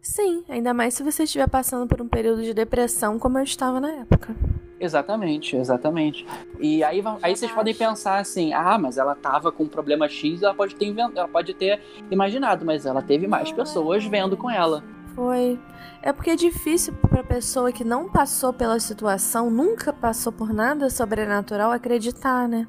Sim, 0.00 0.44
ainda 0.48 0.72
mais 0.72 0.94
se 0.94 1.02
você 1.02 1.24
estiver 1.24 1.48
passando 1.48 1.86
por 1.86 2.00
um 2.00 2.08
período 2.08 2.42
de 2.42 2.54
depressão 2.54 3.18
como 3.18 3.38
eu 3.38 3.44
estava 3.44 3.80
na 3.80 3.90
época. 3.90 4.34
Exatamente, 4.80 5.56
exatamente. 5.56 6.26
E 6.58 6.82
aí, 6.82 7.02
aí 7.22 7.36
vocês 7.36 7.52
podem 7.52 7.74
pensar 7.74 8.18
assim: 8.18 8.54
ah, 8.54 8.78
mas 8.78 8.96
ela 8.96 9.14
tava 9.14 9.52
com 9.52 9.64
um 9.64 9.68
problema 9.68 10.08
X, 10.08 10.42
ela 10.42 10.54
pode 10.54 10.74
ter, 10.74 10.98
ela 10.98 11.28
pode 11.28 11.52
ter 11.52 11.82
imaginado, 12.10 12.64
mas 12.64 12.86
ela 12.86 13.02
teve 13.02 13.26
mais 13.26 13.52
pessoas 13.52 14.04
vendo 14.06 14.38
com 14.38 14.50
ela. 14.50 14.82
Foi. 15.14 15.58
É 16.02 16.14
porque 16.14 16.30
é 16.30 16.36
difícil 16.36 16.94
pra 16.94 17.22
pessoa 17.22 17.70
que 17.70 17.84
não 17.84 18.08
passou 18.08 18.54
pela 18.54 18.80
situação, 18.80 19.50
nunca 19.50 19.92
passou 19.92 20.32
por 20.32 20.50
nada 20.50 20.88
sobrenatural, 20.88 21.70
acreditar, 21.70 22.48
né? 22.48 22.66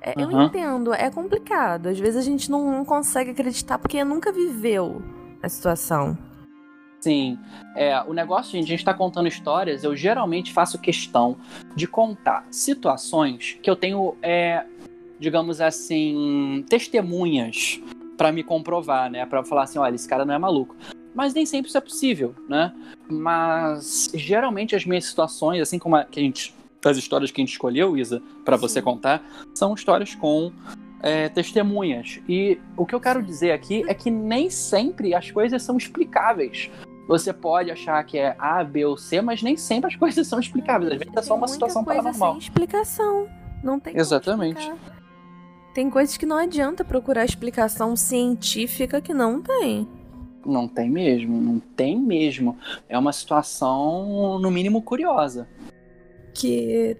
É, 0.00 0.14
Eu 0.16 0.28
Aham. 0.28 0.44
entendo, 0.46 0.92
é 0.94 1.10
complicado. 1.10 1.88
Às 1.88 1.98
vezes 1.98 2.16
a 2.16 2.22
gente 2.22 2.50
não, 2.50 2.70
não 2.70 2.84
consegue 2.84 3.30
acreditar 3.30 3.78
porque 3.78 4.02
nunca 4.04 4.32
viveu 4.32 5.02
a 5.42 5.48
situação. 5.48 6.16
Sim. 7.00 7.38
É, 7.76 8.00
o 8.02 8.12
negócio, 8.12 8.52
gente, 8.52 8.64
a 8.64 8.68
gente 8.68 8.84
tá 8.84 8.92
contando 8.92 9.28
histórias, 9.28 9.84
eu 9.84 9.94
geralmente 9.94 10.52
faço 10.52 10.78
questão 10.78 11.36
de 11.74 11.86
contar 11.86 12.46
situações 12.50 13.58
que 13.62 13.70
eu 13.70 13.76
tenho, 13.76 14.16
é, 14.20 14.64
digamos 15.18 15.60
assim, 15.60 16.64
testemunhas 16.68 17.80
pra 18.16 18.32
me 18.32 18.42
comprovar, 18.42 19.10
né? 19.10 19.24
Pra 19.26 19.44
falar 19.44 19.62
assim, 19.62 19.78
olha, 19.78 19.94
esse 19.94 20.08
cara 20.08 20.24
não 20.24 20.34
é 20.34 20.38
maluco. 20.38 20.74
Mas 21.14 21.32
nem 21.34 21.46
sempre 21.46 21.68
isso 21.68 21.78
é 21.78 21.80
possível, 21.80 22.34
né? 22.48 22.72
Mas 23.08 24.10
geralmente 24.12 24.74
as 24.74 24.84
minhas 24.84 25.04
situações, 25.04 25.60
assim 25.62 25.78
como 25.78 25.96
a, 25.96 26.04
que 26.04 26.18
a 26.18 26.22
gente, 26.22 26.54
as 26.84 26.96
histórias 26.96 27.30
que 27.30 27.40
a 27.40 27.42
gente 27.42 27.52
escolheu, 27.52 27.96
Isa, 27.96 28.22
pra 28.44 28.56
você 28.56 28.80
contar, 28.80 29.22
são 29.54 29.74
histórias 29.74 30.14
com 30.14 30.52
é, 31.02 31.28
testemunhas. 31.28 32.20
E 32.28 32.58
o 32.76 32.86
que 32.86 32.94
eu 32.94 33.00
quero 33.00 33.22
dizer 33.22 33.52
aqui 33.52 33.84
é 33.88 33.94
que 33.94 34.10
nem 34.10 34.50
sempre 34.50 35.14
as 35.14 35.30
coisas 35.30 35.62
são 35.62 35.76
explicáveis. 35.76 36.70
Você 37.06 37.32
pode 37.32 37.70
achar 37.70 38.04
que 38.04 38.18
é 38.18 38.36
A, 38.38 38.62
B 38.62 38.84
ou 38.84 38.96
C, 38.96 39.22
mas 39.22 39.42
nem 39.42 39.56
sempre 39.56 39.88
as 39.88 39.96
coisas 39.96 40.26
são 40.26 40.38
explicáveis. 40.38 40.92
Às 40.92 40.98
vezes 40.98 41.14
é 41.16 41.22
só 41.22 41.34
uma 41.34 41.48
situação 41.48 41.82
coisa 41.82 42.02
paranormal. 42.02 42.32
sem 42.32 42.38
explicação. 42.40 43.26
Não 43.62 43.80
tem 43.80 43.96
Exatamente. 43.96 44.70
Tem 45.74 45.88
coisas 45.88 46.16
que 46.16 46.26
não 46.26 46.36
adianta 46.36 46.84
procurar 46.84 47.24
explicação 47.24 47.96
científica 47.96 49.00
que 49.00 49.14
não 49.14 49.40
tem. 49.40 49.88
Não 50.44 50.68
tem 50.68 50.90
mesmo, 50.90 51.40
não 51.40 51.60
tem 51.60 51.98
mesmo. 51.98 52.56
É 52.88 52.98
uma 52.98 53.12
situação, 53.12 54.38
no 54.38 54.50
mínimo, 54.50 54.82
curiosa. 54.82 55.48
Que 56.38 56.96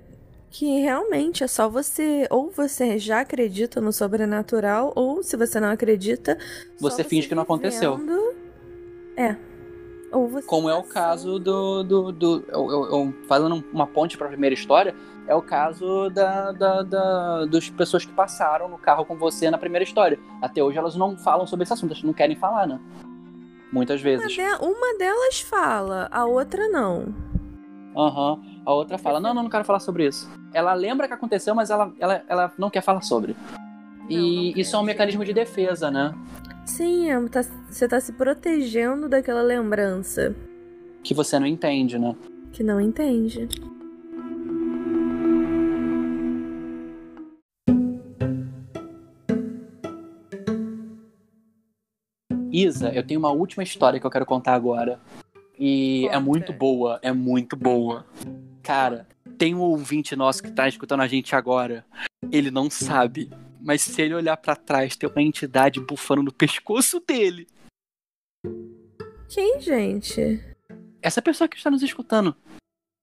que 0.51 0.81
realmente 0.81 1.45
é 1.45 1.47
só 1.47 1.69
você 1.69 2.27
ou 2.31 2.51
você 2.51 2.99
já 2.99 3.21
acredita 3.21 3.81
no 3.83 3.93
sobrenatural 3.93 4.93
ou 4.97 5.23
se 5.23 5.37
você 5.37 5.61
não 5.61 5.69
acredita 5.71 6.39
só 6.79 6.89
Você 6.89 7.05
finge 7.05 7.29
que 7.29 7.35
não 7.35 7.43
aconteceu. 7.43 8.01
É. 9.17 9.37
Ou 10.11 10.27
você 10.27 10.47
Como 10.47 10.71
é 10.71 10.75
o 10.75 10.83
caso 10.83 11.39
do. 11.39 11.83
do, 11.83 12.13
do 12.13 12.45
eu, 12.49 12.71
eu- 12.71 12.85
eu- 12.91 13.15
fazendo 13.29 13.63
uma 13.73 13.87
ponte 13.87 14.17
para 14.17 14.27
a 14.27 14.31
primeira 14.31 14.55
história, 14.55 14.95
é 15.27 15.35
o 15.35 15.43
caso 15.43 16.09
da, 16.09 16.51
da, 16.53 16.83
da- 16.83 17.45
das 17.45 17.69
pessoas 17.69 18.07
que 18.07 18.13
passaram 18.13 18.69
no 18.71 18.79
carro 18.79 19.05
com 19.05 19.17
você 19.17 19.51
na 19.51 19.59
primeira 19.59 19.85
história. 19.85 20.19
Até 20.41 20.63
hoje 20.65 20.79
elas 20.79 20.97
não 20.97 21.15
falam 21.19 21.47
sobre 21.47 21.65
esse 21.65 21.75
assunto, 21.75 21.91
elas 21.93 22.03
não 22.03 22.15
querem 22.15 22.37
falar, 22.37 22.67
né? 22.67 22.81
Muitas 23.71 24.01
Uma, 24.01 24.05
vezes. 24.05 24.33
de- 24.33 24.41
uma 24.63 24.97
delas 24.97 25.41
fala, 25.41 26.09
a 26.11 26.25
outra 26.25 26.71
não. 26.71 27.15
Aham. 27.97 28.41
A 28.65 28.73
outra 28.73 28.99
fala: 28.99 29.21
Não, 29.21 29.35
não, 29.35 29.43
não 29.43 29.51
quero 29.51 29.65
falar 29.65 29.81
sobre 29.81 30.07
isso. 30.07 30.29
Ela 30.53 30.75
lembra 30.75 31.09
que 31.09 31.15
aconteceu, 31.15 31.55
mas 31.55 31.71
ela, 31.71 31.93
ela, 31.99 32.23
ela 32.29 32.53
não 32.59 32.71
quer 32.71 32.83
falar 32.83 33.03
sobre. 33.03 33.35
E 34.09 34.17
não 34.17 34.61
isso 34.61 34.77
é 34.77 34.79
um 34.79 34.83
mecanismo 34.83 35.25
de 35.25 35.33
defesa, 35.33 35.91
né? 35.91 36.15
Sim, 36.65 37.11
é, 37.11 37.29
tá- 37.29 37.43
você 37.71 37.89
tá 37.89 37.99
se 38.01 38.13
protegendo 38.13 39.09
daquela 39.09 39.41
lembrança 39.41 40.35
Que 41.03 41.15
você 41.15 41.39
não 41.39 41.47
entende, 41.47 41.99
né? 41.99 42.15
que 42.53 42.63
não 42.63 42.81
entende. 42.81 43.49
Isa, 52.51 52.91
eu 52.95 53.07
tenho 53.07 53.21
uma 53.21 53.31
última 53.31 53.63
história 53.63 54.01
que 54.01 54.07
eu 54.07 54.11
quero 54.11 54.27
contar 54.27 54.55
agora. 54.55 54.99
E 55.59 56.05
é 56.07 56.09
Conta. 56.11 56.21
muito 56.21 56.53
boa, 56.53 56.99
é 57.03 57.13
muito 57.13 57.57
boa. 57.57 58.07
Cara, 58.63 59.07
tem 59.37 59.55
um 59.55 59.61
ouvinte 59.61 60.15
nosso 60.15 60.43
que 60.43 60.51
tá 60.51 60.69
escutando 60.69 61.01
a 61.01 61.07
gente 61.09 61.35
agora. 61.35 61.85
Ele 62.31 62.51
não 62.51 62.69
sabe, 62.71 63.31
mas 63.61 63.83
se 63.83 64.01
ele 64.03 64.15
olhar 64.15 64.37
pra 64.37 64.55
trás, 64.57 64.97
tem 64.97 65.09
uma 65.09 65.23
entidade 65.23 65.81
bufando 65.81 66.23
no 66.23 66.33
pescoço 66.33 67.01
dele. 67.07 67.47
Quem, 69.29 69.61
gente? 69.61 70.43
Essa 71.03 71.21
pessoa 71.23 71.49
que 71.49 71.57
está 71.57 71.71
nos 71.71 71.83
escutando 71.83 72.35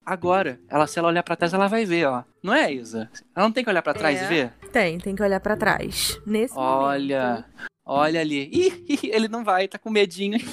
agora, 0.05 0.59
ela 0.69 0.85
se 0.87 0.97
ela 0.99 1.07
olhar 1.07 1.23
pra 1.23 1.35
trás, 1.35 1.53
ela 1.53 1.67
vai 1.67 1.85
ver, 1.85 2.05
ó. 2.07 2.23
Não 2.43 2.53
é, 2.53 2.71
Isa? 2.73 3.09
Ela 3.35 3.45
não 3.47 3.51
tem 3.51 3.63
que 3.63 3.69
olhar 3.69 3.81
pra 3.81 3.93
trás 3.93 4.21
É. 4.21 4.25
e 4.25 4.27
ver? 4.27 4.53
Tem, 4.71 4.97
tem 4.97 5.15
que 5.15 5.23
olhar 5.23 5.39
pra 5.39 5.57
trás. 5.57 6.19
Nesse 6.25 6.53
Olha, 6.57 7.29
momento. 7.29 7.45
olha 7.85 8.19
ali. 8.21 8.49
Ih, 8.53 8.99
ele 9.11 9.27
não 9.27 9.43
vai, 9.43 9.67
tá 9.67 9.77
com 9.79 9.89
medinho. 9.89 10.37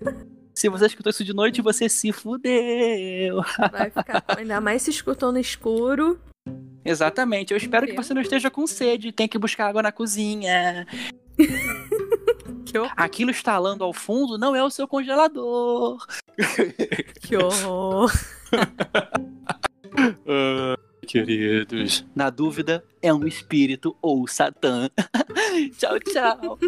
Se 0.54 0.68
você 0.68 0.86
escutou 0.86 1.10
isso 1.10 1.24
de 1.24 1.34
noite, 1.34 1.60
você 1.60 1.88
se 1.88 2.12
fudeu. 2.12 3.42
Vai 3.72 3.90
ficar. 3.90 4.24
Ainda 4.38 4.60
mais 4.60 4.82
se 4.82 4.90
escutou 4.90 5.32
no 5.32 5.38
escuro. 5.38 6.18
Exatamente. 6.84 7.52
Eu 7.52 7.56
espero 7.56 7.86
que 7.86 7.94
você 7.94 8.14
não 8.14 8.22
esteja 8.22 8.50
com 8.50 8.66
sede. 8.66 9.10
Tem 9.10 9.26
que 9.26 9.38
buscar 9.38 9.68
água 9.68 9.82
na 9.82 9.92
cozinha. 9.92 10.86
Que 12.66 12.78
horror. 12.78 12.92
Aquilo 12.96 13.30
estalando 13.30 13.84
ao 13.84 13.92
fundo 13.92 14.36
não 14.36 14.56
é 14.56 14.64
o 14.64 14.70
seu 14.70 14.88
congelador. 14.88 16.04
Que 17.20 17.36
horror. 17.36 18.10
Queridos. 21.06 22.04
Na 22.14 22.30
dúvida, 22.30 22.84
é 23.00 23.14
um 23.14 23.26
espírito 23.26 23.96
ou 24.02 24.26
Satã. 24.26 24.90
tchau, 25.78 26.00
tchau. 26.00 26.58